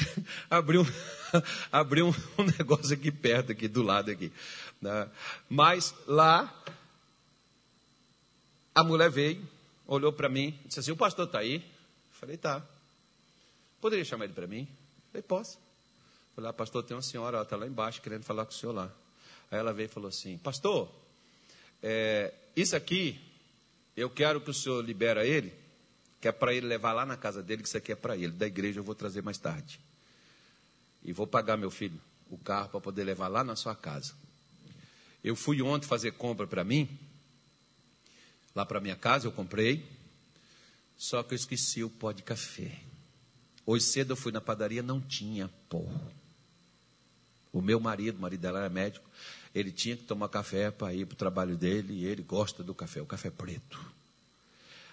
abrir, 1.70 2.02
um, 2.02 2.14
um, 2.38 2.44
negócio 2.58 2.94
aqui 2.94 3.12
perto, 3.12 3.52
aqui 3.52 3.68
do 3.68 3.82
lado 3.82 4.10
aqui. 4.10 4.32
Né? 4.80 5.08
Mas 5.46 5.94
lá, 6.06 6.52
a 8.74 8.82
mulher 8.82 9.10
veio, 9.10 9.46
olhou 9.86 10.10
para 10.10 10.30
mim, 10.30 10.58
disse 10.64 10.80
assim, 10.80 10.90
o 10.90 10.96
pastor 10.96 11.26
está 11.26 11.40
aí? 11.40 11.62
Falei, 12.22 12.36
tá. 12.36 12.64
Poderia 13.80 14.04
chamar 14.04 14.26
ele 14.26 14.32
para 14.32 14.46
mim? 14.46 14.68
Falei, 15.10 15.22
posso. 15.24 15.58
Falei, 16.36 16.50
ah, 16.50 16.52
pastor, 16.52 16.84
tem 16.84 16.96
uma 16.96 17.02
senhora, 17.02 17.42
está 17.42 17.56
lá 17.56 17.66
embaixo 17.66 18.00
querendo 18.00 18.22
falar 18.22 18.46
com 18.46 18.52
o 18.52 18.54
senhor 18.54 18.70
lá. 18.70 18.92
Aí 19.50 19.58
ela 19.58 19.72
veio 19.72 19.86
e 19.86 19.88
falou 19.88 20.08
assim, 20.08 20.38
pastor, 20.38 20.88
é, 21.82 22.32
isso 22.54 22.76
aqui, 22.76 23.20
eu 23.96 24.08
quero 24.08 24.40
que 24.40 24.50
o 24.50 24.54
senhor 24.54 24.84
libera 24.84 25.26
ele, 25.26 25.52
que 26.20 26.28
é 26.28 26.32
para 26.32 26.54
ele 26.54 26.64
levar 26.64 26.92
lá 26.92 27.04
na 27.04 27.16
casa 27.16 27.42
dele, 27.42 27.60
que 27.62 27.66
isso 27.66 27.76
aqui 27.76 27.90
é 27.90 27.96
para 27.96 28.16
ele. 28.16 28.30
Da 28.30 28.46
igreja 28.46 28.78
eu 28.78 28.84
vou 28.84 28.94
trazer 28.94 29.20
mais 29.20 29.38
tarde. 29.38 29.80
E 31.02 31.12
vou 31.12 31.26
pagar, 31.26 31.56
meu 31.56 31.72
filho, 31.72 32.00
o 32.30 32.38
carro 32.38 32.68
para 32.68 32.80
poder 32.80 33.02
levar 33.02 33.26
lá 33.26 33.42
na 33.42 33.56
sua 33.56 33.74
casa. 33.74 34.14
Eu 35.24 35.34
fui 35.34 35.60
ontem 35.60 35.88
fazer 35.88 36.12
compra 36.12 36.46
para 36.46 36.62
mim, 36.62 36.88
lá 38.54 38.64
para 38.64 38.80
minha 38.80 38.94
casa, 38.94 39.26
eu 39.26 39.32
comprei. 39.32 39.84
Só 41.02 41.20
que 41.24 41.34
eu 41.34 41.36
esqueci 41.36 41.82
o 41.82 41.90
pó 41.90 42.12
de 42.12 42.22
café. 42.22 42.78
Hoje 43.66 43.86
cedo 43.86 44.12
eu 44.12 44.16
fui 44.16 44.30
na 44.30 44.40
padaria, 44.40 44.84
não 44.84 45.00
tinha 45.00 45.50
pó. 45.68 45.84
O 47.52 47.60
meu 47.60 47.80
marido, 47.80 48.18
o 48.18 48.20
marido 48.20 48.40
dela 48.40 48.60
era 48.60 48.68
médico, 48.68 49.04
ele 49.52 49.72
tinha 49.72 49.96
que 49.96 50.04
tomar 50.04 50.28
café 50.28 50.70
para 50.70 50.94
ir 50.94 51.04
para 51.04 51.14
o 51.14 51.16
trabalho 51.16 51.56
dele 51.56 51.92
e 51.92 52.06
ele 52.06 52.22
gosta 52.22 52.62
do 52.62 52.72
café, 52.72 53.02
o 53.02 53.04
café 53.04 53.30
preto. 53.30 53.84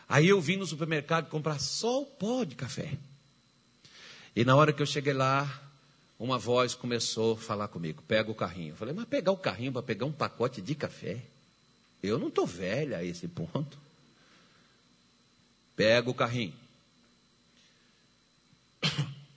Aí 0.08 0.28
eu 0.28 0.42
vim 0.42 0.56
no 0.56 0.66
supermercado 0.66 1.30
comprar 1.30 1.60
só 1.60 2.02
o 2.02 2.08
pó 2.08 2.44
de 2.44 2.56
café. 2.56 2.98
E 4.36 4.44
na 4.44 4.56
hora 4.56 4.74
que 4.74 4.82
eu 4.82 4.88
cheguei 4.88 5.14
lá, 5.14 5.62
uma 6.18 6.40
voz 6.40 6.74
começou 6.74 7.36
a 7.36 7.38
falar 7.38 7.68
comigo: 7.68 8.02
pega 8.08 8.32
o 8.32 8.36
carrinho. 8.36 8.72
Eu 8.72 8.78
falei, 8.78 8.96
mas 8.96 9.06
pegar 9.06 9.32
o 9.32 9.38
carrinho 9.38 9.74
para 9.74 9.84
pegar 9.84 10.08
um 10.08 10.12
pacote 10.12 10.60
de 10.60 10.74
café? 10.74 11.22
Eu 12.02 12.18
não 12.18 12.30
estou 12.30 12.48
velha 12.48 12.98
a 12.98 13.04
esse 13.04 13.28
ponto. 13.28 13.89
Pega 15.80 16.10
o 16.10 16.14
carrinho. 16.14 16.54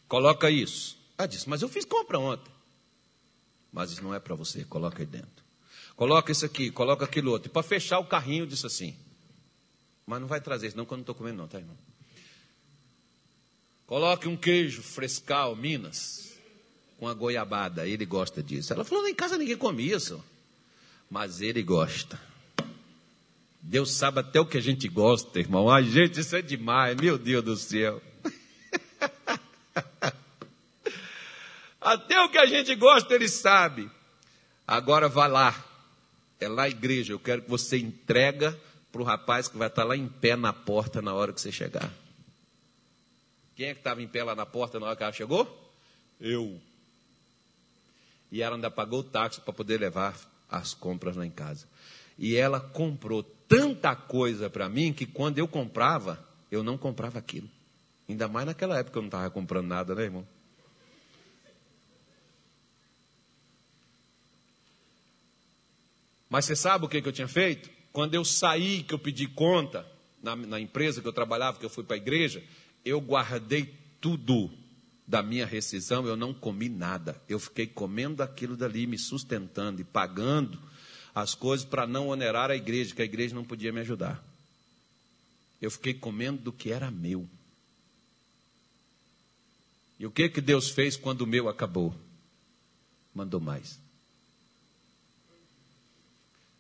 Coloca 0.09 0.51
isso. 0.51 0.99
Ah, 1.17 1.25
disse, 1.25 1.49
mas 1.49 1.63
eu 1.63 1.69
fiz 1.69 1.85
compra 1.85 2.19
ontem. 2.19 2.51
Mas 3.73 3.93
isso 3.93 4.03
não 4.03 4.13
é 4.13 4.19
para 4.19 4.35
você, 4.35 4.65
coloca 4.65 5.01
aí 5.01 5.07
dentro. 5.07 5.45
Coloca 5.95 6.33
isso 6.33 6.45
aqui, 6.45 6.73
coloca 6.73 7.05
aquilo 7.05 7.31
outro. 7.31 7.49
E 7.49 7.53
para 7.53 7.63
fechar 7.63 8.01
o 8.01 8.07
carrinho, 8.07 8.45
disse 8.45 8.67
assim. 8.67 8.97
Mas 10.05 10.21
não 10.21 10.27
vai 10.27 10.41
trazer 10.41 10.67
isso, 10.67 10.77
não, 10.77 10.85
que 10.85 10.93
eu 10.93 10.97
não 10.97 11.03
estou 11.03 11.15
comendo, 11.15 11.37
não, 11.37 11.47
tá, 11.47 11.59
irmão? 11.59 11.79
Coloque 13.87 14.27
um 14.27 14.37
queijo 14.37 14.83
frescal, 14.83 15.55
Minas, 15.55 16.33
com 16.99 17.07
a 17.07 17.15
goiabada. 17.15 17.87
Ele 17.87 18.05
gosta 18.05 18.43
disso. 18.43 18.73
Ela 18.73 18.83
falou: 18.83 19.07
em 19.07 19.15
casa 19.15 19.39
ninguém 19.39 19.57
come 19.57 19.89
isso. 19.89 20.21
Mas 21.09 21.41
ele 21.41 21.63
gosta. 21.63 22.21
Deus 23.63 23.93
sabe 23.93 24.19
até 24.19 24.41
o 24.41 24.47
que 24.47 24.59
a 24.59 24.61
gente 24.61 24.89
gosta, 24.89 25.39
irmão. 25.39 25.71
Ai, 25.71 25.85
gente, 25.85 26.19
isso 26.19 26.35
é 26.35 26.43
demais, 26.43 26.97
meu 26.97 27.17
Deus 27.17 27.45
do 27.45 27.57
céu. 27.57 28.03
até 31.81 32.21
o 32.21 32.29
que 32.29 32.39
a 32.39 32.47
gente 32.47 32.75
gosta, 32.75 33.15
Ele 33.15 33.29
sabe. 33.29 33.89
Agora 34.67 35.09
vá 35.09 35.29
lá. 35.29 35.65
É 36.41 36.49
lá 36.49 36.65
a 36.65 36.69
igreja. 36.69 37.13
Eu 37.13 37.21
quero 37.21 37.43
que 37.43 37.49
você 37.51 37.79
entrega 37.79 38.59
para 38.91 39.01
o 39.01 39.05
rapaz 39.05 39.47
que 39.47 39.57
vai 39.57 39.69
estar 39.69 39.85
lá 39.85 39.97
em 39.97 40.09
pé 40.09 40.35
na 40.35 40.53
porta 40.53 41.01
na 41.01 41.15
hora 41.15 41.33
que 41.33 41.41
você 41.41 41.53
chegar. 41.53 41.91
Quem 43.55 43.69
é 43.69 43.75
que 43.75 43.81
estava 43.81 44.03
em 44.03 44.09
pé 44.09 44.25
lá 44.25 44.35
na 44.35 44.45
porta 44.45 44.81
na 44.81 44.87
hora 44.87 44.97
que 44.97 45.05
ela 45.05 45.13
chegou? 45.13 45.73
Eu. 46.21 46.61
E 48.31 48.43
ela 48.43 48.57
ainda 48.57 48.71
pagou 48.71 49.01
o 49.01 49.05
táxi 49.05 49.41
para 49.41 49.53
poder 49.53 49.79
levar 49.79 50.19
as 50.51 50.75
compras 50.75 51.15
lá 51.17 51.25
em 51.25 51.31
casa. 51.31 51.67
E 52.19 52.37
ela 52.37 52.59
comprou 52.61 53.23
tanta 53.53 53.95
coisa 53.95 54.49
para 54.49 54.67
mim 54.67 54.95
que 54.95 55.05
quando 55.05 55.39
eu 55.39 55.47
comprava, 55.47 56.19
eu 56.51 56.63
não 56.63 56.79
comprava 56.79 57.19
aquilo. 57.19 57.49
Ainda 58.09 58.27
mais 58.27 58.47
naquela 58.47 58.79
época 58.79 58.99
eu 58.99 59.03
não 59.03 59.09
estava 59.09 59.31
comprando 59.31 59.67
nada, 59.67 59.95
né, 59.95 60.05
irmão? 60.05 60.27
Mas 66.31 66.47
você 66.47 66.57
sabe 66.57 66.87
o 66.87 66.89
que, 66.89 67.03
que 67.03 67.09
eu 67.09 67.13
tinha 67.13 67.29
feito? 67.29 67.69
Quando 67.93 68.15
eu 68.15 68.25
saí, 68.25 68.83
que 68.83 68.95
eu 68.95 68.99
pedi 68.99 69.27
conta 69.27 69.87
na, 70.23 70.35
na 70.35 70.59
empresa 70.59 71.03
que 71.03 71.09
eu 71.09 71.13
trabalhava, 71.13 71.59
que 71.59 71.67
eu 71.67 71.71
fui 71.71 71.85
para 71.85 71.97
a 71.97 71.99
igreja, 71.99 72.43
eu 72.83 72.99
guardei 73.03 73.75
tudo 74.01 74.51
da 75.07 75.23
minha 75.23 75.45
rescisão, 75.45 76.07
eu 76.07 76.17
não 76.17 76.33
comi 76.33 76.71
nada. 76.71 77.21
Eu 77.29 77.39
fiquei 77.39 77.67
comendo 77.67 78.23
aquilo 78.23 78.57
dali, 78.57 78.87
me 78.87 78.97
sustentando 78.97 79.83
e 79.83 79.85
pagando 79.85 80.59
as 81.15 81.35
coisas 81.35 81.67
para 81.67 81.87
não 81.87 82.09
onerar 82.09 82.51
a 82.51 82.57
igreja, 82.57 82.95
que 82.95 83.03
a 83.03 83.05
igreja 83.05 83.35
não 83.35 83.45
podia 83.45 83.73
me 83.73 83.81
ajudar. 83.81 84.23
Eu 85.61 85.71
fiquei 85.71 85.95
comendo 85.95 86.43
do 86.43 86.53
que 86.53 86.73
era 86.73 86.91
meu. 86.91 87.29
E 89.99 90.07
o 90.07 90.11
que 90.11 90.29
que 90.29 90.41
Deus 90.41 90.71
fez 90.71 90.97
quando 90.97 91.23
o 91.23 91.27
meu 91.27 91.49
acabou? 91.49 91.95
Mandou 93.15 93.41
mais. 93.41 93.79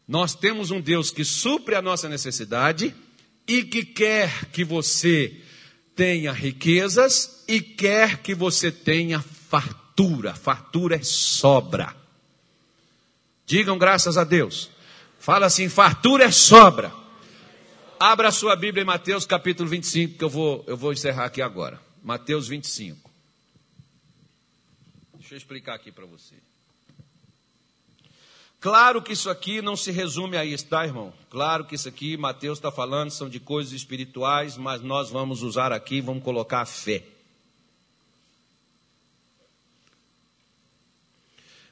Nós 0.06 0.34
temos 0.34 0.70
um 0.70 0.80
Deus 0.80 1.10
que 1.10 1.24
supre 1.24 1.74
a 1.74 1.82
nossa 1.82 2.08
necessidade 2.08 2.94
e 3.46 3.64
que 3.64 3.84
quer 3.84 4.46
que 4.50 4.62
você 4.62 5.40
tenha 5.96 6.32
riquezas 6.32 7.42
e 7.48 7.60
quer 7.60 8.18
que 8.22 8.34
você 8.34 8.70
tenha 8.70 9.20
fartura. 9.20 10.34
Fartura 10.34 10.96
é 10.96 11.02
sobra. 11.02 12.01
Digam 13.52 13.76
graças 13.76 14.16
a 14.16 14.24
Deus. 14.24 14.70
Fala 15.20 15.44
assim: 15.44 15.68
fartura 15.68 16.24
é 16.24 16.30
sobra. 16.30 16.90
Abra 18.00 18.28
a 18.28 18.32
sua 18.32 18.56
Bíblia 18.56 18.80
em 18.80 18.86
Mateus 18.86 19.26
capítulo 19.26 19.68
25, 19.68 20.16
que 20.16 20.24
eu 20.24 20.30
vou, 20.30 20.64
eu 20.66 20.74
vou 20.74 20.90
encerrar 20.90 21.26
aqui 21.26 21.42
agora. 21.42 21.78
Mateus 22.02 22.48
25. 22.48 23.10
Deixa 25.18 25.34
eu 25.34 25.36
explicar 25.36 25.74
aqui 25.74 25.92
para 25.92 26.06
você. 26.06 26.34
Claro 28.58 29.02
que 29.02 29.12
isso 29.12 29.28
aqui 29.28 29.60
não 29.60 29.76
se 29.76 29.90
resume 29.90 30.38
a 30.38 30.46
isso, 30.46 30.64
tá, 30.64 30.86
irmão? 30.86 31.12
Claro 31.28 31.66
que 31.66 31.74
isso 31.74 31.90
aqui, 31.90 32.16
Mateus 32.16 32.56
está 32.56 32.72
falando, 32.72 33.10
são 33.10 33.28
de 33.28 33.38
coisas 33.38 33.74
espirituais, 33.74 34.56
mas 34.56 34.80
nós 34.80 35.10
vamos 35.10 35.42
usar 35.42 35.72
aqui, 35.72 36.00
vamos 36.00 36.24
colocar 36.24 36.62
a 36.62 36.66
fé. 36.66 37.04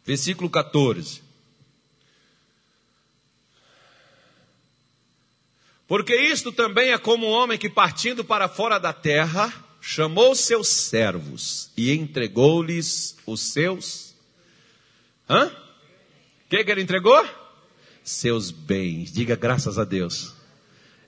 Versículo 0.04 0.50
14. 0.50 1.29
Porque 5.90 6.14
isto 6.14 6.52
também 6.52 6.92
é 6.92 6.98
como 6.98 7.26
um 7.26 7.30
homem 7.30 7.58
que 7.58 7.68
partindo 7.68 8.24
para 8.24 8.48
fora 8.48 8.78
da 8.78 8.92
terra, 8.92 9.52
chamou 9.80 10.36
seus 10.36 10.68
servos 10.68 11.68
e 11.76 11.90
entregou-lhes 11.90 13.16
os 13.26 13.40
seus. 13.40 14.14
Hã? 15.28 15.46
O 15.46 16.48
que, 16.48 16.62
que 16.62 16.70
ele 16.70 16.82
entregou? 16.82 17.26
Seus 18.04 18.52
bens. 18.52 19.10
Diga 19.10 19.34
graças 19.34 19.80
a 19.80 19.84
Deus. 19.84 20.32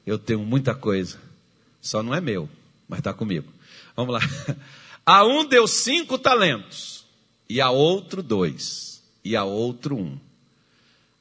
Eu 0.05 0.19
tenho 0.19 0.41
muita 0.41 0.75
coisa. 0.75 1.17
Só 1.81 2.03
não 2.03 2.13
é 2.13 2.21
meu, 2.21 2.51
mas 2.89 2.99
está 2.99 3.15
comigo. 3.15 3.53
Vamos 3.95 4.15
lá. 4.15 4.21
A 5.07 5.25
um 5.25 5.45
deu 5.45 5.69
cinco 5.69 6.19
talentos, 6.19 7.05
e 7.49 7.61
a 7.61 7.71
outro 7.71 8.21
dois, 8.21 9.01
e 9.25 9.37
a 9.37 9.43
outro 9.43 9.97
um. 9.97 10.19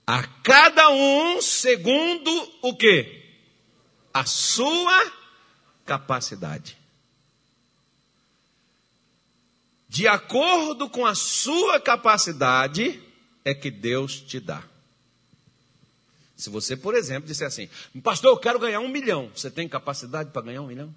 A 0.05 0.23
cada 0.23 0.89
um 0.89 1.41
segundo 1.41 2.31
o 2.61 2.75
que? 2.75 3.20
A 4.13 4.25
sua 4.25 5.11
capacidade. 5.85 6.77
De 9.87 10.07
acordo 10.07 10.89
com 10.89 11.05
a 11.05 11.13
sua 11.13 11.79
capacidade, 11.79 13.01
é 13.43 13.53
que 13.53 13.69
Deus 13.69 14.21
te 14.21 14.39
dá. 14.39 14.63
Se 16.37 16.49
você, 16.49 16.75
por 16.75 16.95
exemplo, 16.95 17.27
disser 17.27 17.45
assim, 17.45 17.69
pastor, 18.01 18.31
eu 18.31 18.37
quero 18.37 18.57
ganhar 18.57 18.79
um 18.79 18.87
milhão, 18.87 19.29
você 19.35 19.51
tem 19.51 19.67
capacidade 19.67 20.31
para 20.31 20.41
ganhar 20.41 20.61
um 20.61 20.67
milhão? 20.67 20.95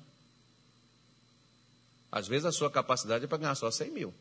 Às 2.11 2.29
vezes 2.29 2.47
a 2.47 2.53
sua 2.53 2.71
capacidade 2.71 3.25
é 3.25 3.27
para 3.27 3.39
ganhar 3.39 3.55
só 3.57 3.71
100 3.71 3.91
mil. 3.91 4.15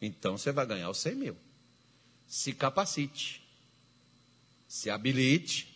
Então 0.00 0.36
você 0.36 0.52
vai 0.52 0.66
ganhar 0.66 0.90
os 0.90 0.98
100 0.98 1.14
mil. 1.14 1.36
Se 2.28 2.52
capacite, 2.52 3.42
se 4.68 4.90
habilite, 4.90 5.71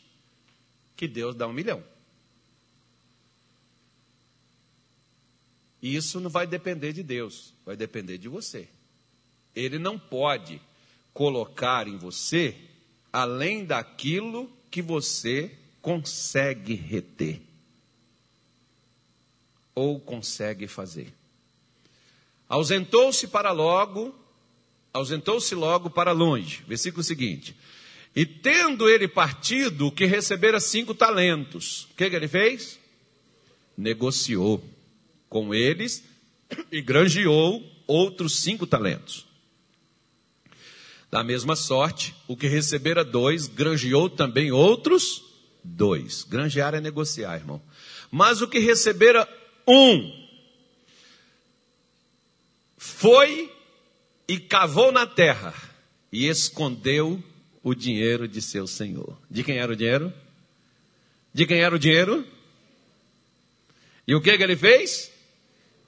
que 0.96 1.06
Deus 1.06 1.34
dá 1.34 1.46
um 1.46 1.52
milhão. 1.52 1.82
Isso 5.82 6.18
não 6.18 6.30
vai 6.30 6.46
depender 6.46 6.92
de 6.92 7.02
Deus, 7.02 7.52
vai 7.64 7.76
depender 7.76 8.18
de 8.18 8.28
você. 8.28 8.68
Ele 9.54 9.78
não 9.78 9.98
pode 9.98 10.60
colocar 11.12 11.86
em 11.86 11.96
você 11.96 12.56
além 13.12 13.64
daquilo 13.64 14.50
que 14.70 14.82
você 14.82 15.56
consegue 15.80 16.74
reter 16.74 17.40
ou 19.74 20.00
consegue 20.00 20.66
fazer. 20.66 21.12
Ausentou-se 22.48 23.28
para 23.28 23.52
logo, 23.52 24.14
ausentou-se 24.92 25.54
logo 25.54 25.90
para 25.90 26.12
longe. 26.12 26.62
Versículo 26.66 27.02
seguinte. 27.02 27.54
E 28.16 28.24
tendo 28.24 28.88
ele 28.88 29.06
partido, 29.06 29.92
que 29.92 30.06
recebera 30.06 30.58
cinco 30.58 30.94
talentos, 30.94 31.86
o 31.92 31.96
que, 31.96 32.08
que 32.08 32.16
ele 32.16 32.26
fez? 32.26 32.80
Negociou 33.76 34.64
com 35.28 35.54
eles 35.54 36.02
e 36.72 36.80
granjeou 36.80 37.62
outros 37.86 38.40
cinco 38.40 38.66
talentos. 38.66 39.26
Da 41.10 41.22
mesma 41.22 41.54
sorte, 41.54 42.14
o 42.26 42.34
que 42.34 42.46
recebera 42.46 43.04
dois, 43.04 43.48
granjeou 43.48 44.08
também 44.08 44.50
outros 44.50 45.22
dois. 45.62 46.24
Granjear 46.24 46.74
é 46.74 46.80
negociar, 46.80 47.36
irmão. 47.36 47.60
Mas 48.10 48.40
o 48.40 48.48
que 48.48 48.58
recebera 48.58 49.28
um, 49.68 50.26
foi 52.78 53.52
e 54.26 54.38
cavou 54.38 54.90
na 54.90 55.06
terra 55.06 55.52
e 56.10 56.26
escondeu 56.26 57.22
o 57.66 57.74
dinheiro 57.74 58.28
de 58.28 58.40
seu 58.40 58.64
senhor. 58.64 59.18
De 59.28 59.42
quem 59.42 59.58
era 59.58 59.72
o 59.72 59.74
dinheiro? 59.74 60.12
De 61.34 61.44
quem 61.44 61.58
era 61.58 61.74
o 61.74 61.78
dinheiro? 61.80 62.24
E 64.06 64.14
o 64.14 64.20
que, 64.20 64.36
que 64.36 64.42
ele 64.44 64.54
fez? 64.54 65.10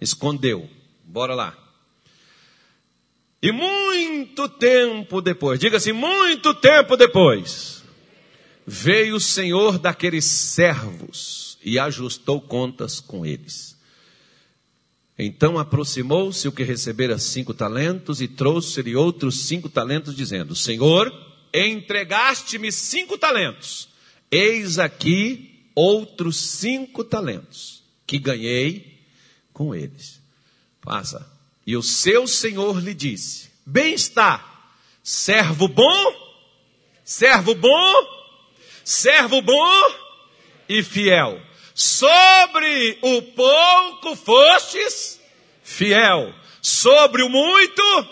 escondeu. 0.00 0.68
Bora 1.04 1.36
lá. 1.36 1.56
E 3.40 3.52
muito 3.52 4.48
tempo 4.48 5.20
depois, 5.20 5.60
diga 5.60 5.76
assim, 5.76 5.92
muito 5.92 6.52
tempo 6.52 6.96
depois, 6.96 7.84
veio 8.66 9.14
o 9.14 9.20
Senhor 9.20 9.78
daqueles 9.78 10.24
servos 10.24 11.58
e 11.64 11.78
ajustou 11.78 12.40
contas 12.40 12.98
com 12.98 13.24
eles. 13.24 13.78
Então 15.16 15.56
aproximou-se 15.56 16.48
o 16.48 16.52
que 16.52 16.64
recebera 16.64 17.18
cinco 17.18 17.54
talentos 17.54 18.20
e 18.20 18.26
trouxe-lhe 18.26 18.96
outros 18.96 19.46
cinco 19.46 19.68
talentos, 19.68 20.16
dizendo: 20.16 20.56
Senhor, 20.56 21.27
entregaste-me 21.52 22.70
cinco 22.70 23.16
talentos, 23.16 23.88
eis 24.30 24.78
aqui 24.78 25.64
outros 25.74 26.36
cinco 26.36 27.04
talentos 27.04 27.82
que 28.06 28.18
ganhei 28.18 29.00
com 29.52 29.74
eles. 29.74 30.20
Passa. 30.80 31.30
E 31.66 31.76
o 31.76 31.82
seu 31.82 32.26
senhor 32.26 32.82
lhe 32.82 32.94
disse: 32.94 33.50
Bem 33.64 33.94
está, 33.94 34.72
servo 35.02 35.68
bom, 35.68 36.40
servo 37.04 37.54
bom, 37.54 37.94
servo 38.84 39.42
bom 39.42 39.94
e 40.68 40.82
fiel. 40.82 41.40
Sobre 41.74 42.98
o 43.02 43.22
pouco 43.22 44.16
fostes 44.16 45.20
fiel, 45.62 46.34
sobre 46.60 47.22
o 47.22 47.28
muito 47.28 48.08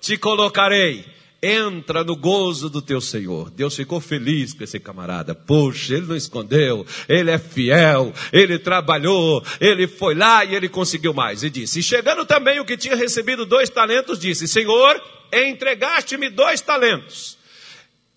te 0.00 0.16
colocarei 0.16 1.04
entra 1.42 2.04
no 2.04 2.14
gozo 2.14 2.68
do 2.68 2.82
teu 2.82 3.00
Senhor. 3.00 3.50
Deus 3.50 3.74
ficou 3.74 4.00
feliz 4.00 4.52
com 4.52 4.62
esse 4.62 4.78
camarada. 4.78 5.34
Puxa, 5.34 5.94
ele 5.94 6.06
não 6.06 6.16
escondeu, 6.16 6.86
ele 7.08 7.30
é 7.30 7.38
fiel, 7.38 8.12
ele 8.32 8.58
trabalhou, 8.58 9.42
ele 9.60 9.86
foi 9.86 10.14
lá 10.14 10.44
e 10.44 10.54
ele 10.54 10.68
conseguiu 10.68 11.14
mais. 11.14 11.42
E 11.42 11.50
disse: 11.50 11.80
E 11.80 11.82
chegando 11.82 12.26
também 12.26 12.60
o 12.60 12.64
que 12.64 12.76
tinha 12.76 12.96
recebido 12.96 13.46
dois 13.46 13.70
talentos, 13.70 14.18
disse: 14.18 14.46
Senhor, 14.46 15.02
entregaste-me 15.32 16.28
dois 16.28 16.60
talentos. 16.60 17.38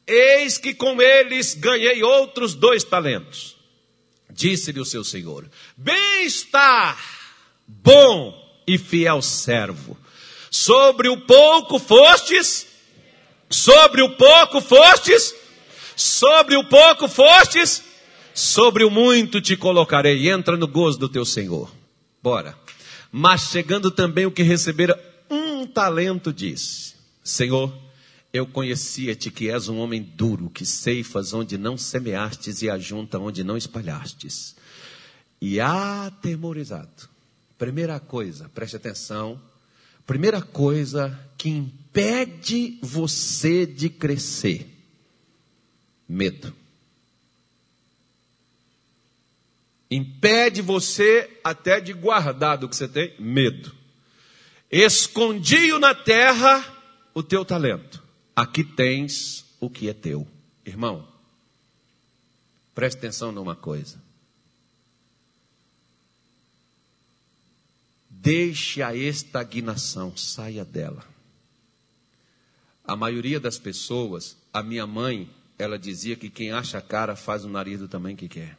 Eis 0.06 0.58
que 0.58 0.74
com 0.74 1.02
eles 1.02 1.54
ganhei 1.54 2.04
outros 2.04 2.54
dois 2.54 2.84
talentos. 2.84 3.56
Disse-lhe 4.30 4.80
o 4.80 4.86
seu 4.86 5.04
senhor: 5.04 5.50
Bem 5.78 6.26
está, 6.26 6.98
bom 7.68 8.38
e 8.68 8.78
fiel 8.78 9.22
servo. 9.22 9.98
Sobre 10.50 11.08
o 11.08 11.18
pouco 11.18 11.80
fostes 11.80 12.73
Sobre 13.54 14.02
o 14.02 14.10
pouco 14.16 14.60
fostes, 14.60 15.36
sobre 15.96 16.56
o 16.56 16.64
pouco 16.64 17.08
fostes, 17.08 17.84
sobre 18.34 18.84
o 18.84 18.90
muito 18.90 19.40
te 19.40 19.56
colocarei. 19.56 20.28
Entra 20.28 20.58
no 20.58 20.68
gozo 20.68 20.98
do 20.98 21.08
teu 21.08 21.24
Senhor. 21.24 21.72
Bora. 22.22 22.58
Mas 23.12 23.42
chegando 23.52 23.92
também 23.92 24.26
o 24.26 24.32
que 24.32 24.42
recebera 24.42 25.00
um 25.30 25.68
talento, 25.68 26.34
disse: 26.34 26.96
Senhor, 27.24 27.72
eu 28.34 28.48
conhecia-te 28.48 29.30
que 29.30 29.52
és 29.52 29.70
um 29.70 29.78
homem 29.78 30.02
duro, 30.02 30.50
que 30.50 30.66
ceifas 30.66 31.32
onde 31.32 31.56
não 31.56 31.78
semeastes 31.78 32.64
e 32.64 32.72
ajunta 32.72 33.20
onde 33.20 33.44
não 33.44 33.56
espalhastes. 33.56 34.56
E 35.40 35.60
atemorizado. 35.60 37.08
Primeira 37.56 38.00
coisa, 38.00 38.50
preste 38.50 38.78
atenção. 38.78 39.40
Primeira 40.08 40.42
coisa 40.42 41.18
que 41.38 41.72
impede 41.94 42.80
você 42.82 43.68
de 43.68 43.88
crescer? 43.88 44.68
Medo. 46.10 46.54
Impede 49.92 50.62
você 50.62 51.40
até 51.44 51.80
de 51.80 51.94
guardar 51.94 52.58
do 52.58 52.68
que 52.68 52.76
você 52.76 52.88
tem? 52.88 53.14
Medo. 53.20 53.72
Escondi-o 54.72 55.78
na 55.78 55.94
terra 55.94 56.66
o 57.14 57.22
teu 57.22 57.46
talento. 57.46 58.02
Aqui 58.36 58.64
tens 58.64 59.46
o 59.60 59.70
que 59.70 59.88
é 59.88 59.94
teu. 59.94 60.28
Irmão, 60.66 61.08
preste 62.74 62.98
atenção 62.98 63.32
numa 63.32 63.56
coisa. 63.56 64.02
Deixe 68.10 68.82
a 68.82 68.96
estagnação, 68.96 70.18
saia 70.18 70.66
dela. 70.66 71.13
A 72.86 72.96
maioria 72.96 73.40
das 73.40 73.58
pessoas, 73.58 74.36
a 74.52 74.62
minha 74.62 74.86
mãe, 74.86 75.30
ela 75.58 75.80
dizia 75.80 76.16
que 76.16 76.30
quem 76.30 76.52
acha 76.52 76.78
a 76.78 76.82
cara 76.82 77.16
faz 77.16 77.46
o 77.46 77.50
nariz 77.50 77.80
do 77.80 77.88
tamanho 77.88 78.18
que 78.18 78.28
quer. 78.28 78.58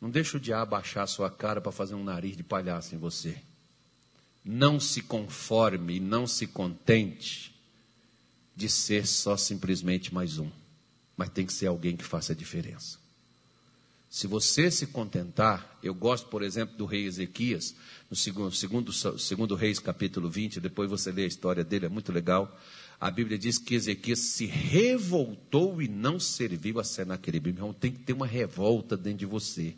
Não 0.00 0.10
deixa 0.10 0.36
o 0.36 0.40
diabo 0.40 0.76
achar 0.76 1.02
a 1.02 1.06
sua 1.08 1.30
cara 1.30 1.60
para 1.60 1.72
fazer 1.72 1.94
um 1.94 2.04
nariz 2.04 2.36
de 2.36 2.42
palhaço 2.42 2.94
em 2.94 2.98
você. 2.98 3.38
não 4.44 4.80
se 4.80 5.02
conforme, 5.02 6.00
não 6.00 6.26
se 6.26 6.46
contente 6.46 7.54
de 8.56 8.66
ser 8.66 9.06
só 9.06 9.36
simplesmente 9.36 10.14
mais 10.14 10.38
um, 10.38 10.50
mas 11.16 11.28
tem 11.28 11.44
que 11.44 11.52
ser 11.52 11.66
alguém 11.66 11.96
que 11.96 12.04
faça 12.04 12.32
a 12.32 12.36
diferença. 12.36 12.98
Se 14.08 14.26
você 14.26 14.70
se 14.70 14.86
contentar, 14.86 15.78
eu 15.82 15.94
gosto, 15.94 16.28
por 16.28 16.42
exemplo, 16.42 16.74
do 16.78 16.86
rei 16.86 17.04
Ezequias, 17.04 17.74
no 18.10 18.16
segundo, 18.16 18.50
segundo, 18.52 18.92
segundo 18.92 19.54
Reis, 19.54 19.78
capítulo 19.78 20.30
20, 20.30 20.60
depois 20.60 20.88
você 20.88 21.12
lê 21.12 21.24
a 21.24 21.26
história 21.26 21.62
dele, 21.62 21.86
é 21.86 21.88
muito 21.90 22.10
legal. 22.10 22.58
A 22.98 23.10
Bíblia 23.10 23.38
diz 23.38 23.58
que 23.58 23.74
Ezequias 23.74 24.18
se 24.20 24.46
revoltou 24.46 25.80
e 25.82 25.88
não 25.88 26.18
serviu 26.18 26.80
a 26.80 26.84
Senaqueribe. 26.84 27.50
Então 27.50 27.72
tem 27.72 27.92
que 27.92 27.98
ter 27.98 28.14
uma 28.14 28.26
revolta 28.26 28.96
dentro 28.96 29.18
de 29.18 29.26
você. 29.26 29.74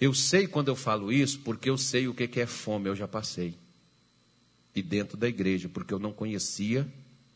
Eu 0.00 0.14
sei 0.14 0.46
quando 0.46 0.68
eu 0.68 0.76
falo 0.76 1.12
isso, 1.12 1.40
porque 1.40 1.68
eu 1.68 1.76
sei 1.76 2.08
o 2.08 2.14
que 2.14 2.40
é 2.40 2.46
fome, 2.46 2.88
eu 2.88 2.96
já 2.96 3.06
passei. 3.06 3.54
E 4.74 4.82
dentro 4.82 5.16
da 5.16 5.28
igreja, 5.28 5.68
porque 5.68 5.92
eu 5.92 5.98
não 5.98 6.12
conhecia 6.12 6.86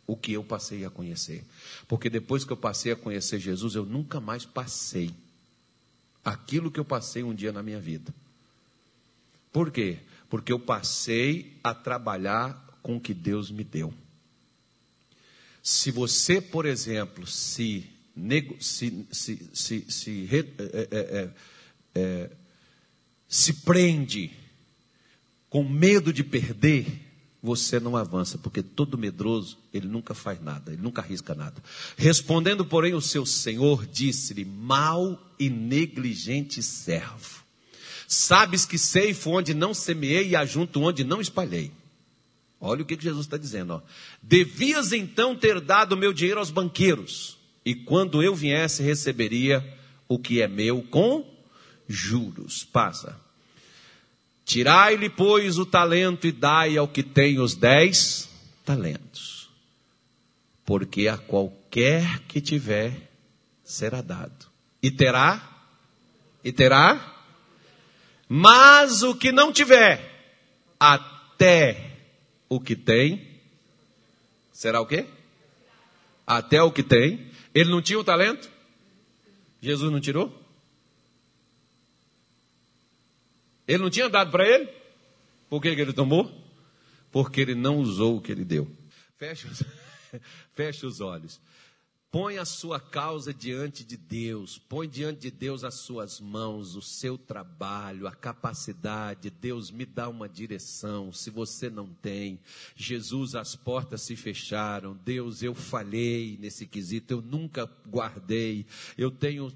o 0.07 0.17
que 0.17 0.33
eu 0.33 0.43
passei 0.43 0.85
a 0.85 0.91
conhecer. 0.91 1.45
Porque 1.87 2.09
depois 2.09 2.45
que 2.45 2.53
eu 2.53 2.57
passei 2.57 2.93
a 2.93 2.97
conhecer 2.97 3.39
Jesus, 3.39 3.75
eu 3.75 3.85
nunca 3.85 4.21
mais 4.21 4.45
passei 4.45 5.11
aquilo 6.25 6.71
que 6.71 6.81
eu 6.81 6.85
passei 6.85 7.23
um 7.23 7.35
dia 7.35 7.53
na 7.53 7.63
minha 7.63 7.81
vida. 7.81 8.13
Por 9.53 9.71
quê? 9.71 9.99
Porque 10.31 10.53
eu 10.53 10.59
passei 10.59 11.59
a 11.63 11.75
trabalhar 11.75 12.79
com 12.83 12.97
o 12.97 13.01
que 13.01 13.13
Deus 13.13 13.51
me 13.51 13.63
deu. 13.63 13.93
Se 15.63 15.91
você, 15.91 16.41
por 16.41 16.67
exemplo, 16.67 17.27
se, 17.27 17.87
nego, 18.17 18.57
se, 18.61 19.07
se, 19.13 19.49
se, 19.53 19.87
se, 19.89 20.29
é, 20.33 20.89
é, 20.91 21.31
é, 21.95 22.31
se 23.29 23.53
prende 23.53 24.33
com 25.49 25.63
medo 25.63 26.13
de 26.13 26.25
perder, 26.25 26.87
você 27.43 27.79
não 27.79 27.97
avança, 27.97 28.39
porque 28.39 28.63
todo 28.63 28.97
medroso, 28.97 29.59
ele 29.73 29.87
nunca 29.87 30.15
faz 30.15 30.41
nada, 30.41 30.73
ele 30.73 30.83
nunca 30.83 31.03
arrisca 31.03 31.35
nada. 31.35 31.63
Respondendo, 31.97 32.65
porém, 32.65 32.95
o 32.95 33.01
seu 33.01 33.27
senhor 33.27 33.87
disse-lhe: 33.87 34.45
Mal 34.45 35.35
e 35.39 35.51
negligente 35.51 36.63
servo. 36.63 37.42
Sabes 38.15 38.67
que 38.67 38.77
ceifo 38.77 39.31
onde 39.31 39.55
não 39.55 39.73
semeei 39.73 40.29
e 40.29 40.37
ajunto 40.37 40.83
onde 40.83 41.03
não 41.03 41.19
espalhei. 41.19 41.73
Olha 42.61 42.83
o 42.83 42.85
que 42.85 42.95
Jesus 43.01 43.25
está 43.25 43.39
dizendo. 43.39 43.73
Ó. 43.73 43.81
Devias 44.23 44.93
então 44.93 45.35
ter 45.35 45.63
dado 45.63 45.97
meu 45.97 46.13
dinheiro 46.13 46.39
aos 46.39 46.51
banqueiros, 46.51 47.39
e 47.65 47.75
quando 47.75 48.23
eu 48.23 48.35
viesse, 48.35 48.83
receberia 48.83 49.67
o 50.07 50.19
que 50.19 50.43
é 50.43 50.47
meu 50.47 50.83
com 50.83 51.27
juros. 51.89 52.65
Passa. 52.65 53.19
Tirai-lhe, 54.45 55.09
pois, 55.09 55.57
o 55.57 55.65
talento 55.65 56.27
e 56.27 56.33
dai 56.33 56.77
ao 56.77 56.89
que 56.89 57.03
tem 57.03 57.41
os 57.41 57.55
dez 57.55 58.29
talentos. 58.63 59.49
Porque 60.67 61.09
a 61.09 61.17
qualquer 61.17 62.19
que 62.29 62.43
tiver, 62.43 63.11
será 63.65 64.03
dado. 64.03 64.49
E 64.83 64.91
terá, 64.91 65.65
e 66.45 66.53
terá, 66.53 67.12
mas 68.35 69.03
o 69.03 69.15
que 69.15 69.31
não 69.31 69.53
tiver, 69.53 70.01
até 70.81 71.99
o 72.49 72.59
que 72.59 72.75
tem, 72.75 73.29
será 74.51 74.81
o 74.81 74.87
quê? 74.87 75.07
Até 76.27 76.63
o 76.63 76.73
que 76.73 76.83
tem. 76.83 77.31
Ele 77.55 77.69
não 77.69 77.83
tinha 77.83 77.99
o 77.99 78.05
talento? 78.05 78.51
Jesus 79.61 79.93
não 79.93 80.01
tirou? 80.01 80.35
Ele 83.69 83.83
não 83.83 83.91
tinha 83.91 84.09
dado 84.09 84.31
para 84.31 84.49
ele? 84.49 84.67
Por 85.51 85.61
que, 85.61 85.75
que 85.77 85.83
ele 85.83 85.93
tomou? 85.93 86.33
Porque 87.11 87.43
ele 87.43 87.55
não 87.55 87.77
usou 87.81 88.17
o 88.17 88.21
que 88.23 88.33
ele 88.33 88.47
deu. 88.47 88.67
Fecha 89.19 89.47
os, 89.47 89.63
fecha 90.57 90.87
os 90.87 91.03
olhos. 91.03 91.39
Põe 92.13 92.37
a 92.37 92.45
sua 92.45 92.79
causa 92.79 93.33
diante 93.33 93.83
de 93.83 93.97
Deus, 93.97 94.59
põe 94.59 94.87
diante 94.87 95.21
de 95.23 95.31
Deus 95.31 95.65
as 95.65 95.77
suas 95.77 96.21
mãos, 96.21 96.77
o 96.77 96.83
seu 96.83 97.17
trabalho, 97.17 98.07
a 98.07 98.13
capacidade. 98.13 99.31
Deus 99.31 99.71
me 99.71 99.87
dá 99.87 100.11
uma 100.11 100.29
direção. 100.29 101.11
Se 101.11 101.31
você 101.31 101.71
não 101.71 101.87
tem, 101.87 102.39
Jesus, 102.77 103.35
as 103.35 103.57
portas 103.57 104.03
se 104.03 104.15
fecharam. 104.15 104.95
Deus, 104.95 105.43
eu 105.43 105.55
falhei 105.55 106.37
nesse 106.39 106.67
quesito, 106.67 107.15
eu 107.15 107.23
nunca 107.23 107.65
guardei. 107.89 108.67
Eu 108.99 109.11
tenho 109.11 109.51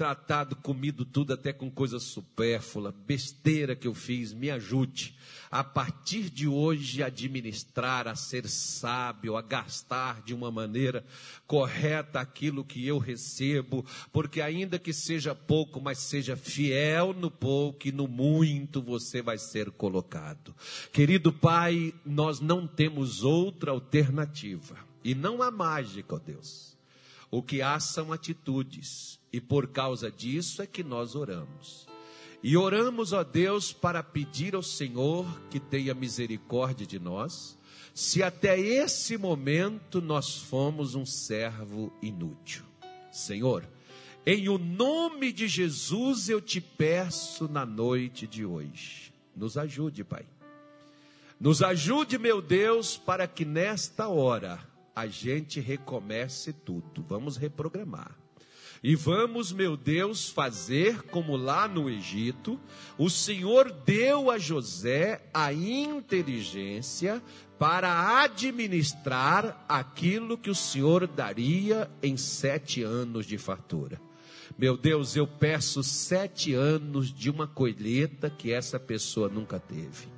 tratado, 0.00 0.56
comido 0.56 1.04
tudo 1.04 1.34
até 1.34 1.52
com 1.52 1.70
coisa 1.70 1.98
supérflua, 1.98 2.90
besteira 3.06 3.76
que 3.76 3.86
eu 3.86 3.92
fiz, 3.92 4.32
me 4.32 4.50
ajude 4.50 5.14
a 5.50 5.62
partir 5.62 6.30
de 6.30 6.48
hoje 6.48 7.02
administrar, 7.02 8.08
a 8.08 8.14
ser 8.14 8.48
sábio, 8.48 9.36
a 9.36 9.42
gastar 9.42 10.22
de 10.22 10.32
uma 10.32 10.50
maneira 10.50 11.04
correta 11.46 12.18
aquilo 12.18 12.64
que 12.64 12.86
eu 12.86 12.96
recebo, 12.96 13.84
porque 14.10 14.40
ainda 14.40 14.78
que 14.78 14.94
seja 14.94 15.34
pouco, 15.34 15.82
mas 15.82 15.98
seja 15.98 16.34
fiel 16.34 17.12
no 17.12 17.30
pouco 17.30 17.86
e 17.86 17.92
no 17.92 18.08
muito 18.08 18.80
você 18.80 19.20
vai 19.20 19.36
ser 19.36 19.70
colocado. 19.70 20.54
Querido 20.94 21.30
Pai, 21.30 21.92
nós 22.06 22.40
não 22.40 22.66
temos 22.66 23.22
outra 23.22 23.70
alternativa 23.70 24.78
e 25.04 25.14
não 25.14 25.42
há 25.42 25.50
mágica, 25.50 26.14
ó 26.14 26.18
Deus. 26.18 26.79
O 27.30 27.42
que 27.42 27.62
há 27.62 27.78
são 27.78 28.12
atitudes 28.12 29.20
e 29.32 29.40
por 29.40 29.68
causa 29.68 30.10
disso 30.10 30.62
é 30.62 30.66
que 30.66 30.82
nós 30.82 31.14
oramos. 31.14 31.86
E 32.42 32.56
oramos, 32.56 33.12
ó 33.12 33.22
Deus, 33.22 33.72
para 33.72 34.02
pedir 34.02 34.54
ao 34.54 34.62
Senhor 34.62 35.26
que 35.50 35.60
tenha 35.60 35.94
misericórdia 35.94 36.86
de 36.86 36.98
nós, 36.98 37.58
se 37.94 38.22
até 38.22 38.58
esse 38.58 39.16
momento 39.18 40.00
nós 40.00 40.36
fomos 40.36 40.94
um 40.94 41.04
servo 41.04 41.92
inútil. 42.02 42.64
Senhor, 43.12 43.68
em 44.24 44.48
o 44.48 44.58
nome 44.58 45.32
de 45.32 45.46
Jesus 45.46 46.28
eu 46.28 46.40
te 46.40 46.60
peço 46.60 47.46
na 47.46 47.66
noite 47.66 48.26
de 48.26 48.44
hoje. 48.44 49.12
Nos 49.36 49.56
ajude, 49.56 50.02
Pai. 50.02 50.24
Nos 51.38 51.62
ajude, 51.62 52.18
meu 52.18 52.42
Deus, 52.42 52.96
para 52.96 53.26
que 53.26 53.44
nesta 53.44 54.08
hora 54.08 54.58
a 54.94 55.06
gente 55.06 55.60
recomece 55.60 56.52
tudo. 56.52 57.04
Vamos 57.08 57.36
reprogramar. 57.36 58.16
E 58.82 58.94
vamos, 58.94 59.52
meu 59.52 59.76
Deus, 59.76 60.30
fazer 60.30 61.02
como 61.02 61.36
lá 61.36 61.68
no 61.68 61.90
Egito, 61.90 62.58
o 62.96 63.10
Senhor 63.10 63.70
deu 63.70 64.30
a 64.30 64.38
José 64.38 65.28
a 65.34 65.52
inteligência 65.52 67.22
para 67.58 68.22
administrar 68.22 69.66
aquilo 69.68 70.38
que 70.38 70.48
o 70.48 70.54
Senhor 70.54 71.06
daria 71.06 71.90
em 72.02 72.16
sete 72.16 72.82
anos 72.82 73.26
de 73.26 73.36
fartura. 73.36 74.00
Meu 74.56 74.78
Deus, 74.78 75.14
eu 75.14 75.26
peço 75.26 75.82
sete 75.82 76.54
anos 76.54 77.12
de 77.12 77.28
uma 77.28 77.46
colheita 77.46 78.30
que 78.30 78.50
essa 78.50 78.80
pessoa 78.80 79.28
nunca 79.28 79.60
teve. 79.60 80.08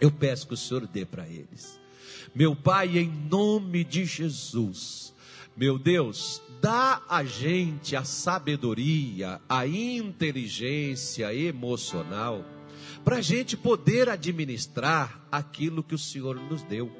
Eu 0.00 0.10
peço 0.10 0.48
que 0.48 0.54
o 0.54 0.56
Senhor 0.56 0.86
dê 0.86 1.04
para 1.04 1.28
eles. 1.28 1.78
Meu 2.34 2.56
Pai, 2.56 2.98
em 2.98 3.08
nome 3.30 3.84
de 3.84 4.04
Jesus, 4.04 5.14
meu 5.56 5.78
Deus, 5.78 6.42
dá 6.60 7.00
a 7.08 7.22
gente 7.22 7.94
a 7.94 8.02
sabedoria, 8.02 9.40
a 9.48 9.68
inteligência 9.68 11.32
emocional, 11.32 12.44
para 13.04 13.18
a 13.18 13.20
gente 13.20 13.56
poder 13.56 14.08
administrar 14.08 15.24
aquilo 15.30 15.80
que 15.80 15.94
o 15.94 15.98
Senhor 15.98 16.34
nos 16.34 16.64
deu. 16.64 16.90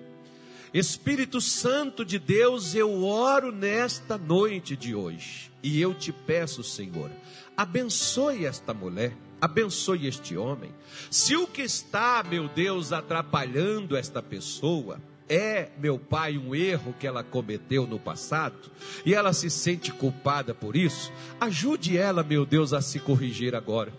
Espírito 0.73 1.41
Santo 1.41 2.05
de 2.05 2.21
Deus, 2.21 2.73
eu 2.77 3.03
oro 3.05 3.51
nesta 3.51 4.17
noite 4.17 4.77
de 4.77 4.95
hoje 4.95 5.51
e 5.65 5.81
eu 5.81 5.95
te 5.95 6.13
peço, 6.13 6.63
Senhor, 6.63 7.11
abençoe 7.57 8.47
esta 8.47 8.73
mulher, 8.73 9.17
abençoe 9.41 10.07
este 10.07 10.37
homem. 10.37 10.73
Se 11.11 11.35
o 11.35 11.45
que 11.45 11.63
está, 11.63 12.23
meu 12.23 12.49
Deus, 12.49 12.93
atrapalhando 12.93 13.97
esta 13.97 14.23
pessoa, 14.23 15.01
é, 15.29 15.69
meu 15.79 15.99
pai, 15.99 16.37
um 16.37 16.55
erro 16.55 16.95
que 16.99 17.07
ela 17.07 17.23
cometeu 17.23 17.87
no 17.87 17.99
passado 17.99 18.71
e 19.05 19.15
ela 19.15 19.33
se 19.33 19.51
sente 19.51 19.93
culpada 19.93 20.55
por 20.55 20.77
isso, 20.77 21.13
ajude 21.41 21.97
ela, 21.97 22.23
meu 22.23 22.45
Deus, 22.45 22.73
a 22.73 22.81
se 22.81 22.99
corrigir 22.99 23.55
agora. 23.55 23.93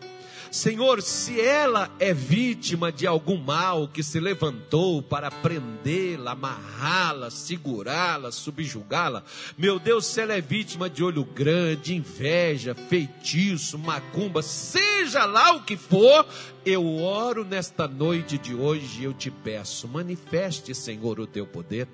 Senhor, 0.55 1.01
se 1.01 1.41
ela 1.41 1.91
é 1.99 2.13
vítima 2.13 2.89
de 2.89 3.05
algum 3.05 3.35
mal 3.35 3.89
que 3.89 4.01
se 4.01 4.21
levantou 4.21 5.03
para 5.03 5.29
prendê-la, 5.29 6.31
amarrá-la, 6.31 7.29
segurá-la, 7.29 8.31
subjugá-la, 8.31 9.25
meu 9.57 9.77
Deus, 9.77 10.05
se 10.05 10.21
ela 10.21 10.33
é 10.33 10.39
vítima 10.39 10.89
de 10.89 11.03
olho 11.03 11.25
grande, 11.25 11.93
inveja, 11.93 12.73
feitiço, 12.73 13.77
macumba, 13.77 14.41
seja 14.41 15.25
lá 15.25 15.51
o 15.51 15.63
que 15.63 15.75
for, 15.75 16.25
eu 16.65 17.03
oro 17.03 17.43
nesta 17.43 17.85
noite 17.85 18.37
de 18.37 18.55
hoje 18.55 19.01
e 19.01 19.03
eu 19.03 19.13
te 19.13 19.29
peço, 19.29 19.89
manifeste, 19.89 20.73
Senhor, 20.73 21.19
o 21.19 21.27
teu 21.27 21.45
poder. 21.45 21.85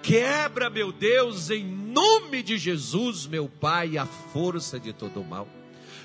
Quebra, 0.00 0.70
meu 0.70 0.92
Deus, 0.92 1.50
em 1.50 1.66
nome 1.66 2.40
de 2.44 2.56
Jesus, 2.56 3.26
meu 3.26 3.48
Pai, 3.48 3.98
a 3.98 4.06
força 4.06 4.78
de 4.78 4.92
todo 4.92 5.24
mal 5.24 5.48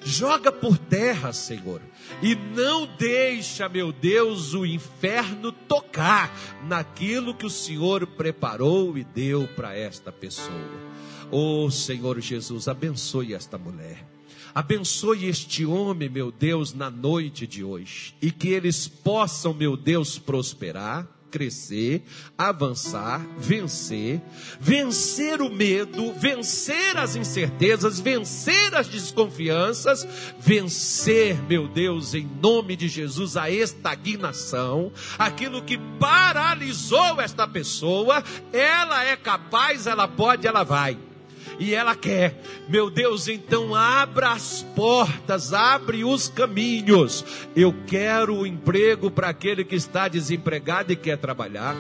Joga 0.05 0.51
por 0.51 0.77
terra, 0.77 1.33
Senhor. 1.33 1.81
E 2.21 2.35
não 2.35 2.85
deixa, 2.85 3.67
meu 3.67 3.91
Deus, 3.91 4.53
o 4.53 4.63
inferno 4.63 5.51
tocar 5.51 6.31
naquilo 6.67 7.33
que 7.33 7.45
o 7.45 7.49
Senhor 7.49 8.05
preparou 8.05 8.95
e 8.99 9.03
deu 9.03 9.47
para 9.55 9.75
esta 9.75 10.11
pessoa. 10.11 10.85
Oh, 11.31 11.71
Senhor 11.71 12.21
Jesus, 12.21 12.67
abençoe 12.67 13.33
esta 13.33 13.57
mulher. 13.57 14.07
Abençoe 14.53 15.25
este 15.25 15.65
homem, 15.65 16.07
meu 16.07 16.31
Deus, 16.31 16.71
na 16.71 16.91
noite 16.91 17.47
de 17.47 17.63
hoje. 17.63 18.15
E 18.21 18.31
que 18.31 18.49
eles 18.49 18.87
possam, 18.87 19.55
meu 19.55 19.75
Deus, 19.75 20.19
prosperar, 20.19 21.07
crescer, 21.35 22.01
avançar, 22.37 23.19
vencer, 23.37 24.21
vencer 24.57 25.41
o 25.41 25.49
medo, 25.49 26.13
vencer 26.13 26.95
as 26.95 27.17
incertezas, 27.17 27.99
vencer 27.99 28.73
as 28.73 28.87
desconfianças, 28.87 30.07
vencer, 30.39 31.35
meu 31.43 31.67
Deus, 31.67 32.13
em 32.13 32.25
nome 32.41 32.77
de 32.77 32.87
Jesus, 32.87 33.35
a 33.35 33.51
estagnação, 33.51 34.93
aquilo 35.19 35.61
que 35.61 35.77
paralisou 35.99 37.19
esta 37.19 37.45
pessoa, 37.45 38.23
ela 38.53 39.03
é 39.03 39.17
capaz, 39.17 39.87
ela 39.87 40.07
pode, 40.07 40.47
ela 40.47 40.63
vai 40.63 40.97
e 41.59 41.73
ela 41.73 41.95
quer. 41.95 42.39
Meu 42.67 42.89
Deus, 42.89 43.27
então 43.27 43.75
abra 43.75 44.31
as 44.31 44.63
portas, 44.75 45.53
abre 45.53 46.03
os 46.03 46.27
caminhos. 46.27 47.25
Eu 47.55 47.73
quero 47.87 48.35
o 48.35 48.47
emprego 48.47 49.09
para 49.09 49.29
aquele 49.29 49.63
que 49.63 49.75
está 49.75 50.07
desempregado 50.07 50.91
e 50.91 50.95
quer 50.95 51.17
trabalhar. 51.17 51.75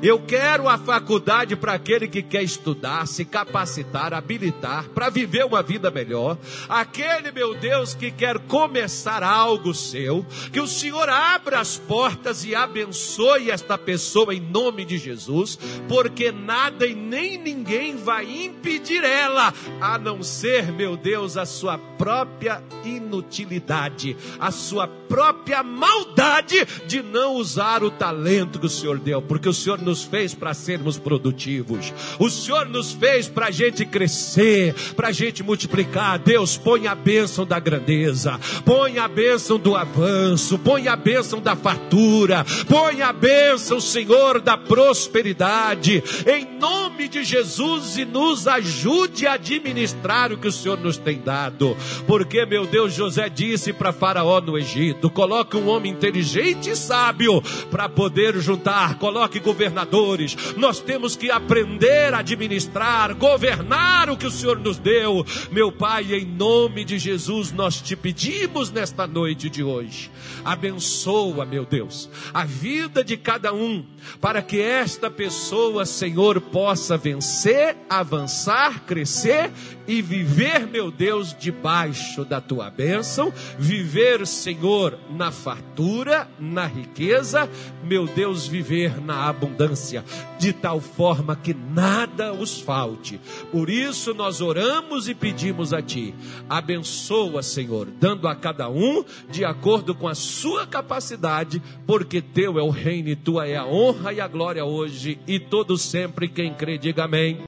Eu 0.00 0.20
quero 0.20 0.68
a 0.68 0.78
faculdade 0.78 1.56
para 1.56 1.72
aquele 1.72 2.06
que 2.06 2.22
quer 2.22 2.42
estudar, 2.42 3.06
se 3.06 3.24
capacitar, 3.24 4.14
habilitar 4.14 4.88
para 4.90 5.10
viver 5.10 5.44
uma 5.44 5.60
vida 5.60 5.90
melhor. 5.90 6.38
Aquele, 6.68 7.32
meu 7.32 7.54
Deus, 7.54 7.94
que 7.94 8.10
quer 8.12 8.38
começar 8.38 9.24
algo 9.24 9.74
seu, 9.74 10.24
que 10.52 10.60
o 10.60 10.68
Senhor 10.68 11.08
abra 11.08 11.58
as 11.58 11.76
portas 11.76 12.44
e 12.44 12.54
abençoe 12.54 13.50
esta 13.50 13.76
pessoa 13.76 14.32
em 14.32 14.40
nome 14.40 14.84
de 14.84 14.98
Jesus, 14.98 15.58
porque 15.88 16.30
nada 16.30 16.86
e 16.86 16.94
nem 16.94 17.36
ninguém 17.36 17.96
vai 17.96 18.24
impedir 18.44 19.02
ela 19.02 19.52
a 19.80 19.98
não 19.98 20.22
ser, 20.22 20.70
meu 20.70 20.96
Deus, 20.96 21.36
a 21.36 21.44
sua 21.44 21.76
própria 21.76 22.62
inutilidade, 22.84 24.16
a 24.38 24.52
sua 24.52 24.86
própria 24.86 25.62
maldade 25.62 26.64
de 26.86 27.02
não 27.02 27.34
usar 27.34 27.82
o 27.82 27.90
talento 27.90 28.60
que 28.60 28.66
o 28.66 28.70
Senhor 28.70 28.98
deu, 28.98 29.20
porque 29.20 29.48
o 29.48 29.54
Senhor 29.54 29.80
nos 29.88 30.04
fez 30.04 30.34
para 30.34 30.52
sermos 30.52 30.98
produtivos, 30.98 31.94
o 32.18 32.28
Senhor 32.28 32.68
nos 32.68 32.92
fez 32.92 33.26
para 33.26 33.46
a 33.46 33.50
gente 33.50 33.86
crescer, 33.86 34.74
para 34.94 35.08
a 35.08 35.12
gente 35.12 35.42
multiplicar. 35.42 36.18
Deus, 36.18 36.58
põe 36.58 36.86
a 36.86 36.94
bênção 36.94 37.46
da 37.46 37.58
grandeza, 37.58 38.38
põe 38.66 38.98
a 38.98 39.08
bênção 39.08 39.58
do 39.58 39.74
avanço, 39.74 40.58
põe 40.58 40.88
a 40.88 40.94
bênção 40.94 41.40
da 41.40 41.56
fartura, 41.56 42.44
põe 42.68 43.00
a 43.00 43.14
bênção, 43.14 43.80
Senhor, 43.80 44.42
da 44.42 44.58
prosperidade, 44.58 46.04
em 46.26 46.58
nome 46.58 47.08
de 47.08 47.24
Jesus, 47.24 47.96
e 47.96 48.04
nos 48.04 48.46
ajude 48.46 49.26
a 49.26 49.32
administrar 49.32 50.32
o 50.32 50.36
que 50.36 50.48
o 50.48 50.52
Senhor 50.52 50.78
nos 50.78 50.98
tem 50.98 51.18
dado. 51.18 51.74
Porque, 52.06 52.44
meu 52.44 52.66
Deus, 52.66 52.92
José 52.92 53.30
disse 53.30 53.72
para 53.72 53.92
Faraó 53.92 54.38
no 54.40 54.58
Egito: 54.58 55.08
coloque 55.08 55.56
um 55.56 55.68
homem 55.68 55.92
inteligente 55.92 56.68
e 56.68 56.76
sábio 56.76 57.40
para 57.70 57.88
poder 57.88 58.38
juntar, 58.38 58.98
coloque 58.98 59.40
governadores. 59.78 60.36
Nós 60.56 60.80
temos 60.80 61.14
que 61.16 61.30
aprender 61.30 62.12
a 62.14 62.18
administrar, 62.18 63.14
governar 63.14 64.10
o 64.10 64.16
que 64.16 64.26
o 64.26 64.30
Senhor 64.30 64.58
nos 64.58 64.78
deu. 64.78 65.24
Meu 65.50 65.70
Pai, 65.70 66.14
em 66.14 66.24
nome 66.24 66.84
de 66.84 66.98
Jesus, 66.98 67.52
nós 67.52 67.80
te 67.80 67.94
pedimos 67.94 68.70
nesta 68.70 69.06
noite 69.06 69.48
de 69.48 69.62
hoje. 69.62 70.10
Abençoa, 70.44 71.44
meu 71.44 71.64
Deus, 71.64 72.08
a 72.32 72.44
vida 72.44 73.04
de 73.04 73.16
cada 73.16 73.52
um, 73.52 73.84
para 74.20 74.42
que 74.42 74.60
esta 74.60 75.10
pessoa, 75.10 75.84
Senhor, 75.86 76.40
possa 76.40 76.96
vencer, 76.96 77.76
avançar, 77.88 78.84
crescer 78.84 79.50
e 79.88 80.02
viver, 80.02 80.66
meu 80.66 80.90
Deus, 80.90 81.34
debaixo 81.38 82.22
da 82.22 82.42
tua 82.42 82.70
bênção, 82.70 83.32
viver, 83.58 84.26
Senhor, 84.26 84.98
na 85.10 85.32
fartura, 85.32 86.28
na 86.38 86.66
riqueza, 86.66 87.48
meu 87.82 88.06
Deus, 88.06 88.46
viver 88.46 89.00
na 89.00 89.26
abundância, 89.26 90.04
de 90.38 90.52
tal 90.52 90.78
forma 90.78 91.34
que 91.34 91.54
nada 91.54 92.34
os 92.34 92.60
falte. 92.60 93.18
Por 93.50 93.70
isso 93.70 94.12
nós 94.12 94.42
oramos 94.42 95.08
e 95.08 95.14
pedimos 95.14 95.72
a 95.72 95.80
Ti, 95.80 96.14
abençoa, 96.50 97.42
Senhor, 97.42 97.88
dando 97.98 98.28
a 98.28 98.34
cada 98.34 98.68
um 98.68 99.02
de 99.30 99.42
acordo 99.44 99.94
com 99.94 100.06
a 100.06 100.14
sua 100.14 100.66
capacidade, 100.66 101.62
porque 101.86 102.20
Teu 102.20 102.58
é 102.58 102.62
o 102.62 102.68
reino 102.68 103.08
e 103.08 103.16
Tua 103.16 103.46
é 103.46 103.56
a 103.56 103.64
honra 103.98 104.12
e 104.12 104.20
a 104.20 104.28
glória 104.28 104.64
hoje 104.64 105.18
e 105.26 105.38
todo 105.38 105.76
sempre. 105.76 106.28
Quem 106.28 106.54
crê, 106.54 106.78
diga 106.78 107.04
amém. 107.04 107.36